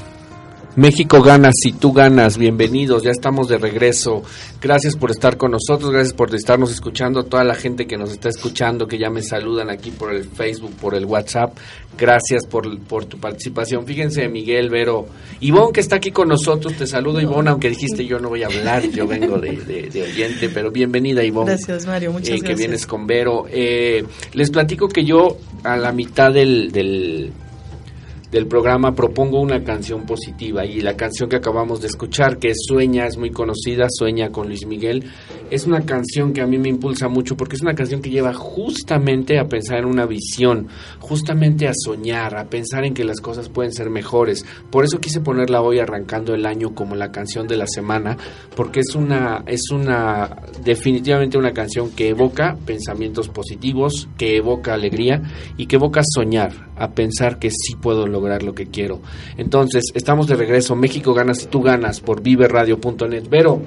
México 0.78 1.22
gana 1.22 1.52
si 1.54 1.74
tú 1.74 1.92
ganas. 1.92 2.38
Bienvenidos, 2.38 3.04
ya 3.04 3.12
estamos 3.12 3.50
de 3.50 3.58
regreso. 3.58 4.24
Gracias 4.62 4.96
por 4.96 5.12
estar 5.12 5.36
con 5.36 5.52
nosotros, 5.52 5.92
gracias 5.92 6.14
por 6.14 6.34
estarnos 6.34 6.72
escuchando. 6.72 7.24
Toda 7.24 7.44
la 7.44 7.56
gente 7.56 7.88
que 7.88 7.98
nos 7.98 8.12
está 8.12 8.30
escuchando, 8.30 8.88
que 8.88 8.98
ya 8.98 9.10
me 9.10 9.22
saludan 9.22 9.70
aquí 9.70 9.92
por 9.92 10.14
el 10.14 10.24
Facebook, 10.24 10.74
por 10.76 10.96
el 10.96 11.04
WhatsApp. 11.06 11.58
Gracias 11.98 12.46
por, 12.46 12.80
por 12.84 13.04
tu 13.04 13.18
participación. 13.18 13.86
Fíjense, 13.86 14.30
Miguel, 14.30 14.70
Vero. 14.70 15.08
Ivonne, 15.42 15.74
que 15.74 15.82
está 15.82 15.98
aquí 15.98 16.12
con 16.12 16.30
nosotros, 16.30 16.74
te 16.74 16.88
saludo, 16.88 17.20
Ivonne, 17.20 17.50
aunque 17.50 17.70
dijiste 17.70 18.06
yo 18.06 18.20
no 18.20 18.30
voy 18.30 18.44
a 18.44 18.48
hablar, 18.48 18.84
yo 18.90 19.06
vengo 19.08 19.38
de, 19.40 19.56
de, 19.92 20.04
oyente, 20.04 20.50
pero 20.54 20.72
bienvenida, 20.72 21.22
Ivonne. 21.22 21.52
Gracias, 21.52 21.86
Mario, 21.86 22.14
muchas 22.14 22.30
eh, 22.30 22.32
gracias. 22.38 22.50
Que 22.50 22.56
vienes 22.56 22.88
con 22.88 23.06
Vero. 23.06 23.46
Eh, 23.50 24.06
les 24.34 24.50
platico 24.52 24.88
que 24.88 25.04
yo, 25.04 25.38
a 25.64 25.76
la 25.76 25.92
mitad 25.92 26.32
del, 26.32 26.72
del 26.72 27.34
del 28.36 28.48
programa 28.48 28.94
propongo 28.94 29.40
una 29.40 29.64
canción 29.64 30.06
positiva 30.06 30.66
y 30.66 30.82
la 30.82 30.98
canción 30.98 31.30
que 31.30 31.38
acabamos 31.38 31.80
de 31.80 31.88
escuchar, 31.88 32.38
que 32.38 32.50
es 32.50 32.58
Sueña, 32.68 33.08
es 33.08 33.16
muy 33.18 33.32
conocida, 33.32 33.88
Sueña 33.90 34.30
con 34.30 34.48
Luis 34.48 34.66
Miguel, 34.66 35.06
es 35.50 35.66
una 35.66 35.86
canción 35.86 36.34
que 36.34 36.42
a 36.42 36.46
mí 36.46 36.58
me 36.58 36.68
impulsa 36.68 37.08
mucho 37.08 37.38
porque 37.38 37.56
es 37.56 37.62
una 37.62 37.76
canción 37.76 38.02
que 38.02 38.10
lleva 38.10 38.34
justamente 38.34 39.40
a 39.40 39.48
pensar 39.48 39.80
en 39.80 39.86
una 39.86 40.06
visión, 40.06 40.68
justamente 41.00 41.70
a 41.70 41.72
soñar, 41.74 42.38
a 42.38 42.50
pensar 42.50 42.84
en 42.84 42.94
que 42.94 43.06
las 43.06 43.22
cosas 43.22 43.48
pueden 43.48 43.72
ser 43.72 43.90
mejores. 43.90 44.46
Por 44.70 44.84
eso 44.84 45.00
quise 45.00 45.22
ponerla 45.22 45.62
hoy 45.62 45.80
arrancando 45.80 46.34
el 46.34 46.46
año 46.46 46.76
como 46.76 46.96
la 46.96 47.14
canción 47.14 47.48
de 47.48 47.56
la 47.56 47.68
semana, 47.68 48.18
porque 48.54 48.82
es 48.82 48.96
una 48.96 49.46
es 49.48 49.72
una 49.72 50.42
definitivamente 50.62 51.38
una 51.38 51.54
canción 51.54 51.90
que 51.92 52.10
evoca 52.10 52.58
pensamientos 52.66 53.30
positivos, 53.30 54.10
que 54.18 54.36
evoca 54.36 54.74
alegría 54.74 55.22
y 55.56 55.68
que 55.68 55.78
evoca 55.78 56.02
soñar, 56.04 56.52
a 56.76 56.92
pensar 56.92 57.40
que 57.40 57.50
sí 57.50 57.78
puedo 57.80 58.06
lograr 58.08 58.25
lo 58.44 58.54
que 58.54 58.68
quiero. 58.68 59.02
Entonces, 59.38 59.84
estamos 59.94 60.28
de 60.28 60.36
regreso. 60.36 60.76
México 60.76 61.14
ganas 61.14 61.44
y 61.44 61.48
tú 61.48 61.62
ganas 61.62 62.00
por 62.00 62.22
viveradio.net. 62.22 63.26
Pero, 63.30 63.62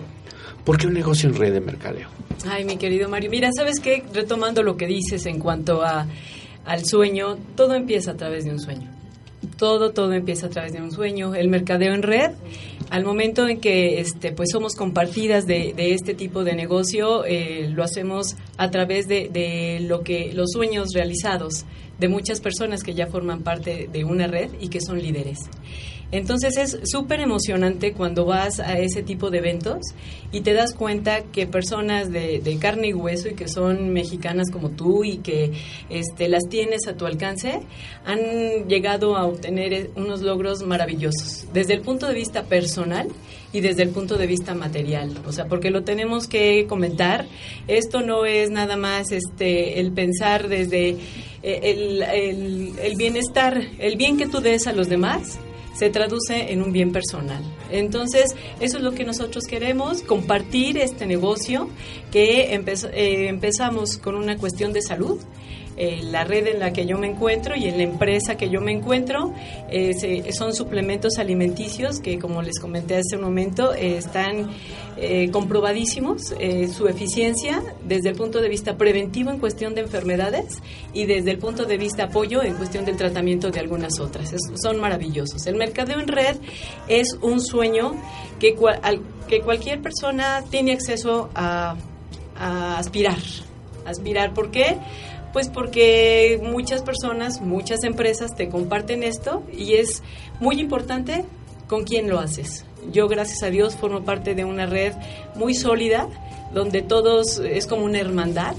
¿por 0.64 0.76
qué 0.78 0.86
un 0.86 0.94
negocio 0.94 1.28
en 1.28 1.36
red 1.36 1.52
de 1.52 1.60
mercadeo? 1.60 2.08
Ay, 2.48 2.64
mi 2.64 2.76
querido 2.76 3.08
Mario. 3.08 3.30
Mira, 3.30 3.50
¿sabes 3.52 3.80
qué? 3.80 4.04
Retomando 4.12 4.62
lo 4.62 4.76
que 4.76 4.86
dices 4.86 5.26
en 5.26 5.38
cuanto 5.38 5.82
a, 5.82 6.06
al 6.64 6.84
sueño, 6.84 7.36
todo 7.56 7.74
empieza 7.74 8.12
a 8.12 8.16
través 8.16 8.44
de 8.44 8.50
un 8.50 8.60
sueño. 8.60 8.90
Todo, 9.56 9.90
todo 9.90 10.12
empieza 10.12 10.46
a 10.46 10.50
través 10.50 10.72
de 10.72 10.80
un 10.80 10.92
sueño. 10.92 11.34
El 11.34 11.48
mercadeo 11.48 11.94
en 11.94 12.02
red, 12.02 12.32
al 12.90 13.04
momento 13.04 13.48
en 13.48 13.60
que 13.60 14.00
este, 14.00 14.32
pues 14.32 14.50
somos 14.52 14.74
compartidas 14.74 15.46
de, 15.46 15.74
este 15.76 16.14
tipo 16.14 16.44
de 16.44 16.54
negocio, 16.54 17.24
eh, 17.24 17.68
lo 17.70 17.84
hacemos 17.84 18.36
a 18.56 18.70
través 18.70 19.06
de, 19.06 19.28
de 19.28 19.80
lo 19.80 20.02
que 20.02 20.32
los 20.32 20.52
sueños 20.52 20.88
realizados 20.94 21.64
de 21.98 22.08
muchas 22.08 22.40
personas 22.40 22.82
que 22.82 22.94
ya 22.94 23.06
forman 23.06 23.42
parte 23.42 23.88
de 23.92 24.04
una 24.04 24.26
red 24.26 24.50
y 24.60 24.68
que 24.68 24.80
son 24.80 25.02
líderes. 25.02 25.40
Entonces 26.10 26.56
es 26.56 26.78
súper 26.84 27.20
emocionante 27.20 27.92
cuando 27.92 28.24
vas 28.24 28.60
a 28.60 28.78
ese 28.78 29.02
tipo 29.02 29.30
de 29.30 29.38
eventos 29.38 29.82
y 30.32 30.40
te 30.40 30.54
das 30.54 30.72
cuenta 30.72 31.22
que 31.24 31.46
personas 31.46 32.10
de, 32.10 32.58
carne 32.58 32.88
y 32.88 32.94
hueso 32.94 33.28
y 33.28 33.34
que 33.34 33.46
son 33.46 33.90
mexicanas 33.90 34.50
como 34.50 34.70
tú 34.70 35.04
y 35.04 35.18
que 35.18 35.52
este, 35.90 36.28
las 36.28 36.48
tienes 36.48 36.88
a 36.88 36.94
tu 36.94 37.04
alcance 37.04 37.60
han 38.06 38.68
llegado 38.68 39.16
a 39.16 39.26
obtener 39.26 39.90
unos 39.96 40.22
logros 40.22 40.62
maravillosos 40.62 41.46
desde 41.52 41.74
el 41.74 41.82
punto 41.82 42.06
de 42.06 42.14
vista 42.14 42.44
personal 42.44 43.08
y 43.52 43.60
desde 43.60 43.82
el 43.82 43.90
punto 43.90 44.16
de 44.16 44.26
vista 44.26 44.54
material, 44.54 45.14
o 45.26 45.32
sea, 45.32 45.46
porque 45.46 45.70
lo 45.70 45.82
tenemos 45.82 46.26
que 46.26 46.66
comentar. 46.68 47.26
Esto 47.66 48.02
no 48.02 48.26
es 48.26 48.50
nada 48.50 48.76
más 48.76 49.10
este 49.10 49.80
el 49.80 49.92
pensar 49.92 50.48
desde 50.48 50.96
el, 51.42 52.02
el, 52.02 52.72
el 52.78 52.96
bienestar, 52.96 53.58
el 53.78 53.96
bien 53.96 54.18
que 54.18 54.26
tú 54.26 54.40
des 54.40 54.66
a 54.66 54.72
los 54.72 54.88
demás 54.88 55.38
se 55.78 55.90
traduce 55.90 56.52
en 56.52 56.60
un 56.60 56.72
bien 56.72 56.90
personal. 56.90 57.42
Entonces, 57.70 58.34
eso 58.58 58.78
es 58.78 58.82
lo 58.82 58.92
que 58.92 59.04
nosotros 59.04 59.44
queremos, 59.44 60.02
compartir 60.02 60.76
este 60.76 61.06
negocio 61.06 61.68
que 62.10 62.52
eh, 62.52 63.28
empezamos 63.28 63.98
con 63.98 64.16
una 64.16 64.36
cuestión 64.36 64.72
de 64.72 64.82
salud. 64.82 65.20
Eh, 65.80 66.00
la 66.02 66.24
red 66.24 66.48
en 66.48 66.58
la 66.58 66.72
que 66.72 66.86
yo 66.86 66.98
me 66.98 67.06
encuentro 67.06 67.54
y 67.54 67.66
en 67.66 67.76
la 67.76 67.84
empresa 67.84 68.36
que 68.36 68.50
yo 68.50 68.60
me 68.60 68.72
encuentro 68.72 69.32
eh, 69.70 70.32
son 70.32 70.52
suplementos 70.52 71.18
alimenticios 71.18 72.00
que, 72.00 72.18
como 72.18 72.42
les 72.42 72.58
comenté 72.58 72.96
hace 72.96 73.14
un 73.14 73.22
momento, 73.22 73.72
eh, 73.74 73.96
están 73.96 74.50
comprobadísimos 75.30 76.34
su 76.72 76.88
eficiencia 76.88 77.62
desde 77.84 78.08
el 78.08 78.16
punto 78.16 78.40
de 78.40 78.48
vista 78.48 78.76
preventivo 78.76 79.30
en 79.30 79.38
cuestión 79.38 79.76
de 79.76 79.82
enfermedades 79.82 80.60
y 80.92 81.06
desde 81.06 81.30
el 81.30 81.38
punto 81.38 81.66
de 81.66 81.78
vista 81.78 82.06
apoyo 82.06 82.42
en 82.42 82.54
cuestión 82.54 82.84
del 82.84 82.96
tratamiento 82.96 83.52
de 83.52 83.60
algunas 83.60 84.00
otras. 84.00 84.34
Son 84.60 84.80
maravillosos. 84.80 85.46
El 85.46 85.54
mercadeo 85.54 86.00
en 86.00 86.08
red 86.08 86.38
es 86.88 87.16
un 87.22 87.40
sueño 87.40 87.94
que, 88.40 88.56
cual, 88.56 88.80
al, 88.82 89.00
que 89.28 89.40
cualquier 89.40 89.80
persona 89.80 90.42
tiene 90.50 90.72
acceso 90.72 91.30
a, 91.32 91.76
a 92.36 92.78
aspirar. 92.78 93.18
Aspirar, 93.84 94.34
¿por 94.34 94.50
qué? 94.50 94.78
Pues 95.32 95.48
porque 95.48 96.40
muchas 96.42 96.82
personas, 96.82 97.40
muchas 97.40 97.84
empresas 97.84 98.34
te 98.34 98.48
comparten 98.48 99.02
esto 99.02 99.42
y 99.52 99.74
es 99.74 100.02
muy 100.40 100.58
importante 100.60 101.24
con 101.66 101.84
quién 101.84 102.08
lo 102.08 102.18
haces. 102.18 102.64
Yo, 102.92 103.08
gracias 103.08 103.42
a 103.42 103.50
Dios, 103.50 103.76
formo 103.76 104.02
parte 104.02 104.34
de 104.34 104.44
una 104.44 104.66
red 104.66 104.94
muy 105.34 105.54
sólida 105.54 106.08
donde 106.52 106.82
todos 106.82 107.38
es 107.40 107.66
como 107.66 107.84
una 107.84 108.00
hermandad. 108.00 108.56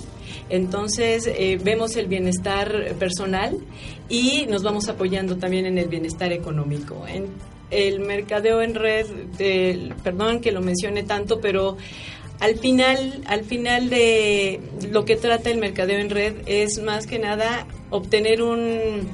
Entonces 0.49 1.28
eh, 1.28 1.59
vemos 1.61 1.95
el 1.95 2.07
bienestar 2.07 2.95
personal 2.99 3.57
y 4.07 4.45
nos 4.47 4.63
vamos 4.63 4.89
apoyando 4.89 5.38
también 5.38 5.65
en 5.65 5.78
el 5.78 5.88
bienestar 5.88 6.32
económico. 6.32 7.05
En 7.07 7.28
el 7.72 7.99
mercadeo 7.99 8.61
en 8.61 8.76
red, 8.76 9.05
perdón 10.03 10.41
que 10.41 10.51
lo 10.51 10.61
mencione 10.61 11.03
tanto, 11.03 11.39
pero 11.39 11.78
al 12.39 12.57
final, 12.57 13.21
al 13.25 13.43
final 13.43 13.89
de 13.89 14.61
lo 14.89 15.05
que 15.05 15.15
trata 15.15 15.49
el 15.49 15.57
mercadeo 15.57 15.99
en 15.99 16.09
red 16.09 16.35
es 16.45 16.81
más 16.81 17.05
que 17.05 17.19
nada 17.19 17.67
obtener 17.89 18.41
un 18.41 19.09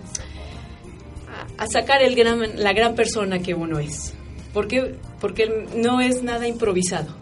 a 1.58 1.68
sacar 1.68 2.02
el 2.02 2.16
gran, 2.16 2.62
la 2.62 2.74
gran 2.74 2.96
persona 2.96 3.40
que 3.40 3.54
uno 3.54 3.80
es. 3.80 4.14
Porque, 4.54 4.96
porque 5.20 5.68
no 5.76 6.02
es 6.02 6.24
nada 6.24 6.48
improvisado. 6.48 7.16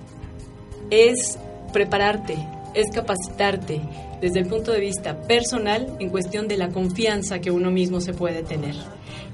Es 0.89 1.39
prepararte, 1.71 2.37
es 2.73 2.91
capacitarte 2.93 3.81
desde 4.21 4.39
el 4.39 4.47
punto 4.47 4.71
de 4.71 4.79
vista 4.79 5.21
personal 5.23 5.95
en 5.99 6.09
cuestión 6.09 6.47
de 6.47 6.57
la 6.57 6.69
confianza 6.69 7.39
que 7.39 7.51
uno 7.51 7.71
mismo 7.71 8.01
se 8.01 8.13
puede 8.13 8.43
tener. 8.43 8.75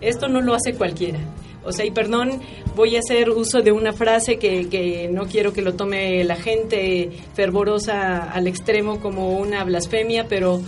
Esto 0.02 0.28
no 0.28 0.42
lo 0.42 0.54
hace 0.54 0.74
cualquiera. 0.74 1.20
O 1.64 1.72
sea, 1.72 1.86
y 1.86 1.92
perdón, 1.92 2.42
voy 2.76 2.96
a 2.96 3.00
hacer 3.00 3.30
uso 3.30 3.62
de 3.62 3.72
una 3.72 3.92
frase 3.94 4.38
que, 4.38 4.70
que, 4.70 5.10
no 5.10 5.26
quiero 5.26 5.52
que 5.52 5.62
lo 5.62 5.74
tome 5.74 6.24
la 6.24 6.36
gente 6.36 7.10
fervorosa 7.34 8.32
al 8.32 8.48
extremo 8.48 9.00
como 9.02 9.38
una 9.38 9.64
blasfemia, 9.64 10.28
pero 10.28 10.62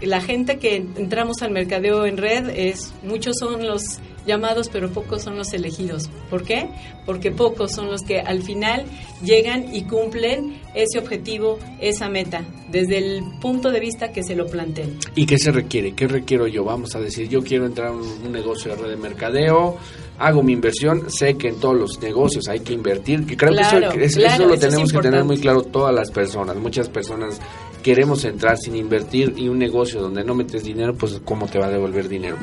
la 0.00 0.20
gente 0.20 0.58
que 0.58 0.76
entramos 0.76 1.42
al 1.42 1.50
mercadeo 1.50 2.06
en 2.06 2.18
red 2.18 2.50
es, 2.50 2.92
muchos 3.02 3.36
son 3.38 3.66
los 3.66 4.00
llamados, 4.28 4.68
pero 4.68 4.90
pocos 4.90 5.22
son 5.22 5.36
los 5.36 5.52
elegidos. 5.52 6.08
¿Por 6.30 6.44
qué? 6.44 6.68
Porque 7.04 7.32
pocos 7.32 7.72
son 7.72 7.88
los 7.88 8.02
que 8.02 8.20
al 8.20 8.42
final 8.44 8.84
llegan 9.24 9.74
y 9.74 9.82
cumplen 9.82 10.60
ese 10.74 11.00
objetivo, 11.00 11.58
esa 11.80 12.08
meta, 12.08 12.44
desde 12.70 12.98
el 12.98 13.24
punto 13.40 13.72
de 13.72 13.80
vista 13.80 14.12
que 14.12 14.22
se 14.22 14.36
lo 14.36 14.46
planteen. 14.46 14.98
¿Y 15.16 15.26
qué 15.26 15.38
se 15.38 15.50
requiere? 15.50 15.92
¿Qué 15.92 16.06
requiero 16.06 16.46
yo? 16.46 16.62
Vamos 16.62 16.94
a 16.94 17.00
decir, 17.00 17.28
yo 17.28 17.42
quiero 17.42 17.66
entrar 17.66 17.88
a 17.88 17.92
un, 17.92 18.02
un 18.02 18.30
negocio 18.30 18.70
de 18.70 18.82
red 18.82 18.90
de 18.90 18.96
mercadeo, 18.96 19.78
hago 20.18 20.42
mi 20.42 20.52
inversión, 20.52 21.10
sé 21.10 21.36
que 21.36 21.48
en 21.48 21.60
todos 21.60 21.76
los 21.76 22.00
negocios 22.00 22.48
hay 22.48 22.60
que 22.60 22.72
invertir, 22.72 23.24
que 23.24 23.36
creo 23.36 23.52
claro, 23.52 23.92
que 23.92 24.04
eso, 24.04 24.18
claro, 24.20 24.34
eso 24.34 24.48
lo 24.48 24.54
eso 24.54 24.66
tenemos 24.66 24.88
es 24.88 24.96
que 24.96 25.02
tener 25.02 25.24
muy 25.24 25.38
claro 25.38 25.62
todas 25.62 25.94
las 25.94 26.10
personas. 26.10 26.56
Muchas 26.56 26.88
personas 26.88 27.40
queremos 27.82 28.24
entrar 28.24 28.58
sin 28.58 28.76
invertir 28.76 29.34
y 29.36 29.48
un 29.48 29.58
negocio 29.58 30.00
donde 30.00 30.24
no 30.24 30.34
metes 30.34 30.64
dinero, 30.64 30.94
pues 30.94 31.20
¿cómo 31.24 31.46
te 31.46 31.58
va 31.58 31.66
a 31.66 31.70
devolver 31.70 32.08
dinero? 32.08 32.36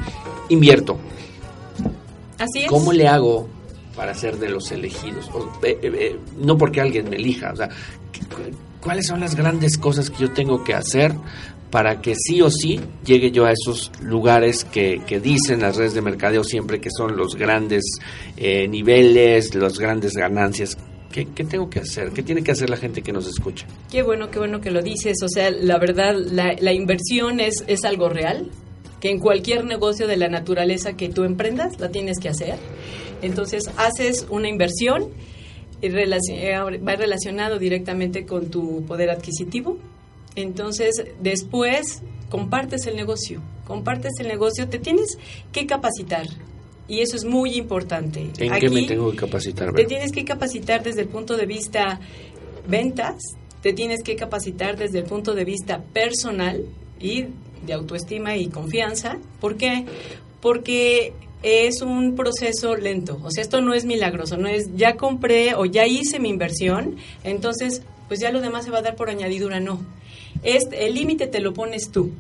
Invierto. 0.50 0.98
Así 2.40 2.64
es. 2.64 2.70
¿Cómo 2.70 2.92
le 2.92 3.08
hago 3.08 3.48
para 3.96 4.14
ser 4.14 4.38
de 4.38 4.50
los 4.50 4.72
elegidos? 4.72 5.30
O, 5.34 5.50
eh, 5.64 5.78
eh, 5.82 6.20
no 6.38 6.58
porque 6.58 6.82
alguien 6.82 7.10
me 7.10 7.16
elija, 7.16 7.52
o 7.54 7.56
sea, 7.56 7.70
¿cuáles 8.82 9.08
son 9.08 9.20
las 9.20 9.36
grandes 9.36 9.78
cosas 9.78 10.10
que 10.10 10.18
yo 10.18 10.32
tengo 10.32 10.64
que 10.64 10.74
hacer 10.74 11.14
para 11.72 12.02
que 12.02 12.16
sí 12.16 12.42
o 12.42 12.50
sí 12.50 12.80
llegue 13.06 13.32
yo 13.32 13.46
a 13.46 13.52
esos 13.52 13.92
lugares 14.02 14.64
que, 14.64 15.02
que 15.06 15.20
dicen 15.20 15.62
las 15.62 15.76
redes 15.76 15.94
de 15.94 16.02
mercadeo 16.02 16.44
siempre 16.44 16.80
que 16.80 16.90
son 16.90 17.18
los 17.18 17.36
grandes 17.36 17.84
eh, 18.38 18.68
niveles, 18.68 19.56
las 19.56 19.80
grandes 19.80 20.14
ganancias? 20.14 20.78
¿Qué, 21.12 21.28
¿Qué, 21.34 21.46
tengo 21.46 21.70
que 21.70 21.80
hacer? 21.80 22.12
¿Qué 22.12 22.24
tiene 22.24 22.44
que 22.44 22.52
hacer 22.52 22.70
la 22.70 22.78
gente 22.78 23.02
que 23.02 23.14
nos 23.14 23.26
escucha? 23.28 23.66
Qué 23.90 24.04
bueno, 24.04 24.30
qué 24.30 24.40
bueno 24.40 24.60
que 24.60 24.70
lo 24.70 24.82
dices. 24.82 25.16
O 25.24 25.30
sea, 25.30 25.50
la 25.50 25.78
verdad, 25.78 26.14
la, 26.14 26.56
la 26.60 26.74
inversión 26.74 27.40
es, 27.40 27.64
es 27.68 27.86
algo 27.86 28.10
real 28.10 28.52
que 29.06 29.12
en 29.12 29.20
cualquier 29.20 29.66
negocio 29.66 30.08
de 30.08 30.18
la 30.18 30.30
naturaleza 30.30 30.98
que 30.98 31.10
tú 31.10 31.26
emprendas, 31.26 31.80
la 31.80 31.90
tienes 31.90 32.18
que 32.18 32.28
hacer. 32.28 32.56
Entonces, 33.22 33.70
haces 33.78 34.26
una 34.32 34.50
inversión, 34.50 35.12
y 35.80 35.86
eh, 35.90 36.58
va 36.58 36.96
relacionado 36.96 37.60
directamente 37.60 38.26
con 38.26 38.50
tu 38.50 38.84
poder 38.88 39.12
adquisitivo. 39.12 39.78
Entonces, 40.36 41.06
después 41.22 42.02
compartes 42.32 42.88
el 42.88 42.96
negocio, 42.96 43.44
compartes 43.68 44.14
el 44.18 44.28
negocio, 44.28 44.70
te 44.70 44.80
tienes 44.80 45.20
que 45.52 45.68
capacitar. 45.68 46.26
Y 46.88 47.02
eso 47.02 47.16
es 47.16 47.26
muy 47.26 47.58
importante. 47.58 48.32
¿En 48.40 48.54
qué 48.60 48.72
me 48.72 48.88
tengo 48.88 49.12
que 49.12 49.18
capacitar? 49.18 49.72
Te 49.72 49.86
tienes 49.86 50.12
que 50.12 50.26
capacitar 50.26 50.82
desde 50.82 51.02
el 51.02 51.10
punto 51.10 51.38
de 51.38 51.46
vista 51.46 52.00
ventas, 52.68 53.18
te 53.62 53.72
tienes 53.72 54.02
que 54.02 54.16
capacitar 54.16 54.76
desde 54.78 54.98
el 54.98 55.06
punto 55.06 55.36
de 55.36 55.46
vista 55.46 55.84
personal 55.94 56.66
y 57.00 57.26
de 57.66 57.74
autoestima 57.74 58.38
y 58.38 58.48
confianza. 58.48 59.18
¿Por 59.40 59.58
qué? 59.58 59.86
Porque 60.42 61.14
es 61.44 61.82
un 61.82 62.16
proceso 62.16 62.76
lento. 62.76 63.20
O 63.24 63.32
sea, 63.32 63.44
esto 63.44 63.62
no 63.62 63.74
es 63.74 63.86
milagroso, 63.86 64.38
no 64.38 64.48
es 64.48 64.76
ya 64.76 64.96
compré 64.96 65.54
o 65.56 65.66
ya 65.66 65.86
hice 65.86 66.20
mi 66.20 66.30
inversión, 66.30 66.96
entonces 67.24 67.84
pues 68.08 68.20
ya 68.20 68.32
lo 68.32 68.42
demás 68.42 68.66
se 68.66 68.72
va 68.72 68.80
a 68.80 68.82
dar 68.82 68.96
por 68.96 69.10
añadidura, 69.10 69.60
no. 69.60 69.80
Este, 70.44 70.88
el 70.88 70.96
límite 70.96 71.28
te 71.28 71.40
lo 71.40 71.54
pones 71.54 71.92
tú. 71.92 72.12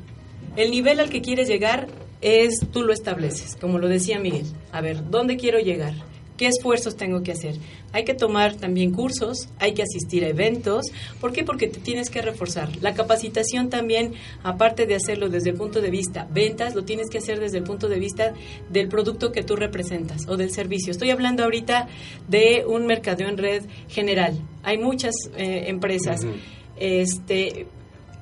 El 0.55 0.71
nivel 0.71 0.99
al 0.99 1.09
que 1.09 1.21
quieres 1.21 1.47
llegar 1.47 1.87
es 2.21 2.59
tú 2.71 2.83
lo 2.83 2.93
estableces, 2.93 3.55
como 3.55 3.77
lo 3.79 3.87
decía 3.87 4.19
Miguel. 4.19 4.45
A 4.71 4.81
ver, 4.81 5.09
¿dónde 5.09 5.37
quiero 5.37 5.59
llegar? 5.59 5.93
¿Qué 6.37 6.47
esfuerzos 6.47 6.97
tengo 6.97 7.23
que 7.23 7.31
hacer? 7.31 7.55
Hay 7.93 8.03
que 8.03 8.13
tomar 8.13 8.55
también 8.55 8.91
cursos, 8.91 9.47
hay 9.57 9.73
que 9.73 9.83
asistir 9.83 10.25
a 10.25 10.27
eventos. 10.27 10.87
¿Por 11.21 11.31
qué? 11.31 11.45
Porque 11.45 11.67
te 11.67 11.79
tienes 11.79 12.09
que 12.09 12.21
reforzar. 12.21 12.69
La 12.81 12.93
capacitación 12.93 13.69
también, 13.69 14.13
aparte 14.43 14.85
de 14.85 14.95
hacerlo 14.95 15.29
desde 15.29 15.51
el 15.51 15.55
punto 15.55 15.79
de 15.79 15.89
vista 15.89 16.27
ventas, 16.29 16.75
lo 16.75 16.83
tienes 16.83 17.09
que 17.09 17.19
hacer 17.19 17.39
desde 17.39 17.59
el 17.59 17.63
punto 17.63 17.87
de 17.87 17.99
vista 17.99 18.33
del 18.69 18.89
producto 18.89 19.31
que 19.31 19.43
tú 19.43 19.55
representas 19.55 20.27
o 20.27 20.35
del 20.35 20.51
servicio. 20.51 20.91
Estoy 20.91 21.11
hablando 21.11 21.43
ahorita 21.43 21.87
de 22.27 22.65
un 22.67 22.85
mercadeo 22.85 23.29
en 23.29 23.37
red 23.37 23.63
general. 23.87 24.37
Hay 24.63 24.77
muchas 24.77 25.13
eh, 25.37 25.65
empresas. 25.67 26.25
Este, 26.77 27.67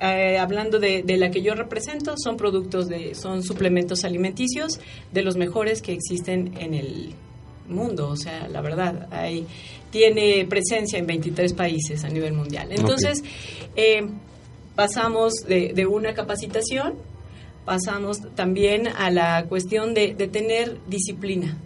eh, 0.00 0.38
hablando 0.38 0.78
de, 0.78 1.02
de, 1.02 1.16
la 1.16 1.32
que 1.32 1.42
yo 1.42 1.54
represento, 1.54 2.14
son 2.16 2.36
productos 2.36 2.88
de, 2.88 3.16
son 3.16 3.42
suplementos 3.42 4.04
alimenticios 4.04 4.78
de 5.12 5.22
los 5.22 5.36
mejores 5.36 5.82
que 5.82 5.92
existen 5.92 6.54
en 6.58 6.74
el 6.74 7.14
mundo, 7.68 8.08
o 8.08 8.16
sea, 8.16 8.48
la 8.48 8.60
verdad, 8.60 9.08
hay, 9.10 9.46
tiene 9.90 10.46
presencia 10.46 10.98
en 10.98 11.06
23 11.06 11.52
países 11.54 12.04
a 12.04 12.08
nivel 12.08 12.32
mundial. 12.32 12.68
Entonces, 12.70 13.22
eh, 13.76 14.06
pasamos 14.74 15.34
de, 15.46 15.86
una 15.86 16.14
capacitación, 16.14 16.94
pasamos 17.64 18.20
también 18.34 18.88
a 18.88 19.10
la 19.10 19.44
cuestión 19.44 19.94
de, 19.94 20.14
de 20.14 20.28
tener 20.28 20.78
disciplina. 20.88 21.56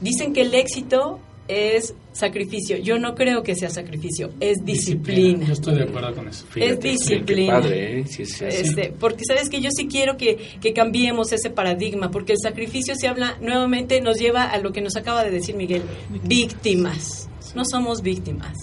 Dicen 0.00 0.32
que 0.32 0.42
el 0.42 0.54
éxito 0.54 1.20
es 1.48 1.94
sacrificio. 2.12 2.78
Yo 2.78 2.98
no 2.98 3.14
creo 3.14 3.42
que 3.42 3.54
sea 3.54 3.68
sacrificio, 3.68 4.32
es 4.40 4.64
disciplina. 4.64 5.46
Yo 5.46 5.52
estoy 5.52 5.74
de 5.74 5.82
acuerdo 5.84 6.14
con 6.14 6.28
eso. 6.28 6.46
es 6.56 6.80
disciplina. 6.80 7.60
¿eh? 7.66 8.04
este, 8.06 8.94
porque 8.98 9.22
sabes 9.26 9.50
que 9.50 9.60
yo 9.60 9.70
sí 9.70 9.86
quiero 9.86 10.16
que, 10.16 10.36
que, 10.60 10.72
cambiemos 10.72 11.32
ese 11.32 11.50
paradigma, 11.50 12.10
porque 12.10 12.32
el 12.32 12.38
sacrificio 12.38 12.94
se 12.96 13.08
habla 13.08 13.36
nuevamente, 13.40 14.00
nos 14.00 14.18
lleva 14.18 14.44
a 14.44 14.58
lo 14.58 14.72
que 14.72 14.80
nos 14.80 14.96
acaba 14.96 15.24
de 15.24 15.30
decir 15.30 15.54
Miguel, 15.54 15.82
víctimas. 16.24 17.28
No 17.54 17.64
somos 17.64 18.02
víctimas. 18.02 18.56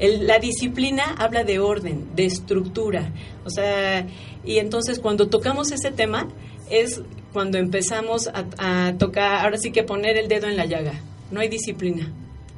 la 0.00 0.38
disciplina 0.38 1.14
habla 1.18 1.44
de 1.44 1.58
orden, 1.58 2.08
de 2.14 2.24
estructura. 2.24 3.12
O 3.44 3.50
sea, 3.50 4.06
y 4.44 4.58
entonces 4.58 5.00
cuando 5.00 5.28
tocamos 5.28 5.70
ese 5.70 5.90
tema 5.90 6.28
es 6.70 7.02
cuando 7.32 7.58
empezamos 7.58 8.28
a, 8.28 8.46
a 8.88 8.96
tocar, 8.96 9.44
ahora 9.44 9.58
sí 9.58 9.70
que 9.70 9.82
poner 9.82 10.16
el 10.16 10.28
dedo 10.28 10.48
en 10.48 10.56
la 10.56 10.64
llaga 10.64 10.94
no 11.30 11.40
hay 11.40 11.48
disciplina. 11.48 12.12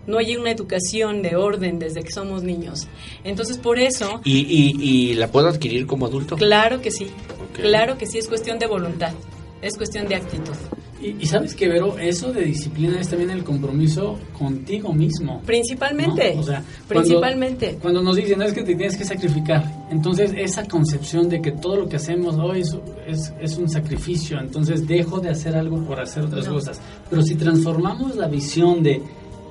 No 0.06 0.18
hay 0.18 0.36
una 0.36 0.50
educación 0.50 1.20
de 1.20 1.36
orden 1.36 1.78
desde 1.78 2.02
que 2.02 2.10
somos 2.10 2.42
niños. 2.42 2.88
Entonces, 3.24 3.58
por 3.58 3.78
eso... 3.78 4.22
¿Y, 4.24 4.38
y, 4.40 5.14
la 5.14 5.30
puedo 5.30 5.48
adquirir 5.48 5.86
como 5.86 6.06
adulto? 6.06 6.36
Claro 6.36 6.80
que 6.80 6.90
sí. 6.90 7.08
Claro 7.52 7.98
que 7.98 8.06
sí, 8.06 8.16
es 8.16 8.26
cuestión 8.26 8.58
de 8.58 8.66
voluntad. 8.66 9.12
Es 9.60 9.76
cuestión 9.76 10.08
de 10.08 10.14
actitud. 10.14 10.54
Y, 11.00 11.26
sabes 11.26 11.54
que, 11.54 11.68
Vero, 11.68 11.96
eso 11.96 12.32
de 12.32 12.42
disciplina 12.42 13.00
es 13.00 13.08
también 13.08 13.30
el 13.30 13.44
compromiso 13.44 14.18
contigo 14.36 14.92
mismo. 14.92 15.40
Principalmente. 15.46 16.34
O 16.36 16.42
sea, 16.42 16.62
principalmente. 16.88 17.78
Cuando 17.80 18.02
nos 18.02 18.16
dicen, 18.16 18.42
es 18.42 18.52
que 18.52 18.62
te 18.62 18.74
tienes 18.74 18.96
que 18.96 19.04
sacrificar. 19.04 19.86
Entonces, 19.90 20.32
esa 20.36 20.64
concepción 20.66 21.28
de 21.28 21.40
que 21.40 21.52
todo 21.52 21.76
lo 21.76 21.88
que 21.88 21.96
hacemos 21.96 22.36
hoy 22.36 22.62
es, 23.06 23.32
es, 23.40 23.58
un 23.58 23.68
sacrificio. 23.68 24.40
Entonces, 24.40 24.88
dejo 24.88 25.20
de 25.20 25.30
hacer 25.30 25.56
algo 25.56 25.84
por 25.84 26.00
hacer 26.00 26.24
otras 26.24 26.48
cosas. 26.48 26.80
Pero 27.08 27.22
si 27.22 27.36
transformamos 27.36 28.16
la 28.16 28.26
visión 28.26 28.82
de 28.82 29.00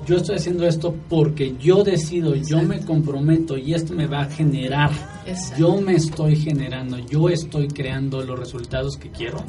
yo 0.05 0.15
estoy 0.15 0.35
haciendo 0.35 0.65
esto 0.65 0.95
porque 1.09 1.55
yo 1.59 1.83
decido, 1.83 2.35
yo 2.35 2.61
me 2.61 2.79
comprometo 2.79 3.57
y 3.57 3.73
esto 3.73 3.93
me 3.93 4.07
va 4.07 4.21
a 4.21 4.29
generar. 4.29 4.91
Yo 5.57 5.79
me 5.81 5.95
estoy 5.95 6.35
generando, 6.35 6.97
yo 6.97 7.27
estoy 7.29 7.67
creando 7.67 8.21
los 8.21 8.39
resultados 8.39 8.95
que 8.97 9.09
quiero 9.09 9.43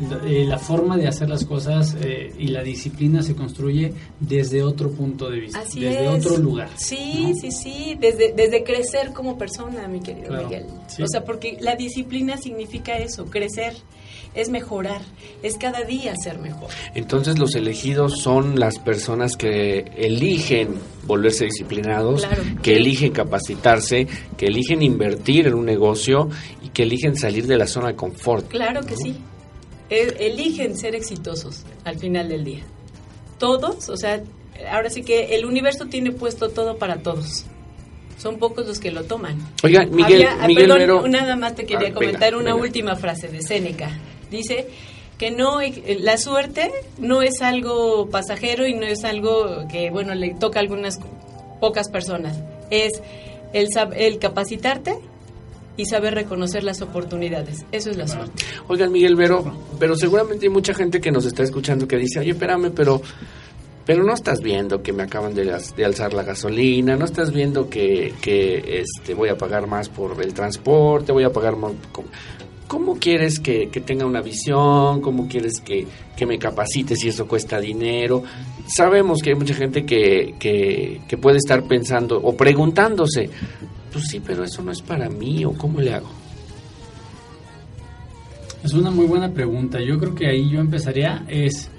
la 0.00 0.58
forma 0.58 0.96
de 0.96 1.08
hacer 1.08 1.28
las 1.28 1.44
cosas 1.44 1.96
eh, 2.00 2.32
y 2.38 2.48
la 2.48 2.62
disciplina 2.62 3.22
se 3.22 3.34
construye 3.34 3.92
desde 4.20 4.62
otro 4.62 4.90
punto 4.90 5.28
de 5.28 5.40
vista, 5.40 5.62
desde 5.64 6.08
otro 6.08 6.36
lugar. 6.38 6.70
Sí, 6.76 7.34
sí, 7.40 7.50
sí, 7.50 7.96
desde, 7.98 8.32
desde 8.32 8.62
crecer 8.62 9.12
como 9.12 9.36
persona, 9.36 9.88
mi 9.88 10.00
querido 10.00 10.42
Miguel. 10.44 10.66
O 11.02 11.08
sea, 11.08 11.24
porque 11.24 11.56
la 11.60 11.74
disciplina 11.74 12.36
significa 12.36 12.96
eso, 12.96 13.26
crecer, 13.26 13.74
es 14.34 14.50
mejorar, 14.50 15.00
es 15.42 15.56
cada 15.56 15.82
día 15.82 16.14
ser 16.16 16.38
mejor. 16.38 16.68
Entonces 16.94 17.38
los 17.38 17.54
elegidos 17.54 18.20
son 18.20 18.58
las 18.58 18.78
personas 18.78 19.36
que 19.36 19.80
eligen 19.96 20.74
volverse 21.06 21.46
disciplinados, 21.46 22.26
que 22.62 22.76
eligen 22.76 23.12
capacitarse, 23.12 24.06
que 24.36 24.46
eligen 24.46 24.82
invertir 24.82 25.46
en 25.46 25.54
un 25.54 25.64
negocio 25.64 26.28
y 26.62 26.68
que 26.68 26.84
eligen 26.84 27.16
salir 27.16 27.46
de 27.46 27.56
la 27.56 27.66
zona 27.66 27.88
de 27.88 27.96
confort. 27.96 28.48
Claro 28.48 28.82
que 28.82 28.94
sí. 28.96 29.16
E, 29.90 30.26
eligen 30.26 30.76
ser 30.76 30.94
exitosos 30.94 31.64
al 31.84 31.98
final 31.98 32.28
del 32.28 32.44
día. 32.44 32.62
Todos, 33.38 33.88
o 33.88 33.96
sea, 33.96 34.22
ahora 34.70 34.90
sí 34.90 35.02
que 35.02 35.36
el 35.36 35.46
universo 35.46 35.86
tiene 35.86 36.12
puesto 36.12 36.50
todo 36.50 36.76
para 36.76 36.98
todos. 36.98 37.44
Son 38.18 38.38
pocos 38.38 38.66
los 38.66 38.80
que 38.80 38.90
lo 38.90 39.04
toman. 39.04 39.38
Oiga, 39.62 39.86
Miguel, 39.86 40.26
Miguel 40.46 40.68
perdón, 40.68 41.10
nada 41.10 41.36
más 41.36 41.54
te 41.54 41.64
quería 41.64 41.88
ah, 41.88 41.94
comentar 41.94 42.34
una 42.34 42.54
última 42.54 42.96
frase 42.96 43.28
de 43.28 43.42
Séneca. 43.42 43.90
Dice 44.30 44.66
que 45.18 45.30
no 45.30 45.60
la 46.00 46.18
suerte 46.18 46.70
no 46.98 47.22
es 47.22 47.42
algo 47.42 48.08
pasajero 48.10 48.66
y 48.66 48.74
no 48.74 48.86
es 48.86 49.04
algo 49.04 49.66
que 49.70 49.90
bueno 49.90 50.14
le 50.14 50.34
toca 50.34 50.58
a 50.58 50.62
algunas 50.62 50.98
pocas 51.60 51.88
personas. 51.88 52.40
Es 52.70 53.00
el, 53.52 53.68
el 53.96 54.18
capacitarte 54.18 54.98
y 55.78 55.86
saber 55.86 56.14
reconocer 56.14 56.64
las 56.64 56.82
oportunidades. 56.82 57.64
Eso 57.72 57.90
es 57.90 57.96
la 57.96 58.06
suerte. 58.08 58.44
Oigan, 58.66 58.92
Miguel 58.92 59.14
Vero, 59.16 59.56
pero 59.78 59.96
seguramente 59.96 60.46
hay 60.46 60.52
mucha 60.52 60.74
gente 60.74 61.00
que 61.00 61.12
nos 61.12 61.24
está 61.24 61.44
escuchando 61.44 61.88
que 61.88 61.96
dice, 61.96 62.18
oye, 62.18 62.32
espérame, 62.32 62.72
pero 62.74 63.00
pero 63.86 64.04
no 64.04 64.12
estás 64.12 64.42
viendo 64.42 64.82
que 64.82 64.92
me 64.92 65.04
acaban 65.04 65.32
de, 65.32 65.50
alzar 65.50 66.12
la 66.12 66.22
gasolina, 66.22 66.94
no 66.94 67.06
estás 67.06 67.32
viendo 67.32 67.70
que, 67.70 68.12
que 68.20 68.82
este, 68.82 69.14
voy 69.14 69.30
a 69.30 69.38
pagar 69.38 69.66
más 69.66 69.88
por 69.88 70.22
el 70.22 70.34
transporte, 70.34 71.10
voy 71.10 71.24
a 71.24 71.32
pagar 71.32 71.56
más... 71.56 71.72
¿Cómo 72.66 72.98
quieres 72.98 73.40
que, 73.40 73.70
que 73.70 73.80
tenga 73.80 74.04
una 74.04 74.20
visión? 74.20 75.00
¿Cómo 75.00 75.26
quieres 75.26 75.62
que, 75.62 75.86
que, 76.14 76.26
me 76.26 76.38
capacite 76.38 76.96
si 76.96 77.08
eso 77.08 77.26
cuesta 77.26 77.58
dinero? 77.60 78.22
Sabemos 78.66 79.22
que 79.22 79.30
hay 79.30 79.36
mucha 79.36 79.54
gente 79.54 79.86
que, 79.86 80.34
que 80.38 81.16
puede 81.16 81.38
estar 81.38 81.62
pensando 81.66 82.20
o 82.22 82.36
preguntándose, 82.36 83.30
pues 83.92 84.06
sí, 84.08 84.20
pero 84.24 84.44
eso 84.44 84.62
no 84.62 84.72
es 84.72 84.82
para 84.82 85.08
mí, 85.08 85.44
o 85.44 85.52
cómo 85.52 85.80
le 85.80 85.94
hago. 85.94 86.10
Es 88.62 88.72
una 88.74 88.90
muy 88.90 89.06
buena 89.06 89.32
pregunta. 89.32 89.78
Yo 89.80 89.98
creo 89.98 90.14
que 90.14 90.26
ahí 90.26 90.50
yo 90.50 90.60
empezaría 90.60 91.24
es 91.28 91.70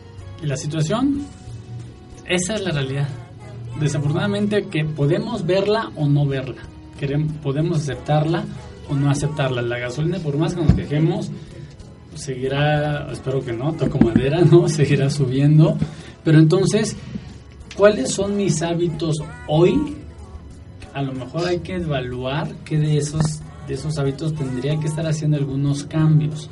la 0.42 0.56
situación, 0.56 1.26
esa 2.26 2.56
es 2.56 2.62
la 2.62 2.72
realidad. 2.72 3.10
Desafortunadamente 3.80 4.68
que 4.68 4.86
podemos 4.86 5.46
verla 5.46 5.92
o 5.96 6.08
no 6.08 6.26
verla. 6.26 6.62
Queremos, 6.98 7.34
podemos 7.44 7.80
aceptarla 7.80 8.46
o 8.90 8.96
no 8.96 9.10
aceptarla. 9.10 9.62
La 9.62 9.78
gasolina, 9.78 10.20
por 10.20 10.38
más 10.38 10.56
que 10.56 10.62
nos 10.62 10.74
quejemos, 10.74 11.32
seguirá, 12.16 13.12
espero 13.12 13.42
que 13.42 13.54
no, 13.54 13.74
toco 13.74 14.00
madera, 14.00 14.42
¿no? 14.52 14.68
Seguirá 14.70 15.10
subiendo. 15.10 15.78
Pero 16.24 16.40
entonces, 16.40 16.96
¿cuáles 17.76 18.12
son 18.12 18.38
mis 18.38 18.62
hábitos 18.62 19.18
hoy 19.48 19.99
a 20.94 21.02
lo 21.02 21.14
mejor 21.14 21.48
hay 21.48 21.60
que 21.60 21.76
evaluar 21.76 22.48
qué 22.66 22.78
de 22.78 22.98
esos, 22.98 23.42
de 23.68 23.74
esos 23.74 23.98
hábitos 23.98 24.36
tendría 24.36 24.80
que 24.80 24.88
estar 24.88 25.06
haciendo 25.06 25.38
algunos 25.38 25.84
cambios. 25.84 26.50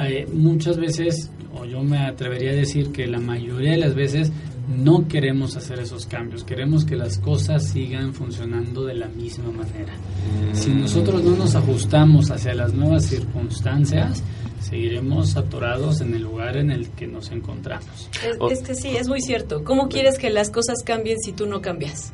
Eh, 0.00 0.26
muchas 0.32 0.76
veces, 0.76 1.30
o 1.54 1.64
yo 1.64 1.82
me 1.82 1.98
atrevería 1.98 2.50
a 2.50 2.54
decir 2.54 2.92
que 2.92 3.06
la 3.06 3.18
mayoría 3.18 3.72
de 3.72 3.78
las 3.78 3.94
veces 3.94 4.32
no 4.68 5.08
queremos 5.08 5.56
hacer 5.56 5.78
esos 5.78 6.06
cambios, 6.06 6.44
queremos 6.44 6.84
que 6.84 6.94
las 6.94 7.18
cosas 7.18 7.66
sigan 7.66 8.12
funcionando 8.12 8.84
de 8.84 8.94
la 8.94 9.08
misma 9.08 9.50
manera. 9.50 9.94
Si 10.52 10.70
nosotros 10.70 11.24
no 11.24 11.36
nos 11.36 11.54
ajustamos 11.54 12.30
hacia 12.30 12.54
las 12.54 12.74
nuevas 12.74 13.06
circunstancias, 13.06 14.22
seguiremos 14.60 15.36
atorados 15.36 16.02
en 16.02 16.14
el 16.14 16.22
lugar 16.22 16.58
en 16.58 16.70
el 16.70 16.90
que 16.90 17.06
nos 17.06 17.30
encontramos. 17.30 18.10
Es, 18.50 18.60
que 18.60 18.74
sí, 18.74 18.88
es 18.88 19.08
muy 19.08 19.22
cierto. 19.22 19.64
¿Cómo 19.64 19.88
quieres 19.88 20.18
que 20.18 20.28
las 20.28 20.50
cosas 20.50 20.82
cambien 20.84 21.18
si 21.18 21.32
tú 21.32 21.46
no 21.46 21.62
cambias? 21.62 22.12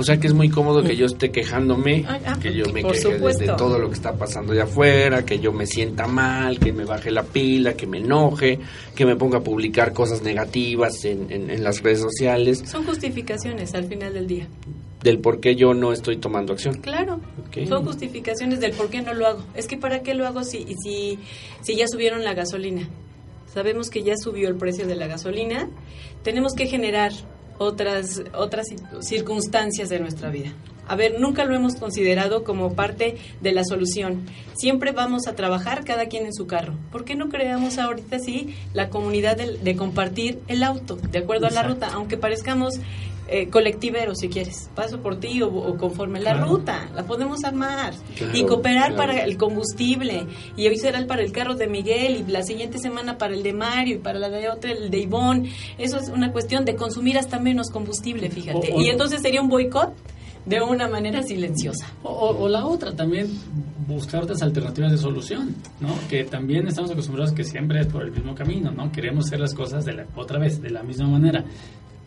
O 0.00 0.02
sea 0.02 0.18
que 0.18 0.28
es 0.28 0.32
muy 0.32 0.48
cómodo 0.48 0.82
que 0.82 0.96
yo 0.96 1.04
esté 1.04 1.30
quejándome, 1.30 2.06
ah, 2.08 2.18
ah, 2.24 2.38
que 2.40 2.54
yo 2.54 2.64
me 2.72 2.82
queje 2.82 3.18
de, 3.18 3.52
todo 3.58 3.78
lo 3.78 3.88
que 3.88 3.96
está 3.96 4.14
pasando 4.14 4.54
allá 4.54 4.64
afuera, 4.64 5.26
que 5.26 5.38
yo 5.38 5.52
me 5.52 5.66
sienta 5.66 6.06
mal, 6.06 6.58
que 6.58 6.72
me 6.72 6.86
baje 6.86 7.10
la 7.10 7.22
pila, 7.22 7.74
que 7.74 7.86
me 7.86 7.98
enoje, 7.98 8.58
que 8.94 9.04
me 9.04 9.16
ponga 9.16 9.38
a 9.38 9.42
publicar 9.42 9.92
cosas 9.92 10.22
negativas 10.22 11.04
en, 11.04 11.30
en 11.30 11.62
las 11.62 11.82
redes 11.82 12.00
sociales. 12.00 12.62
Son 12.64 12.86
justificaciones 12.86 13.74
al 13.74 13.84
final 13.84 14.14
del 14.14 14.26
día 14.26 14.48
del 15.02 15.18
por 15.18 15.38
qué 15.40 15.54
yo 15.54 15.74
no 15.74 15.92
estoy 15.92 16.16
tomando 16.16 16.54
acción. 16.54 16.76
Claro, 16.76 17.20
son 17.68 17.84
justificaciones 17.84 18.60
del 18.60 18.72
por 18.72 18.88
qué 18.88 19.02
no 19.02 19.12
lo 19.12 19.26
hago. 19.26 19.44
Es 19.54 19.66
que 19.66 19.76
para 19.76 20.00
qué 20.02 20.14
lo 20.14 20.26
hago 20.26 20.44
si, 20.44 20.76
si, 20.82 21.18
si 21.60 21.76
ya 21.76 21.86
subieron 21.86 22.24
la 22.24 22.32
gasolina. 22.32 22.88
Sabemos 23.52 23.90
que 23.90 24.02
ya 24.02 24.14
subió 24.16 24.48
el 24.48 24.56
precio 24.56 24.86
de 24.86 24.94
la 24.94 25.08
gasolina. 25.08 25.68
Tenemos 26.22 26.54
que 26.54 26.66
generar 26.66 27.12
otras, 27.60 28.22
otras 28.32 28.66
circunstancias 29.00 29.90
de 29.90 30.00
nuestra 30.00 30.30
vida. 30.30 30.50
A 30.88 30.96
ver, 30.96 31.20
nunca 31.20 31.44
lo 31.44 31.54
hemos 31.54 31.76
considerado 31.76 32.42
como 32.42 32.72
parte 32.72 33.16
de 33.42 33.52
la 33.52 33.64
solución. 33.64 34.24
Siempre 34.54 34.90
vamos 34.92 35.28
a 35.28 35.36
trabajar 35.36 35.84
cada 35.84 36.06
quien 36.06 36.24
en 36.24 36.32
su 36.34 36.46
carro. 36.46 36.74
¿Por 36.90 37.04
qué 37.04 37.14
no 37.14 37.28
creamos 37.28 37.78
ahorita 37.78 38.18
sí 38.18 38.56
la 38.72 38.88
comunidad 38.88 39.36
de, 39.36 39.76
compartir 39.76 40.40
el 40.48 40.64
auto 40.64 40.96
de 40.96 41.18
acuerdo 41.18 41.46
a 41.46 41.50
la 41.50 41.62
ruta? 41.62 41.90
Aunque 41.92 42.16
parezcamos 42.16 42.80
eh, 43.30 43.48
colectivero, 43.48 44.14
si 44.14 44.28
quieres. 44.28 44.70
Paso 44.74 45.00
por 45.00 45.20
ti 45.20 45.40
o, 45.42 45.76
conforme 45.76 46.20
la 46.20 46.34
ruta. 46.34 46.88
La 46.94 47.04
podemos 47.04 47.44
armar. 47.44 47.94
y 48.34 48.44
cooperar 48.44 48.96
para 48.96 49.24
el 49.24 49.36
combustible. 49.36 50.26
Y 50.56 50.66
hoy 50.66 50.76
será 50.76 51.06
para 51.06 51.22
el 51.22 51.32
carro 51.32 51.54
de 51.54 51.66
Miguel 51.66 52.24
y 52.26 52.30
la 52.30 52.42
siguiente 52.42 52.78
semana 52.78 53.18
para 53.18 53.34
el 53.34 53.42
de 53.42 53.52
Mario 53.52 53.96
y 53.96 53.98
para 53.98 54.18
la 54.18 54.28
de 54.28 54.48
otra 54.48 54.72
el 54.72 54.90
de 54.90 54.98
Ivonne. 54.98 55.50
Eso 55.78 55.98
es 55.98 56.08
una 56.08 56.32
cuestión 56.32 56.64
de 56.64 56.76
consumir 56.76 57.18
hasta 57.18 57.38
menos 57.38 57.70
combustible, 57.70 58.30
fíjate. 58.30 58.74
y 58.76 58.88
entonces 58.88 59.22
sería 59.22 59.40
un 59.40 59.48
boicot 59.48 59.94
de 60.46 60.60
una 60.60 60.88
manera 60.88 61.22
silenciosa. 61.22 61.86
O, 62.02 62.48
la 62.48 62.64
otra, 62.66 62.92
también 62.92 63.28
buscar 63.86 64.22
otras 64.22 64.42
alternativas 64.42 64.92
de 64.92 64.98
solución, 64.98 65.54
¿no? 65.80 65.94
Que 66.08 66.24
también 66.24 66.66
estamos 66.66 66.90
acostumbrados 66.90 67.32
que 67.32 67.44
siempre 67.44 67.80
es 67.80 67.86
por 67.86 68.02
el 68.02 68.12
mismo 68.12 68.34
camino, 68.34 68.70
¿no? 68.70 68.90
Queremos 68.90 69.26
hacer 69.26 69.40
las 69.40 69.54
cosas 69.54 69.84
de 69.84 69.92
la, 69.92 70.06
otra 70.16 70.38
vez, 70.38 70.60
de 70.60 70.70
la 70.70 70.82
misma 70.82 71.08
manera. 71.08 71.44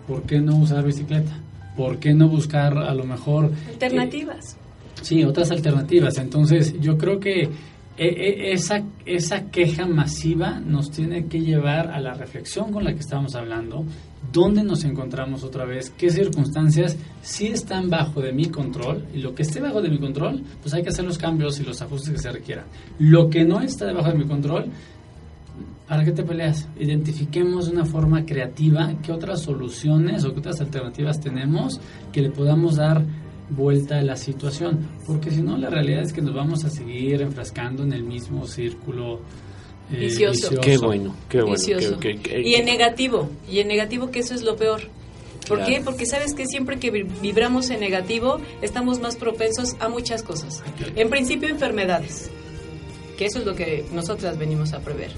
¿Por 0.07 0.23
qué 0.23 0.39
no 0.39 0.57
usar 0.57 0.83
bicicleta? 0.83 1.39
¿Por 1.75 1.97
qué 1.99 2.13
no 2.13 2.27
buscar 2.27 2.77
a 2.77 2.93
lo 2.93 3.03
mejor... 3.03 3.51
Alternativas. 3.67 4.57
sí, 5.01 5.23
otras 5.23 5.51
alternativas. 5.51 6.17
Entonces, 6.17 6.79
yo 6.79 6.97
creo 6.97 7.19
que 7.19 7.49
e, 7.95 8.07
e, 8.07 8.53
esa, 8.53 8.83
esa 9.05 9.51
queja 9.51 9.85
masiva 9.85 10.59
nos 10.59 10.89
tiene 10.89 11.27
que 11.27 11.41
llevar 11.41 11.91
a 11.91 11.99
la 11.99 12.15
reflexión 12.15 12.71
con 12.71 12.83
la 12.83 12.93
que 12.93 12.99
estábamos 12.99 13.35
hablando, 13.35 13.85
dónde 14.31 14.63
nos 14.63 14.83
encontramos 14.83 15.43
otra 15.43 15.65
vez, 15.65 15.91
qué 15.91 16.09
circunstancias 16.09 16.97
sí 17.21 17.47
están 17.47 17.91
bajo 17.91 18.19
de 18.19 18.31
mi 18.31 18.47
control 18.47 19.05
y 19.13 19.19
lo 19.19 19.35
que 19.35 19.43
esté 19.43 19.59
bajo 19.59 19.79
de 19.79 19.89
mi 19.89 19.99
control, 19.99 20.41
pues 20.61 20.73
hay 20.73 20.81
que 20.81 20.89
hacer 20.89 21.05
los 21.05 21.19
cambios 21.19 21.59
y 21.59 21.63
los 21.63 21.81
ajustes 21.83 22.13
que 22.13 22.19
se 22.19 22.31
requieran. 22.31 22.65
Lo 22.97 23.29
que 23.29 23.45
no 23.45 23.61
está 23.61 23.85
debajo 23.85 24.09
de 24.09 24.17
mi 24.17 24.25
control, 24.25 24.71
¿para 25.93 26.05
qué 26.05 26.11
te 26.11 26.23
peleas? 26.23 26.67
Identifiquemos 26.79 27.67
de 27.67 27.73
una 27.73 27.85
forma 27.85 28.25
creativa 28.25 28.95
qué 29.03 29.11
otras 29.11 29.43
soluciones 29.43 30.25
o 30.25 30.33
qué 30.33 30.39
otras 30.39 30.59
alternativas 30.59 31.21
tenemos 31.21 31.79
que 32.11 32.23
le 32.23 32.31
podamos 32.31 32.77
dar 32.77 33.05
vuelta 33.51 33.99
a 33.99 34.01
la 34.01 34.15
situación, 34.15 34.89
porque 35.05 35.29
si 35.29 35.43
no 35.43 35.55
la 35.55 35.69
realidad 35.69 36.01
es 36.01 36.11
que 36.11 36.23
nos 36.23 36.33
vamos 36.33 36.65
a 36.65 36.71
seguir 36.71 37.21
enfrascando 37.21 37.83
en 37.83 37.93
el 37.93 38.01
mismo 38.01 38.47
círculo 38.47 39.19
eh, 39.91 39.97
vicioso. 39.97 40.59
Qué 40.59 40.79
bueno, 40.79 41.15
qué 41.29 41.43
bueno. 41.43 41.61
y 41.63 42.55
en 42.55 42.65
negativo, 42.65 43.29
y 43.47 43.59
en 43.59 43.67
negativo 43.67 44.09
que 44.09 44.21
eso 44.21 44.33
es 44.33 44.41
lo 44.41 44.55
peor. 44.55 44.81
¿Por 45.47 45.63
qué? 45.63 45.79
Porque 45.85 46.07
sabes 46.07 46.33
que 46.33 46.47
siempre 46.47 46.79
que 46.79 46.89
vibramos 46.89 47.69
en 47.69 47.81
negativo 47.81 48.39
estamos 48.63 48.99
más 48.99 49.15
propensos 49.15 49.75
a 49.79 49.89
muchas 49.89 50.23
cosas. 50.23 50.63
En 50.95 51.11
principio 51.11 51.49
enfermedades, 51.49 52.31
que 53.15 53.25
eso 53.25 53.37
es 53.37 53.45
lo 53.45 53.53
que 53.53 53.85
nosotras 53.93 54.39
venimos 54.39 54.73
a 54.73 54.79
prever. 54.79 55.11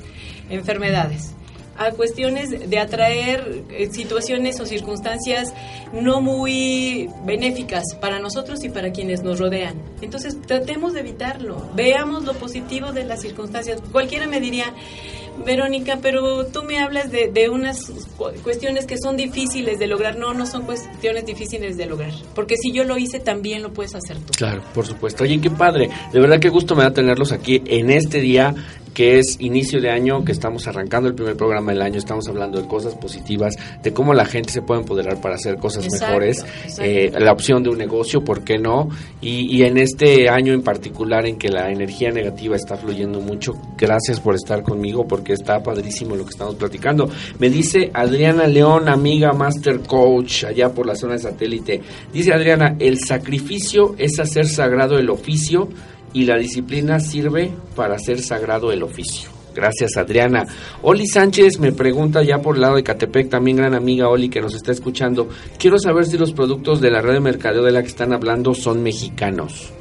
Enfermedades 0.49 1.35
a 1.77 1.91
cuestiones 1.91 2.69
de 2.69 2.79
atraer 2.79 3.63
eh, 3.69 3.89
situaciones 3.91 4.59
o 4.59 4.65
circunstancias 4.65 5.53
no 5.93 6.21
muy 6.21 7.09
benéficas 7.25 7.83
para 7.99 8.19
nosotros 8.19 8.63
y 8.63 8.69
para 8.69 8.91
quienes 8.91 9.23
nos 9.23 9.39
rodean. 9.39 9.81
Entonces 10.01 10.37
tratemos 10.45 10.93
de 10.93 11.01
evitarlo, 11.01 11.69
veamos 11.75 12.23
lo 12.23 12.33
positivo 12.33 12.91
de 12.91 13.03
las 13.03 13.21
circunstancias. 13.21 13.81
Cualquiera 13.91 14.27
me 14.27 14.39
diría, 14.39 14.73
Verónica, 15.45 15.99
pero 16.01 16.45
tú 16.45 16.63
me 16.63 16.79
hablas 16.79 17.11
de, 17.11 17.49
unas 17.49 17.91
cuestiones 18.41 18.85
que 18.85 18.97
son 18.97 19.17
difíciles 19.17 19.79
de 19.79 19.87
lograr. 19.87 20.17
No, 20.17 20.33
no 20.33 20.45
son 20.45 20.63
cuestiones 20.63 21.25
difíciles 21.25 21.75
de 21.75 21.85
lograr. 21.87 22.11
Porque 22.33 22.55
si 22.55 22.71
yo 22.71 22.85
lo 22.85 22.97
hice, 22.97 23.19
también 23.19 23.61
lo 23.61 23.73
puedes 23.73 23.95
hacer 23.95 24.17
tú. 24.19 24.31
Claro, 24.37 24.63
por 24.73 24.85
supuesto. 24.85 25.25
Oye, 25.25 25.41
qué 25.41 25.49
padre. 25.49 25.89
De 26.13 26.19
verdad, 26.21 26.39
qué 26.39 26.47
gusto 26.49 26.73
me 26.75 26.83
da 26.83 26.93
tenerlos 26.93 27.33
aquí 27.33 27.61
en 27.65 27.89
este 27.91 28.21
día 28.21 28.55
que 28.95 29.19
es 29.19 29.35
inicio 29.39 29.81
de 29.81 29.91
año, 29.91 30.23
que 30.23 30.31
estamos 30.31 30.65
arrancando 30.67 31.09
el 31.09 31.15
primer 31.15 31.35
programa 31.35 31.73
del 31.73 31.81
año, 31.81 31.99
estamos 31.99 32.27
hablando 32.29 32.61
de 32.61 32.67
cosas 32.67 32.95
positivas, 32.95 33.55
de 33.83 33.93
cómo 33.93 34.13
la 34.13 34.25
gente 34.25 34.51
se 34.51 34.61
puede 34.61 34.81
empoderar 34.81 35.19
para 35.19 35.35
hacer 35.35 35.57
cosas 35.57 35.85
mejores, 35.91 36.43
eh, 36.79 37.11
la 37.19 37.33
opción 37.33 37.61
de 37.61 37.69
un 37.69 37.77
negocio, 37.77 38.23
¿por 38.23 38.43
qué 38.43 38.57
no? 38.57 38.87
Y, 39.21 39.53
y, 39.53 39.63
en 39.63 39.77
este 39.77 40.29
año 40.29 40.53
en 40.53 40.61
particular 40.61 41.25
en 41.25 41.37
que 41.37 41.49
la 41.49 41.69
energía 41.69 42.09
negativa 42.09 42.55
está 42.55 42.77
fluyendo 42.77 43.19
mucho, 43.19 43.53
gracias 43.77 44.21
por 44.21 44.33
estar 44.33 44.63
conmigo 44.63 45.05
porque 45.05 45.33
está 45.33 45.61
padrísimo 45.61 46.15
lo 46.15 46.23
que 46.23 46.31
estamos 46.31 46.55
platicando. 46.55 47.09
Me 47.37 47.49
dice 47.49 47.91
Adriana 47.93 48.47
León, 48.47 48.87
amiga 48.87 49.33
Master 49.33 49.81
Coach, 49.81 50.45
allá 50.45 50.69
por 50.69 50.87
la 50.87 50.95
zona 50.95 51.13
de 51.13 51.19
satélite, 51.19 51.81
dice 52.13 52.33
Adriana, 52.33 52.77
el 52.79 52.97
sacrificio 52.99 53.93
es 53.97 54.17
hacer 54.19 54.47
sagrado 54.47 54.97
el 54.97 55.09
oficio, 55.09 55.67
y 56.15 56.23
la 56.23 56.37
disciplina 56.37 57.01
sirve 57.01 57.51
para 57.75 57.95
hacer 57.95 58.21
sagrado 58.21 58.71
el 58.71 58.83
oficio. 58.83 59.29
Gracias, 59.53 59.97
Adriana. 59.97 60.45
Oli 60.81 61.07
Sánchez 61.07 61.59
me 61.59 61.73
pregunta 61.73 62.23
ya 62.23 62.41
por 62.41 62.55
el 62.55 62.61
lado 62.61 62.77
de 62.77 62.83
Catepec, 62.83 63.29
también 63.29 63.57
gran 63.57 63.75
amiga 63.75 64.07
Oli 64.07 64.29
que 64.29 64.39
nos 64.39 64.55
está 64.55 64.71
escuchando. 64.71 65.27
Quiero 65.59 65.77
saber 65.77 66.05
si 66.05 66.17
los 66.17 66.31
productos 66.31 66.79
de 66.79 66.89
la 66.89 67.01
red 67.01 67.15
de 67.15 67.19
mercadeo 67.19 67.63
de 67.63 67.73
la 67.73 67.81
que 67.81 67.89
están 67.89 68.13
hablando 68.13 68.53
son 68.53 68.81
mexicanos. 68.81 69.73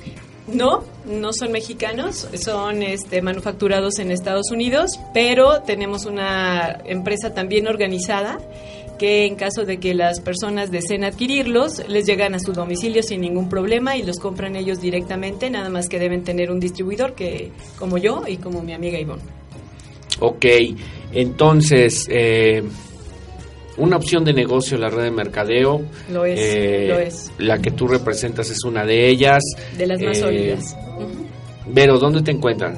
No, 0.49 0.82
no 1.07 1.32
son 1.32 1.53
mexicanos, 1.53 2.28
son 2.35 2.82
este, 2.82 3.22
manufacturados 3.22 4.01
en 4.01 4.11
Estados 4.11 4.51
Unidos, 4.51 4.91
pero 5.14 5.62
tenemos 5.62 6.05
una 6.05 6.80
empresa 6.85 7.32
también 7.32 7.68
organizada 7.68 8.39
que 8.99 9.27
en 9.27 9.37
caso 9.37 9.65
de 9.65 9.79
que 9.79 9.95
las 9.95 10.21
personas 10.21 10.71
deseen 10.71 11.05
adquirirlos, 11.05 11.89
les 11.89 12.07
llegan 12.07 12.35
a 12.35 12.39
su 12.39 12.53
domicilio 12.53 13.03
sin 13.03 13.21
ningún 13.21 13.49
problema 13.49 13.97
y 13.97 14.03
los 14.03 14.19
compran 14.19 14.57
ellos 14.57 14.81
directamente, 14.81 15.51
nada 15.51 15.69
más 15.69 15.89
que 15.89 15.99
deben 15.99 16.25
tener 16.25 16.51
un 16.51 16.61
distribuidor 16.61 17.15
que 17.15 17.51
como 17.79 17.99
yo 17.99 18.23
y 18.27 18.37
como 18.37 18.63
mi 18.63 18.73
amiga 18.73 18.99
Ivonne. 18.99 19.23
Ok, 20.21 20.47
entonces, 21.13 22.07
eh, 22.11 22.63
una 23.77 23.97
opción 23.97 24.25
de 24.25 24.33
negocio 24.33 24.79
la 24.79 24.89
red 24.89 25.05
de 25.05 25.11
mercadeo. 25.11 25.83
Lo 26.13 26.25
es, 26.25 26.39
eh, 26.41 26.87
lo 26.89 26.99
es. 26.99 27.33
La 27.39 27.59
que 27.59 27.71
tú 27.73 27.89
representas 27.89 28.51
es 28.51 28.65
una 28.65 28.85
de 28.85 29.09
ellas. 29.09 29.43
De 29.77 29.87
las 29.87 30.01
más 30.01 30.19
eh, 30.19 30.21
sólidas. 30.21 30.77
Vero, 31.67 31.99
¿dónde 31.99 32.23
te 32.23 32.31
encuentran? 32.31 32.77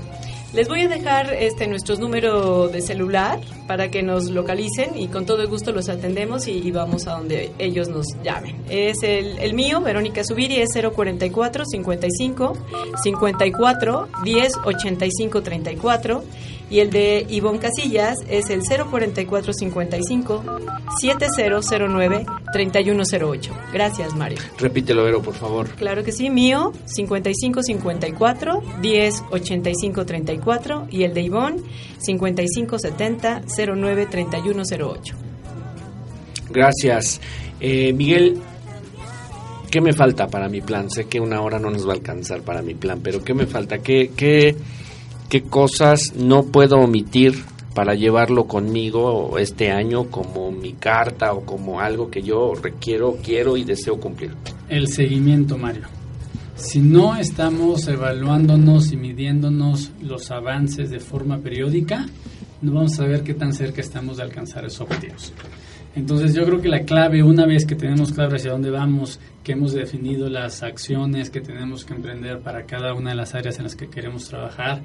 Les 0.56 0.68
voy 0.68 0.80
a 0.80 0.88
dejar 0.88 1.34
este 1.34 1.66
nuestro 1.66 1.96
número 1.96 2.68
de 2.68 2.80
celular 2.80 3.38
para 3.66 3.90
que 3.90 4.02
nos 4.02 4.30
localicen 4.30 4.96
y 4.96 5.08
con 5.08 5.26
todo 5.26 5.42
el 5.42 5.48
gusto 5.48 5.70
los 5.70 5.90
atendemos 5.90 6.48
y, 6.48 6.70
vamos 6.70 7.06
a 7.06 7.10
donde 7.10 7.52
ellos 7.58 7.90
nos 7.90 8.06
llamen. 8.24 8.56
Es 8.70 9.02
el, 9.02 9.38
el 9.38 9.52
mío, 9.52 9.82
Verónica 9.82 10.24
Subiri, 10.24 10.56
es 10.56 10.70
044 10.72 11.66
55 11.66 12.56
54 13.02 14.08
10 14.24 14.52
85 14.64 15.42
34 15.42 16.24
y 16.68 16.80
el 16.80 16.90
de 16.90 17.26
Ivonne 17.28 17.58
Casillas 17.58 18.18
es 18.28 18.50
el 18.50 18.62
04455 18.62 20.44
7009 21.00 22.26
3108. 22.52 23.52
Gracias, 23.72 24.14
Mario. 24.14 24.38
Repítelo, 24.58 25.04
Vero, 25.04 25.22
por 25.22 25.34
favor. 25.34 25.68
Claro 25.70 26.02
que 26.02 26.12
sí, 26.12 26.30
mío 26.30 26.72
5554 26.86 28.62
1085 28.80 30.06
34 30.06 30.88
y 30.90 31.04
el 31.04 31.14
de 31.14 31.22
Ivonne 31.22 31.62
5570 31.98 33.42
09 33.74 34.06
3108. 34.06 35.16
Gracias. 36.50 37.20
Eh, 37.60 37.92
Miguel, 37.92 38.38
¿qué 39.70 39.80
me 39.80 39.92
falta 39.92 40.26
para 40.26 40.48
mi 40.48 40.60
plan? 40.60 40.90
Sé 40.90 41.06
que 41.06 41.20
una 41.20 41.40
hora 41.40 41.58
no 41.58 41.70
nos 41.70 41.86
va 41.86 41.92
a 41.92 41.96
alcanzar 41.96 42.42
para 42.42 42.62
mi 42.62 42.74
plan, 42.74 43.00
pero 43.02 43.22
¿qué 43.22 43.34
me 43.34 43.46
falta? 43.46 43.78
¿Qué, 43.78 44.10
qué, 44.16 44.56
qué 45.28 45.42
cosas 45.42 46.14
no 46.16 46.44
puedo 46.44 46.76
omitir 46.76 47.44
para 47.74 47.94
llevarlo 47.94 48.46
conmigo 48.46 49.36
este 49.38 49.70
año 49.70 50.04
como 50.04 50.50
mi 50.50 50.72
carta 50.72 51.34
o 51.34 51.44
como 51.44 51.80
algo 51.80 52.10
que 52.10 52.22
yo 52.22 52.54
requiero, 52.54 53.18
quiero 53.22 53.56
y 53.56 53.64
deseo 53.64 54.00
cumplir. 54.00 54.32
El 54.68 54.88
seguimiento, 54.88 55.58
Mario. 55.58 55.84
Si 56.56 56.80
no 56.80 57.16
estamos 57.16 57.86
evaluándonos 57.86 58.92
y 58.92 58.96
midiéndonos 58.96 59.90
los 60.00 60.30
avances 60.30 60.88
de 60.88 61.00
forma 61.00 61.38
periódica, 61.38 62.06
no 62.62 62.72
vamos 62.72 62.98
a 62.98 63.04
ver 63.04 63.22
qué 63.22 63.34
tan 63.34 63.52
cerca 63.52 63.82
estamos 63.82 64.16
de 64.16 64.22
alcanzar 64.22 64.64
esos 64.64 64.80
objetivos. 64.80 65.34
Entonces 65.96 66.34
yo 66.34 66.44
creo 66.44 66.60
que 66.60 66.68
la 66.68 66.80
clave, 66.80 67.22
una 67.22 67.46
vez 67.46 67.64
que 67.64 67.74
tenemos 67.74 68.12
claro 68.12 68.36
hacia 68.36 68.52
dónde 68.52 68.70
vamos, 68.70 69.18
que 69.42 69.52
hemos 69.52 69.72
definido 69.72 70.28
las 70.28 70.62
acciones 70.62 71.30
que 71.30 71.40
tenemos 71.40 71.86
que 71.86 71.94
emprender 71.94 72.40
para 72.40 72.66
cada 72.66 72.92
una 72.92 73.10
de 73.10 73.16
las 73.16 73.34
áreas 73.34 73.56
en 73.56 73.64
las 73.64 73.76
que 73.76 73.88
queremos 73.88 74.28
trabajar, 74.28 74.82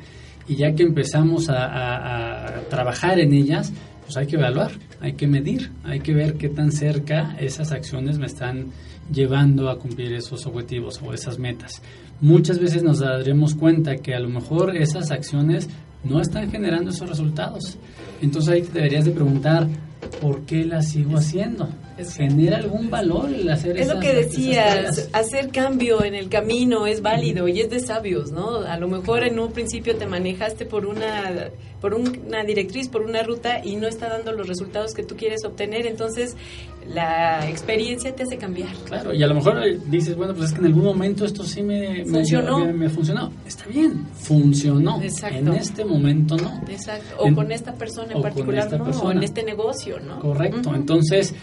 y 0.47 0.55
ya 0.55 0.73
que 0.73 0.83
empezamos 0.83 1.49
a, 1.49 2.45
a 2.45 2.61
trabajar 2.69 3.19
en 3.19 3.33
ellas, 3.33 3.73
pues 4.05 4.15
hay 4.15 4.25
que 4.25 4.37
evaluar, 4.37 4.71
hay 5.01 5.13
que 5.13 5.27
medir, 5.27 5.71
hay 5.83 5.99
que 5.99 6.13
ver 6.13 6.35
qué 6.35 6.47
tan 6.47 6.71
cerca 6.71 7.35
esas 7.39 7.73
acciones 7.73 8.17
me 8.17 8.25
están 8.25 8.67
llevando 9.11 9.69
a 9.69 9.77
cumplir 9.77 10.13
esos 10.13 10.45
objetivos 10.45 11.01
o 11.03 11.13
esas 11.13 11.37
metas. 11.37 11.81
Muchas 12.21 12.57
veces 12.57 12.83
nos 12.83 12.99
daremos 12.99 13.53
cuenta 13.53 13.97
que 13.97 14.15
a 14.15 14.19
lo 14.19 14.29
mejor 14.29 14.77
esas 14.77 15.11
acciones 15.11 15.69
no 16.05 16.21
están 16.21 16.49
generando 16.49 16.91
esos 16.91 17.09
resultados. 17.09 17.77
Entonces 18.21 18.53
ahí 18.53 18.61
te 18.61 18.73
deberías 18.73 19.05
de 19.05 19.11
preguntar, 19.11 19.67
¿por 20.19 20.41
qué 20.45 20.65
las 20.65 20.89
sigo 20.89 21.17
haciendo? 21.17 21.69
¿Genera 22.15 22.57
algún 22.57 22.89
valor 22.89 23.29
el 23.31 23.47
hacer 23.49 23.77
Es 23.77 23.87
lo 23.87 23.99
que 23.99 24.13
decías, 24.13 25.09
hacer 25.13 25.49
cambio 25.49 26.03
en 26.03 26.15
el 26.15 26.29
camino 26.29 26.87
es 26.87 27.01
válido 27.01 27.47
y 27.47 27.61
es 27.61 27.69
de 27.69 27.79
sabios, 27.79 28.31
¿no? 28.31 28.61
A 28.61 28.77
lo 28.77 28.87
mejor 28.87 29.23
en 29.23 29.37
un 29.39 29.51
principio 29.51 29.95
te 29.95 30.07
manejaste 30.07 30.65
por 30.65 30.85
una 30.85 31.51
por 31.81 31.95
una 31.95 32.43
directriz, 32.43 32.87
por 32.87 33.01
una 33.01 33.23
ruta 33.23 33.65
y 33.65 33.75
no 33.75 33.87
está 33.87 34.07
dando 34.07 34.31
los 34.31 34.47
resultados 34.47 34.93
que 34.93 35.03
tú 35.03 35.15
quieres 35.15 35.43
obtener, 35.43 35.87
entonces 35.87 36.37
la 36.87 37.49
experiencia 37.49 38.15
te 38.15 38.23
hace 38.23 38.37
cambiar. 38.37 38.73
Claro, 38.85 39.13
y 39.13 39.23
a 39.23 39.27
lo 39.27 39.35
mejor 39.35 39.61
dices, 39.89 40.15
bueno, 40.15 40.33
pues 40.33 40.49
es 40.49 40.53
que 40.53 40.59
en 40.59 40.67
algún 40.67 40.83
momento 40.83 41.25
esto 41.25 41.43
sí 41.43 41.63
me 41.63 42.05
funcionó. 42.05 42.65
Me, 42.65 42.87
funcionó. 42.87 43.31
Está 43.47 43.65
bien, 43.65 44.05
funcionó. 44.13 45.01
Exacto. 45.01 45.37
En 45.37 45.53
este 45.53 45.83
momento 45.83 46.37
no. 46.37 46.61
Exacto. 46.69 47.15
O 47.17 47.33
con 47.33 47.51
esta 47.51 47.73
persona 47.73 48.13
en 48.13 48.21
particular 48.21 48.71
no, 48.77 48.85
o 48.85 49.11
en 49.11 49.23
este 49.23 49.43
negocio, 49.43 49.90
¿no? 49.99 50.19
Correcto. 50.19 50.73
Entonces, 50.73 51.33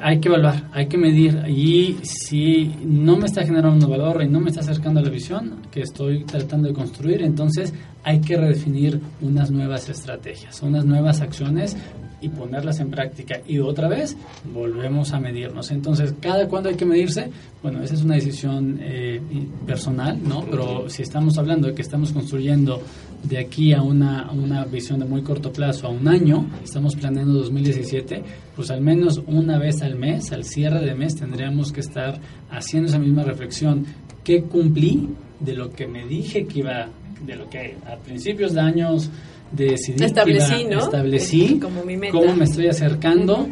hay 0.00 0.18
que 0.18 0.28
evaluar, 0.28 0.70
hay 0.72 0.86
que 0.86 0.96
medir 0.96 1.44
y 1.48 1.98
si 2.02 2.74
no 2.84 3.16
me 3.16 3.26
está 3.26 3.44
generando 3.44 3.86
valor 3.88 4.22
y 4.22 4.28
no 4.28 4.40
me 4.40 4.50
está 4.50 4.60
acercando 4.60 5.00
a 5.00 5.02
la 5.02 5.10
visión 5.10 5.62
que 5.70 5.82
estoy 5.82 6.24
tratando 6.24 6.68
de 6.68 6.74
construir, 6.74 7.22
entonces 7.22 7.72
hay 8.02 8.20
que 8.20 8.36
redefinir 8.36 9.00
unas 9.20 9.50
nuevas 9.50 9.88
estrategias, 9.88 10.62
unas 10.62 10.84
nuevas 10.84 11.20
acciones 11.20 11.76
y 12.24 12.28
ponerlas 12.30 12.80
en 12.80 12.90
práctica. 12.90 13.40
Y 13.46 13.58
otra 13.58 13.86
vez 13.86 14.16
volvemos 14.52 15.12
a 15.12 15.20
medirnos. 15.20 15.70
Entonces, 15.70 16.14
¿cada 16.20 16.48
cuándo 16.48 16.70
hay 16.70 16.74
que 16.74 16.86
medirse? 16.86 17.30
Bueno, 17.62 17.82
esa 17.82 17.94
es 17.94 18.02
una 18.02 18.14
decisión 18.14 18.78
eh, 18.80 19.20
personal, 19.66 20.18
¿no? 20.26 20.42
Pero 20.50 20.88
si 20.88 21.02
estamos 21.02 21.36
hablando 21.36 21.68
de 21.68 21.74
que 21.74 21.82
estamos 21.82 22.12
construyendo 22.12 22.80
de 23.24 23.38
aquí 23.38 23.72
a 23.72 23.82
una, 23.82 24.30
una 24.30 24.64
visión 24.64 25.00
de 25.00 25.06
muy 25.06 25.22
corto 25.22 25.52
plazo, 25.52 25.86
a 25.86 25.90
un 25.90 26.06
año, 26.06 26.46
estamos 26.62 26.94
planeando 26.94 27.34
2017, 27.34 28.22
pues 28.54 28.70
al 28.70 28.80
menos 28.80 29.22
una 29.26 29.58
vez 29.58 29.82
al 29.82 29.96
mes, 29.96 30.30
al 30.32 30.44
cierre 30.44 30.84
de 30.84 30.94
mes, 30.94 31.16
tendríamos 31.16 31.72
que 31.72 31.80
estar 31.80 32.20
haciendo 32.50 32.88
esa 32.88 32.98
misma 32.98 33.22
reflexión. 33.24 33.86
¿Qué 34.22 34.42
cumplí 34.42 35.08
de 35.40 35.54
lo 35.54 35.70
que 35.70 35.86
me 35.86 36.06
dije 36.06 36.46
que 36.46 36.60
iba, 36.60 36.88
de 37.24 37.36
lo 37.36 37.48
que 37.48 37.76
a 37.86 37.96
principios 37.96 38.52
de 38.52 38.60
años 38.60 39.10
decidí 39.52 40.04
establecí, 40.04 40.64
¿no? 40.64 40.78
establecí 40.78 41.60
cómo 41.60 42.34
me 42.34 42.44
estoy 42.44 42.68
acercando, 42.68 43.48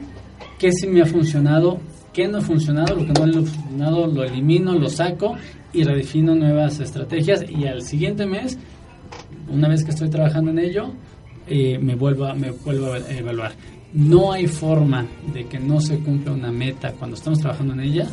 qué 0.58 0.72
sí 0.72 0.86
me 0.86 1.02
ha 1.02 1.06
funcionado, 1.06 1.80
qué 2.12 2.28
no 2.28 2.38
ha 2.38 2.40
funcionado, 2.40 2.96
lo 2.96 3.06
que 3.06 3.12
no 3.12 3.24
ha 3.24 3.42
funcionado 3.42 4.06
lo 4.06 4.24
elimino, 4.24 4.74
lo 4.74 4.88
saco 4.88 5.36
y 5.72 5.84
redefino 5.84 6.34
nuevas 6.34 6.80
estrategias 6.80 7.44
y 7.48 7.66
al 7.66 7.82
siguiente 7.82 8.26
mes 8.26 8.58
una 9.48 9.68
vez 9.68 9.84
que 9.84 9.90
estoy 9.90 10.08
trabajando 10.08 10.50
en 10.50 10.58
ello, 10.58 10.92
eh, 11.46 11.78
me, 11.78 11.94
vuelvo 11.94 12.26
a, 12.26 12.34
me 12.34 12.50
vuelvo 12.50 12.92
a 12.92 12.98
evaluar. 13.10 13.52
No 13.92 14.32
hay 14.32 14.46
forma 14.46 15.06
de 15.32 15.46
que 15.46 15.58
no 15.58 15.80
se 15.80 15.98
cumpla 15.98 16.32
una 16.32 16.50
meta 16.50 16.92
cuando 16.92 17.16
estamos 17.16 17.40
trabajando 17.40 17.74
en 17.74 17.80
ella 17.80 18.08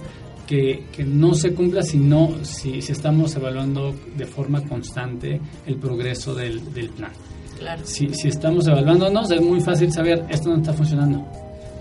que, 0.45 0.85
que 0.91 1.03
no 1.03 1.35
se 1.35 1.53
cumpla 1.53 1.83
si, 1.83 1.97
no, 1.97 2.33
si, 2.41 2.81
si, 2.81 2.91
estamos 2.91 3.35
evaluando 3.35 3.95
de 4.17 4.25
forma 4.25 4.61
constante 4.63 5.39
el 5.67 5.75
progreso 5.75 6.33
del, 6.33 6.73
del 6.73 6.89
plan. 6.89 7.11
Claro. 7.59 7.81
Si, 7.85 8.13
si 8.13 8.29
estamos 8.29 8.67
evaluándonos, 8.67 9.29
es 9.31 9.41
muy 9.41 9.61
fácil 9.61 9.91
saber 9.91 10.25
esto 10.29 10.49
no 10.49 10.57
está 10.57 10.73
funcionando. 10.73 11.23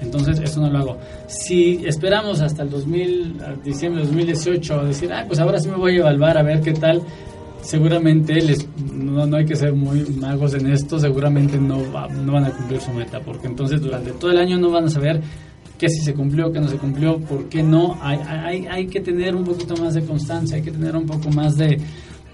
Entonces, 0.01 0.39
esto 0.41 0.61
no 0.61 0.71
lo 0.71 0.79
hago. 0.79 0.99
Si 1.27 1.85
esperamos 1.87 2.41
hasta 2.41 2.63
el 2.63 2.71
2000, 2.71 3.43
diciembre 3.65 4.03
de 4.03 4.07
2018 4.09 4.81
a 4.81 4.85
decir, 4.85 5.13
ah, 5.13 5.25
pues 5.27 5.41
ahora 5.41 5.59
sí 5.59 5.69
me 5.69 5.77
voy 5.77 5.97
a 5.97 6.01
evaluar 6.01 6.39
a 6.39 6.43
ver 6.43 6.61
qué 6.61 6.73
tal, 6.73 7.03
seguramente 7.63 8.35
les, 8.35 8.67
no, 8.93 9.27
no, 9.27 9.37
hay 9.37 9.45
que 9.45 9.57
ser 9.57 9.73
muy 9.73 10.01
magos 10.21 10.55
en 10.55 10.67
esto, 10.67 10.99
seguramente 10.99 11.59
no, 11.59 11.79
no 11.79 12.33
van 12.33 12.45
a 12.45 12.51
cumplir 12.51 12.81
su 12.81 12.93
meta, 12.93 13.21
porque 13.21 13.47
entonces 13.47 13.81
durante 13.81 14.13
todo 14.13 14.31
el 14.31 14.39
año 14.39 14.59
no 14.59 14.71
van 14.71 14.85
a 14.85 14.91
saber 14.91 15.21
qué 15.79 15.89
si 15.89 16.01
se 16.01 16.15
cumplió, 16.15 16.53
qué 16.53 16.61
no 16.61 16.69
se 16.69 16.77
cumplió, 16.77 17.19
por 17.19 17.49
qué 17.49 17.63
no. 17.63 17.99
Hay, 18.03 18.19
hay, 18.19 18.67
hay 18.67 18.87
que 18.87 19.01
tener 19.01 19.35
un 19.35 19.45
poquito 19.45 19.77
más 19.77 19.95
de 19.95 20.05
constancia, 20.05 20.57
hay 20.57 20.63
que 20.63 20.73
tener 20.73 20.97
un 20.97 21.07
poco 21.07 21.31
más 21.31 21.57
de, 21.57 21.81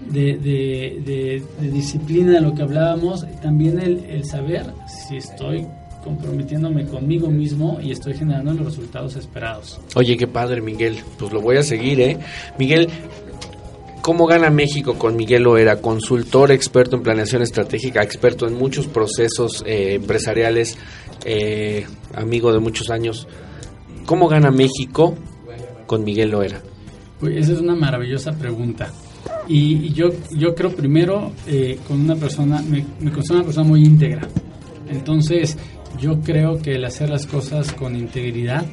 de, 0.01 1.43
disciplina 1.59 2.33
de 2.33 2.41
lo 2.41 2.53
que 2.53 2.63
hablábamos, 2.63 3.25
también 3.41 3.79
el 3.79 4.25
saber 4.25 4.65
si 4.87 5.17
estoy 5.17 5.67
comprometiéndome 6.05 6.85
conmigo 6.85 7.29
mismo 7.29 7.79
y 7.81 7.91
estoy 7.91 8.13
generando 8.13 8.53
los 8.53 8.65
resultados 8.67 9.15
esperados. 9.15 9.81
Oye, 9.95 10.15
qué 10.15 10.27
padre, 10.27 10.61
Miguel. 10.61 10.99
Pues 11.17 11.33
lo 11.33 11.41
voy 11.41 11.57
a 11.57 11.63
seguir, 11.63 11.99
¿eh? 11.99 12.17
Miguel, 12.59 12.87
¿Cómo 14.05 14.27
gana 14.27 14.51
México 14.51 14.99
con 14.99 15.15
Miguel 15.15 15.41
Loera, 15.41 15.81
consultor, 15.81 16.51
experto 16.51 16.95
en 16.95 17.01
planeación 17.01 17.41
estratégica, 17.41 18.03
experto 18.03 18.45
en 18.47 18.53
muchos 18.53 18.85
procesos 18.85 19.63
eh, 19.65 19.95
empresariales, 19.95 20.77
eh, 21.25 21.87
amigo 22.13 22.53
de 22.53 22.59
muchos 22.59 22.91
años? 22.91 23.27
¿Cómo 24.05 24.27
gana 24.27 24.51
México 24.51 25.15
con 25.87 26.03
Miguel 26.03 26.29
Loera? 26.29 26.61
Pues 27.19 27.35
esa 27.35 27.53
es 27.53 27.61
una 27.61 27.73
maravillosa 27.73 28.31
pregunta. 28.33 28.93
Y, 29.47 29.91
yo, 29.93 30.11
yo 30.37 30.53
creo 30.53 30.75
primero 30.75 31.31
eh, 31.47 31.79
con 31.87 31.99
una 31.99 32.15
persona, 32.15 32.61
me, 32.61 32.85
me 32.99 33.11
considero 33.11 33.37
una 33.37 33.45
persona 33.45 33.67
muy 33.67 33.83
íntegra. 33.83 34.27
Entonces, 34.87 35.57
yo 35.99 36.21
creo 36.21 36.61
que 36.61 36.75
el 36.75 36.85
hacer 36.85 37.09
las 37.09 37.25
cosas 37.25 37.73
con 37.73 37.95
integridad 37.95 38.67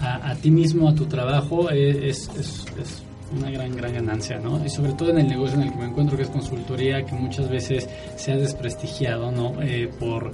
a, 0.00 0.34
ti 0.34 0.50
mismo, 0.50 0.86
a 0.86 0.94
tu 0.94 1.06
trabajo, 1.06 1.70
es, 1.70 2.28
es 2.38 3.02
una 3.36 3.50
gran, 3.50 3.76
gran 3.76 3.92
ganancia, 3.92 4.38
¿no? 4.38 4.64
Y 4.64 4.68
sobre 4.68 4.92
todo 4.92 5.10
en 5.10 5.18
el 5.18 5.28
negocio 5.28 5.56
en 5.56 5.62
el 5.64 5.72
que 5.72 5.78
me 5.78 5.86
encuentro, 5.86 6.16
que 6.16 6.24
es 6.24 6.30
consultoría, 6.30 7.04
que 7.04 7.14
muchas 7.14 7.48
veces 7.48 7.88
se 8.16 8.32
ha 8.32 8.36
desprestigiado, 8.36 9.30
¿no? 9.30 9.60
Eh, 9.62 9.88
por 9.98 10.32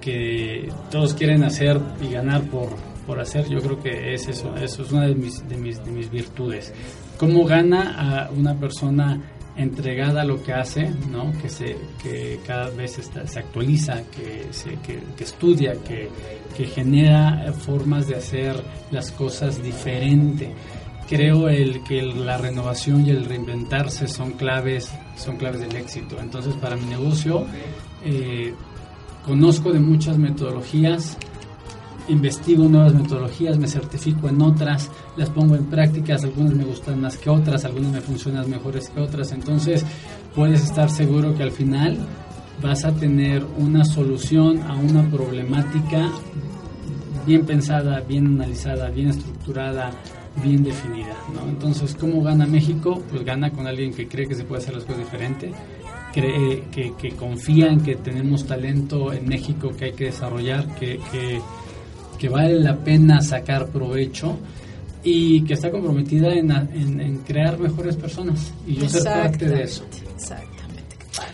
que 0.00 0.68
todos 0.90 1.14
quieren 1.14 1.42
hacer 1.42 1.80
y 2.00 2.12
ganar 2.12 2.42
por, 2.42 2.68
por 3.06 3.20
hacer, 3.20 3.48
yo 3.48 3.58
creo 3.58 3.80
que 3.80 4.14
es 4.14 4.28
eso, 4.28 4.54
eso 4.56 4.82
es 4.82 4.92
una 4.92 5.06
de 5.06 5.14
mis, 5.14 5.46
de 5.48 5.56
mis, 5.56 5.84
de 5.84 5.90
mis 5.90 6.10
virtudes. 6.10 6.72
¿Cómo 7.18 7.44
gana 7.44 8.26
a 8.26 8.30
una 8.30 8.54
persona 8.54 9.20
entregada 9.56 10.22
a 10.22 10.24
lo 10.24 10.40
que 10.40 10.52
hace, 10.52 10.88
¿no? 11.10 11.32
que, 11.42 11.48
se, 11.48 11.76
que 12.00 12.38
cada 12.46 12.70
vez 12.70 13.00
se 13.24 13.38
actualiza, 13.38 14.02
que, 14.04 14.46
se, 14.52 14.70
que, 14.76 15.02
que 15.16 15.24
estudia, 15.24 15.72
que, 15.82 16.08
que 16.56 16.66
genera 16.66 17.52
formas 17.52 18.06
de 18.06 18.14
hacer 18.14 18.54
las 18.92 19.10
cosas 19.10 19.60
diferente 19.60 20.54
creo 21.08 21.48
el 21.48 21.82
que 21.82 22.02
la 22.02 22.36
renovación 22.36 23.06
y 23.06 23.10
el 23.10 23.24
reinventarse 23.24 24.06
son 24.08 24.32
claves 24.32 24.90
son 25.16 25.36
claves 25.36 25.60
del 25.60 25.74
éxito. 25.76 26.18
Entonces 26.20 26.54
para 26.54 26.76
mi 26.76 26.86
negocio 26.86 27.46
eh, 28.04 28.54
conozco 29.24 29.72
de 29.72 29.80
muchas 29.80 30.18
metodologías 30.18 31.16
investigo 32.08 32.68
nuevas 32.68 32.94
metodologías 32.94 33.58
me 33.58 33.68
certifico 33.68 34.28
en 34.28 34.40
otras 34.40 34.90
las 35.16 35.28
pongo 35.28 35.56
en 35.56 35.66
prácticas 35.66 36.24
algunas 36.24 36.54
me 36.54 36.64
gustan 36.64 37.00
más 37.00 37.18
que 37.18 37.28
otras 37.28 37.64
algunas 37.64 37.92
me 37.92 38.00
funcionan 38.00 38.48
mejores 38.48 38.88
que 38.88 39.00
otras. 39.00 39.32
Entonces 39.32 39.84
puedes 40.34 40.64
estar 40.64 40.90
seguro 40.90 41.34
que 41.34 41.42
al 41.42 41.52
final 41.52 41.98
vas 42.62 42.84
a 42.84 42.92
tener 42.92 43.44
una 43.58 43.84
solución 43.84 44.62
a 44.62 44.74
una 44.76 45.08
problemática 45.10 46.10
bien 47.26 47.44
pensada, 47.44 48.00
bien 48.00 48.26
analizada, 48.26 48.88
bien 48.88 49.08
estructurada, 49.08 49.90
bien 50.42 50.62
definida, 50.62 51.16
¿no? 51.34 51.48
Entonces, 51.48 51.96
¿cómo 51.98 52.22
gana 52.22 52.46
México? 52.46 53.02
Pues 53.10 53.24
gana 53.24 53.50
con 53.50 53.66
alguien 53.66 53.92
que 53.92 54.08
cree 54.08 54.26
que 54.26 54.34
se 54.34 54.44
puede 54.44 54.62
hacer 54.62 54.74
las 54.74 54.84
cosas 54.84 55.00
diferente, 55.00 55.52
cree 56.12 56.64
que, 56.70 56.94
que 56.94 57.10
confía 57.10 57.68
en 57.68 57.80
que 57.80 57.96
tenemos 57.96 58.46
talento 58.46 59.12
en 59.12 59.26
México 59.26 59.70
que 59.76 59.86
hay 59.86 59.92
que 59.92 60.06
desarrollar, 60.06 60.74
que, 60.74 60.98
que, 61.10 61.40
que 62.18 62.28
vale 62.28 62.58
la 62.60 62.76
pena 62.76 63.20
sacar 63.20 63.68
provecho 63.68 64.38
y 65.04 65.42
que 65.42 65.54
está 65.54 65.70
comprometida 65.70 66.32
en, 66.32 66.50
en, 66.50 67.00
en 67.00 67.18
crear 67.18 67.58
mejores 67.58 67.96
personas 67.96 68.52
y 68.66 68.74
yo 68.74 68.88
ser 68.88 69.04
parte 69.04 69.48
de 69.48 69.62
eso. 69.62 69.84
Padre. 70.28 70.57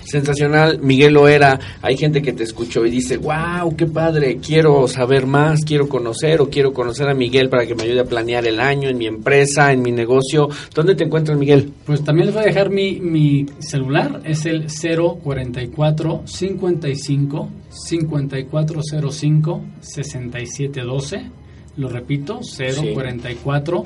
Sensacional, 0.05 0.81
Miguel 0.81 1.15
Loera. 1.15 1.59
Hay 1.83 1.97
gente 1.97 2.23
que 2.23 2.33
te 2.33 2.45
escuchó 2.45 2.85
y 2.87 2.91
dice, 2.91 3.17
wow, 3.17 3.75
qué 3.77 3.87
padre, 3.87 4.39
quiero 4.39 4.87
saber 4.89 5.27
más, 5.27 5.65
quiero 5.65 5.89
conocer 5.89 6.41
o 6.41 6.51
quiero 6.51 6.73
conocer 6.73 7.09
a 7.09 7.15
Miguel 7.15 7.49
para 7.49 7.67
que 7.67 7.75
me 7.75 7.85
ayude 7.85 8.01
a 8.01 8.05
planear 8.05 8.47
el 8.47 8.61
año 8.61 8.89
en 8.89 8.99
mi 8.99 9.07
empresa, 9.07 9.73
en 9.73 9.83
mi 9.83 9.93
negocio. 9.93 10.49
¿Dónde 10.75 10.95
te 10.95 11.05
encuentras, 11.05 11.39
Miguel? 11.39 11.73
Pues 11.85 12.05
también 12.05 12.27
les 12.27 12.35
voy 12.35 12.45
a 12.45 12.47
dejar 12.47 12.71
mi, 12.71 13.01
mi 13.01 13.47
celular, 13.59 14.21
es 14.25 14.47
el 14.47 14.67
044 14.67 16.23
55 16.25 17.49
5405 17.71 19.65
6712. 19.81 21.31
Lo 21.77 21.89
repito, 21.89 22.41
044 22.41 23.85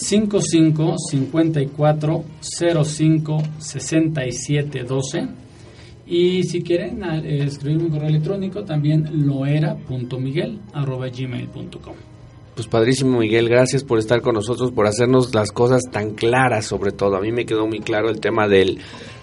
55 0.00 0.94
54 1.10 2.24
05 2.40 3.42
67 3.58 4.84
12. 4.84 5.28
Y 6.06 6.44
si 6.44 6.62
quieren 6.62 7.02
eh, 7.04 7.44
escribir 7.44 7.82
un 7.84 7.90
correo 7.90 8.08
electrónico, 8.08 8.64
también 8.64 9.26
loera.miguel.gmail.com. 9.26 11.94
Pues 12.54 12.66
padrísimo 12.66 13.18
Miguel, 13.18 13.46
gracias 13.48 13.84
por 13.84 14.00
estar 14.00 14.20
con 14.20 14.34
nosotros, 14.34 14.72
por 14.72 14.86
hacernos 14.86 15.34
las 15.34 15.52
cosas 15.52 15.82
tan 15.90 16.14
claras 16.14 16.66
sobre 16.66 16.92
todo. 16.92 17.16
A 17.16 17.20
mí 17.20 17.30
me 17.30 17.46
quedó 17.46 17.66
muy 17.66 17.80
claro 17.80 18.10
el 18.10 18.20
tema 18.20 18.48
del, 18.48 18.78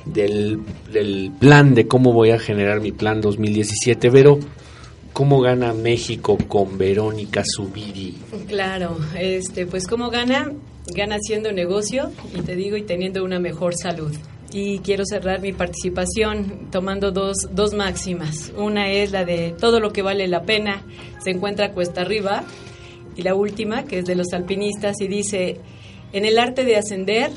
del, 0.05 0.59
del 0.93 1.31
plan 1.39 1.75
de 1.75 1.87
cómo 1.87 2.13
voy 2.13 2.31
a 2.31 2.39
generar 2.39 2.81
mi 2.81 2.91
plan 2.91 3.19
2017. 3.19 4.09
Pero, 4.11 4.39
¿cómo 5.17 5.41
gana 5.41 5.73
México 5.73 6.37
con 6.47 6.77
Verónica 6.77 7.43
Zubiri? 7.43 8.13
Claro, 8.47 8.99
este, 9.19 9.65
pues 9.65 9.87
cómo 9.87 10.11
gana, 10.11 10.51
gana 10.93 11.15
haciendo 11.15 11.51
negocio 11.51 12.11
y 12.35 12.41
te 12.41 12.55
digo 12.55 12.77
y 12.77 12.83
teniendo 12.83 13.23
una 13.23 13.39
mejor 13.39 13.73
salud. 13.75 14.15
Y 14.53 14.77
quiero 14.79 15.05
cerrar 15.07 15.41
mi 15.41 15.53
participación 15.53 16.67
tomando 16.69 17.11
dos, 17.11 17.35
dos 17.49 17.73
máximas. 17.73 18.53
Una 18.55 18.91
es 18.91 19.11
la 19.11 19.25
de 19.25 19.55
todo 19.59 19.79
lo 19.79 19.91
que 19.91 20.03
vale 20.03 20.27
la 20.27 20.43
pena 20.43 20.85
se 21.23 21.31
encuentra 21.31 21.73
cuesta 21.73 22.01
arriba. 22.01 22.43
Y 23.15 23.23
la 23.23 23.33
última, 23.33 23.85
que 23.85 23.97
es 23.97 24.05
de 24.05 24.13
los 24.13 24.27
alpinistas, 24.33 25.01
y 25.01 25.07
dice, 25.07 25.59
en 26.13 26.25
el 26.25 26.37
arte 26.37 26.63
de 26.63 26.75
ascender, 26.75 27.31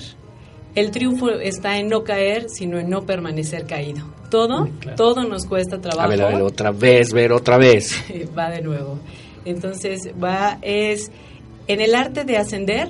el 0.74 0.90
triunfo 0.90 1.30
está 1.30 1.78
en 1.78 1.88
no 1.88 2.04
caer, 2.04 2.46
sino 2.48 2.78
en 2.78 2.88
no 2.88 3.04
permanecer 3.06 3.66
caído. 3.66 4.04
Todo, 4.30 4.68
todo 4.96 5.24
nos 5.24 5.46
cuesta 5.46 5.80
trabajo. 5.80 6.06
A 6.06 6.08
ver, 6.08 6.22
a 6.22 6.28
ver, 6.28 6.42
otra 6.42 6.70
vez, 6.70 7.12
ver, 7.12 7.32
otra 7.32 7.58
vez. 7.58 8.02
va 8.38 8.50
de 8.50 8.62
nuevo. 8.62 8.98
Entonces, 9.44 10.10
va, 10.22 10.58
es, 10.62 11.10
en 11.66 11.80
el 11.80 11.94
arte 11.94 12.24
de 12.24 12.36
ascender, 12.36 12.88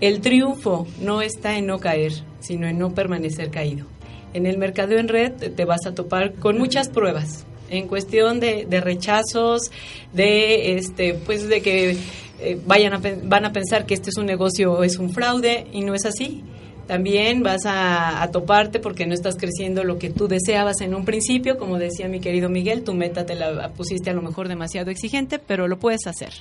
el 0.00 0.20
triunfo 0.20 0.86
no 1.00 1.22
está 1.22 1.56
en 1.56 1.66
no 1.66 1.78
caer, 1.78 2.12
sino 2.40 2.66
en 2.66 2.78
no 2.78 2.94
permanecer 2.94 3.50
caído. 3.50 3.86
En 4.34 4.46
el 4.46 4.58
mercado 4.58 4.98
en 4.98 5.08
red 5.08 5.32
te 5.32 5.64
vas 5.64 5.86
a 5.86 5.94
topar 5.94 6.34
con 6.34 6.58
muchas 6.58 6.88
pruebas 6.90 7.46
en 7.70 7.86
cuestión 7.86 8.40
de, 8.40 8.66
rechazos, 8.80 9.70
de 10.12 10.76
este, 10.76 11.14
pues 11.14 11.48
de 11.48 11.60
que 11.60 11.96
eh, 12.40 12.58
vayan 12.66 12.94
a, 12.94 13.00
van 13.24 13.44
a 13.44 13.52
pensar 13.52 13.86
que 13.86 13.94
este 13.94 14.10
es 14.10 14.16
un 14.16 14.26
negocio 14.26 14.72
o 14.72 14.84
es 14.84 14.98
un 14.98 15.10
fraude 15.10 15.66
y 15.72 15.82
no 15.82 15.94
es 15.94 16.04
así. 16.04 16.44
También 16.88 17.42
vas 17.42 17.66
a, 17.66 18.26
toparte 18.32 18.80
porque 18.80 19.06
no 19.06 19.12
estás 19.12 19.36
creciendo 19.36 19.84
lo 19.84 19.98
que 19.98 20.08
tú 20.08 20.26
deseabas 20.26 20.80
en 20.80 20.94
un 20.94 21.04
principio, 21.04 21.58
como 21.58 21.78
decía 21.78 22.08
mi 22.08 22.18
querido 22.18 22.48
Miguel, 22.48 22.82
tu 22.82 22.94
meta 22.94 23.26
te 23.26 23.34
la 23.34 23.68
pusiste 23.68 24.08
a 24.08 24.14
lo 24.14 24.22
mejor 24.22 24.48
demasiado 24.48 24.90
exigente, 24.90 25.38
pero 25.38 25.68
lo 25.68 25.78
puedes 25.78 26.06
hacer. 26.06 26.32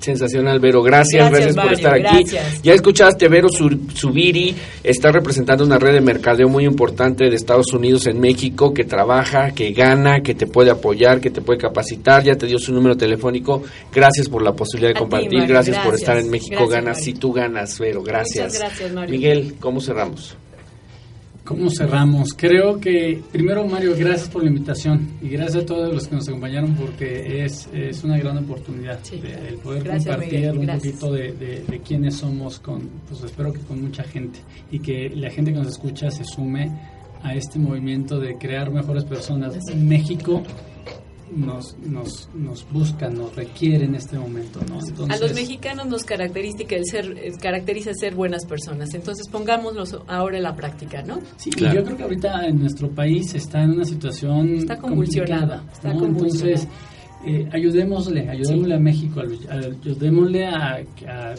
Sensacional, 0.00 0.60
Vero. 0.60 0.82
Gracias, 0.82 1.30
gracias, 1.30 1.56
por 1.56 1.72
estar 1.72 1.94
aquí. 1.94 2.24
Ya 2.62 2.74
escuchaste, 2.74 3.28
Vero 3.28 3.48
Subiri 3.48 4.54
está 4.82 5.10
representando 5.10 5.64
una 5.64 5.78
red 5.78 5.94
de 5.94 6.00
mercadeo 6.00 6.48
muy 6.48 6.64
importante 6.66 7.30
de 7.30 7.36
Estados 7.36 7.72
Unidos 7.72 8.06
en 8.06 8.20
México 8.20 8.74
que 8.74 8.84
trabaja, 8.84 9.52
que 9.52 9.72
gana, 9.72 10.20
que 10.20 10.34
te 10.34 10.46
puede 10.46 10.70
apoyar, 10.70 11.20
que 11.20 11.30
te 11.30 11.40
puede 11.40 11.58
capacitar. 11.58 12.22
Ya 12.22 12.36
te 12.36 12.46
dio 12.46 12.58
su 12.58 12.72
número 12.72 12.96
telefónico. 12.96 13.62
Gracias 13.92 14.28
por 14.28 14.42
la 14.42 14.52
posibilidad 14.52 14.92
de 14.92 14.98
compartir. 15.00 15.46
gracias, 15.46 15.78
por 15.78 15.94
estar 15.94 16.18
en 16.18 16.30
México 16.30 16.66
Ganas. 16.66 17.02
Si 17.02 17.14
tú 17.14 17.32
ganas, 17.32 17.78
Vero. 17.78 18.02
Gracias. 18.02 18.58
gracias, 18.58 18.92
Mario. 18.92 19.10
Miguel, 19.10 19.54
¿cómo 19.58 19.80
cerramos? 19.80 20.36
¿Cómo 21.44 21.68
cerramos? 21.68 22.30
Creo 22.34 22.80
que, 22.80 23.22
primero 23.30 23.66
Mario, 23.66 23.94
gracias 23.98 24.30
por 24.30 24.42
la 24.42 24.48
invitación 24.48 25.10
y 25.20 25.28
gracias 25.28 25.64
a 25.64 25.66
todos 25.66 25.92
los 25.92 26.08
que 26.08 26.14
nos 26.14 26.26
acompañaron 26.26 26.74
porque 26.74 27.44
es, 27.44 27.68
es 27.70 28.02
una 28.02 28.16
gran 28.16 28.38
oportunidad 28.38 28.98
el 29.12 29.56
poder 29.56 29.86
compartir 29.86 30.52
un 30.52 30.66
poquito 30.66 31.12
de, 31.12 31.32
de, 31.32 31.80
quiénes 31.86 32.16
somos, 32.16 32.58
con, 32.58 32.88
pues 33.06 33.22
espero 33.24 33.52
que 33.52 33.60
con 33.60 33.82
mucha 33.82 34.04
gente 34.04 34.38
y 34.70 34.78
que 34.78 35.10
la 35.10 35.30
gente 35.30 35.52
que 35.52 35.58
nos 35.58 35.68
escucha 35.68 36.10
se 36.10 36.24
sume 36.24 36.70
a 37.22 37.34
este 37.34 37.58
movimiento 37.58 38.18
de 38.18 38.38
crear 38.38 38.70
mejores 38.70 39.04
personas. 39.04 39.54
En 39.68 39.86
México 39.86 40.42
nos, 41.34 41.76
nos, 41.78 42.28
nos 42.34 42.66
buscan, 42.70 43.14
nos 43.14 43.34
requiere 43.34 43.84
en 43.84 43.94
este 43.94 44.18
momento. 44.18 44.60
a 45.08 45.16
los 45.16 45.34
mexicanos 45.34 45.86
nos 45.86 46.04
caracteriza 46.04 46.64
el 46.70 46.84
ser, 46.84 47.18
eh, 47.18 47.32
caracteriza 47.40 47.92
ser 47.94 48.14
buenas 48.14 48.46
personas, 48.46 48.94
entonces 48.94 49.28
pongámoslo 49.28 49.84
ahora 50.06 50.36
en 50.36 50.42
la 50.42 50.54
práctica, 50.54 51.02
¿no? 51.02 51.20
Sí, 51.36 51.50
y 51.56 51.60
yo 51.60 51.84
creo 51.84 51.96
que 51.96 52.02
ahorita 52.02 52.46
en 52.46 52.60
nuestro 52.60 52.90
país 52.90 53.34
está 53.34 53.62
en 53.62 53.70
una 53.70 53.84
situación 53.84 54.54
está 54.54 54.76
complicada. 54.76 55.64
Está 55.72 55.90
Entonces, 55.90 56.68
eh, 57.26 57.48
ayudémosle, 57.52 58.28
ayudémosle 58.28 58.74
a 58.74 58.78
México, 58.78 59.22
ayudémosle 59.50 60.46
a, 60.46 60.82
a, 61.06 61.34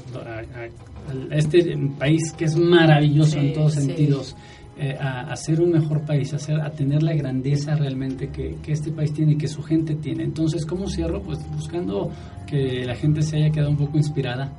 este 1.32 1.78
país 2.00 2.34
que 2.36 2.46
es 2.46 2.56
maravilloso 2.56 3.38
en 3.38 3.54
todos 3.54 3.74
sentidos 3.74 4.36
eh, 4.78 4.98
a, 5.00 5.34
ser 5.38 5.62
un 5.62 5.72
mejor 5.72 6.02
país, 6.02 6.34
a, 6.34 6.66
a 6.66 6.70
tener 6.72 7.02
la 7.02 7.14
grandeza 7.14 7.76
realmente 7.76 8.30
que, 8.30 8.58
este 8.68 8.92
país 8.92 9.14
tiene 9.14 9.34
y 9.34 9.38
que 9.38 9.48
su 9.48 9.64
gente 9.64 9.96
tiene. 9.96 10.24
Entonces, 10.24 10.66
¿cómo 10.66 10.90
cierro? 10.90 11.22
Pues 11.22 11.40
buscando 11.52 12.12
que 12.46 12.84
la 12.86 12.96
gente 12.96 13.22
se 13.22 13.38
haya 13.38 13.52
quedado 13.52 13.70
un 13.70 13.78
poco 13.78 13.98
inspirada 13.98 14.52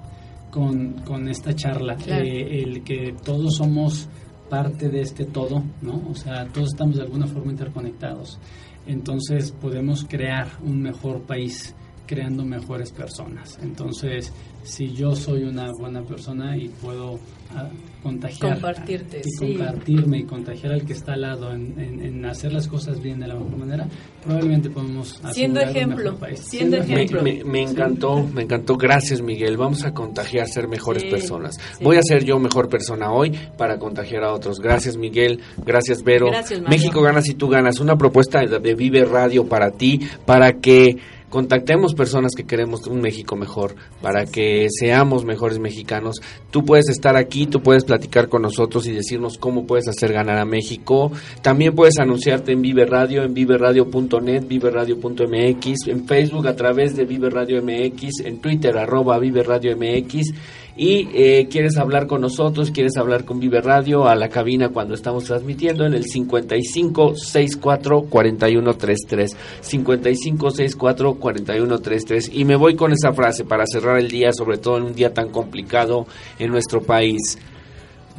con, 0.50 0.94
con 1.04 1.28
esta 1.28 1.54
charla, 1.54 1.98
eh, 2.06 2.62
el 2.62 2.82
que 2.82 3.14
todos 3.24 3.56
somos 3.56 4.08
parte 4.48 4.88
de 4.88 5.02
este 5.02 5.26
todo, 5.26 5.62
¿no? 5.82 6.02
O 6.08 6.14
sea, 6.14 6.46
todos 6.46 6.68
estamos 6.68 6.96
de 6.96 7.02
alguna 7.02 7.26
forma 7.26 7.52
interconectados. 7.52 8.38
Entonces 8.86 9.52
podemos 9.52 10.04
crear 10.08 10.48
un 10.64 10.80
mejor 10.80 11.22
país 11.22 11.74
creando 12.06 12.44
mejores 12.44 12.92
personas. 12.92 13.58
Entonces, 13.62 14.32
si 14.66 14.92
yo 14.92 15.14
soy 15.14 15.44
una 15.44 15.70
buena 15.78 16.02
persona 16.02 16.56
y 16.56 16.68
puedo 16.68 17.18
ah, 17.54 17.68
contagiar 18.02 18.54
compartirte 18.54 19.22
y 19.24 19.38
compartirme 19.38 20.18
y 20.18 20.24
contagiar 20.24 20.72
al 20.72 20.84
que 20.84 20.92
está 20.92 21.12
al 21.12 21.20
lado 21.20 21.52
en, 21.52 22.24
hacer 22.24 22.52
las 22.52 22.66
cosas 22.66 23.00
bien 23.00 23.20
de 23.20 23.28
la 23.28 23.34
mejor 23.34 23.56
manera 23.56 23.86
probablemente 24.24 24.68
podemos 24.68 25.20
siendo 25.32 25.60
ejemplo 25.60 26.16
país. 26.16 26.40
siendo, 26.40 26.78
ejemplo. 26.78 27.22
me, 27.22 27.62
encantó 27.62 28.26
me 28.34 28.42
encantó. 28.42 28.76
Gracias 28.76 29.22
Miguel. 29.22 29.56
Vamos 29.56 29.84
a 29.84 29.92
contagiar 29.92 30.48
ser 30.48 30.66
mejores 30.66 31.04
personas. 31.04 31.56
voy 31.80 31.96
a 31.96 32.02
ser 32.02 32.24
yo 32.24 32.38
mejor 32.40 32.68
persona 32.68 33.12
hoy 33.12 33.32
para 33.56 33.78
contagiar 33.78 34.24
a 34.24 34.32
otros. 34.32 34.58
Gracias 34.58 34.96
Miguel. 34.96 35.40
Gracias 35.64 36.02
Vero. 36.02 36.30
México 36.68 37.02
ganas 37.02 37.28
y 37.28 37.34
tú 37.34 37.48
ganas. 37.48 37.78
Una 37.78 37.96
propuesta 37.96 38.40
de 38.40 38.74
Vive 38.74 39.04
Radio 39.04 39.46
para 39.46 39.70
ti 39.70 40.00
para 40.24 40.54
que 40.54 40.96
contactemos 41.36 41.92
personas 41.92 42.32
que 42.34 42.44
queremos 42.44 42.86
un 42.86 43.02
México 43.02 43.36
mejor, 43.36 43.74
para 44.00 44.24
que 44.24 44.68
seamos 44.70 45.26
mejores 45.26 45.58
mexicanos. 45.58 46.22
Tú 46.50 46.64
puedes 46.64 46.88
estar 46.88 47.14
aquí, 47.14 47.46
tú 47.46 47.60
puedes 47.60 47.84
platicar 47.84 48.30
con 48.30 48.40
nosotros 48.40 48.86
y 48.86 48.92
decirnos 48.92 49.36
cómo 49.36 49.66
puedes 49.66 49.86
hacer 49.86 50.14
ganar 50.14 50.38
a 50.38 50.46
México. 50.46 51.12
También 51.42 51.74
puedes 51.74 51.98
anunciarte 51.98 52.52
en 52.52 52.62
Vive 52.62 52.86
Radio, 52.86 53.22
en 53.22 53.34
viveradio.net, 53.34 54.46
viveradio.mx, 54.48 55.88
en 55.88 56.06
Facebook 56.06 56.48
a 56.48 56.56
través 56.56 56.96
de 56.96 57.04
Vive 57.04 57.28
Radio 57.28 57.62
MX, 57.62 58.20
en 58.24 58.40
Twitter 58.40 58.78
arroba 58.78 59.18
Vive 59.18 59.42
Radio 59.42 59.76
MX 59.76 60.32
y 60.76 61.08
eh, 61.14 61.48
quieres 61.50 61.78
hablar 61.78 62.06
con 62.06 62.20
nosotros, 62.20 62.70
quieres 62.70 62.96
hablar 62.96 63.24
con 63.24 63.40
Vive 63.40 63.62
Radio 63.62 64.06
a 64.06 64.14
la 64.14 64.28
cabina 64.28 64.68
cuando 64.68 64.94
estamos 64.94 65.24
transmitiendo 65.24 65.86
en 65.86 65.94
el 65.94 66.04
55 66.04 67.14
64 67.16 68.02
4133 68.02 69.36
55 69.60 70.50
64 70.50 71.14
4133 71.14 72.30
y 72.34 72.44
me 72.44 72.56
voy 72.56 72.76
con 72.76 72.92
esa 72.92 73.12
frase 73.12 73.44
para 73.44 73.64
cerrar 73.66 73.98
el 73.98 74.08
día, 74.08 74.32
sobre 74.32 74.58
todo 74.58 74.76
en 74.76 74.84
un 74.84 74.94
día 74.94 75.14
tan 75.14 75.30
complicado 75.30 76.06
en 76.38 76.50
nuestro 76.50 76.82
país. 76.82 77.38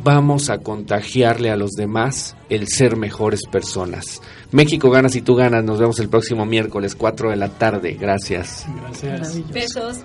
Vamos 0.04 0.50
a 0.50 0.60
contagiarle 0.60 1.50
a 1.50 1.56
los 1.56 1.72
demás 1.72 2.36
el 2.50 2.68
ser 2.68 2.98
mejores 2.98 3.42
personas. 3.52 4.22
México 4.52 4.92
ganas 4.92 5.16
y 5.16 5.22
tú 5.22 5.36
ganas. 5.36 5.64
Nos 5.64 5.80
vemos 5.80 6.00
el 6.00 6.08
próximo 6.08 6.46
miércoles 6.46 6.96
4 6.96 7.32
de 7.32 7.36
la 7.36 7.50
tarde. 7.50 7.98
Gracias. 8.00 8.68
Gracias. 9.02 9.52
Besos. 9.52 10.04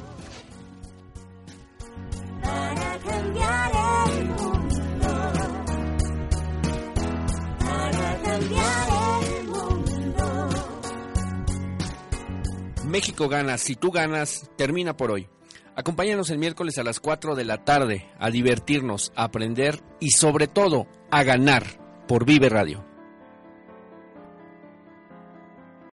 México 12.92 13.26
gana, 13.26 13.56
si 13.56 13.74
tú 13.74 13.90
ganas, 13.90 14.50
termina 14.56 14.96
por 14.96 15.10
hoy. 15.10 15.26
Acompáñanos 15.74 16.28
el 16.28 16.38
miércoles 16.38 16.76
a 16.76 16.82
las 16.82 17.00
4 17.00 17.34
de 17.34 17.44
la 17.46 17.64
tarde 17.64 18.06
a 18.18 18.28
divertirnos, 18.28 19.12
a 19.16 19.24
aprender 19.24 19.82
y 19.98 20.10
sobre 20.10 20.46
todo 20.46 20.86
a 21.10 21.22
ganar 21.22 21.64
por 22.06 22.26
Vive 22.26 22.50
Radio. 22.50 22.91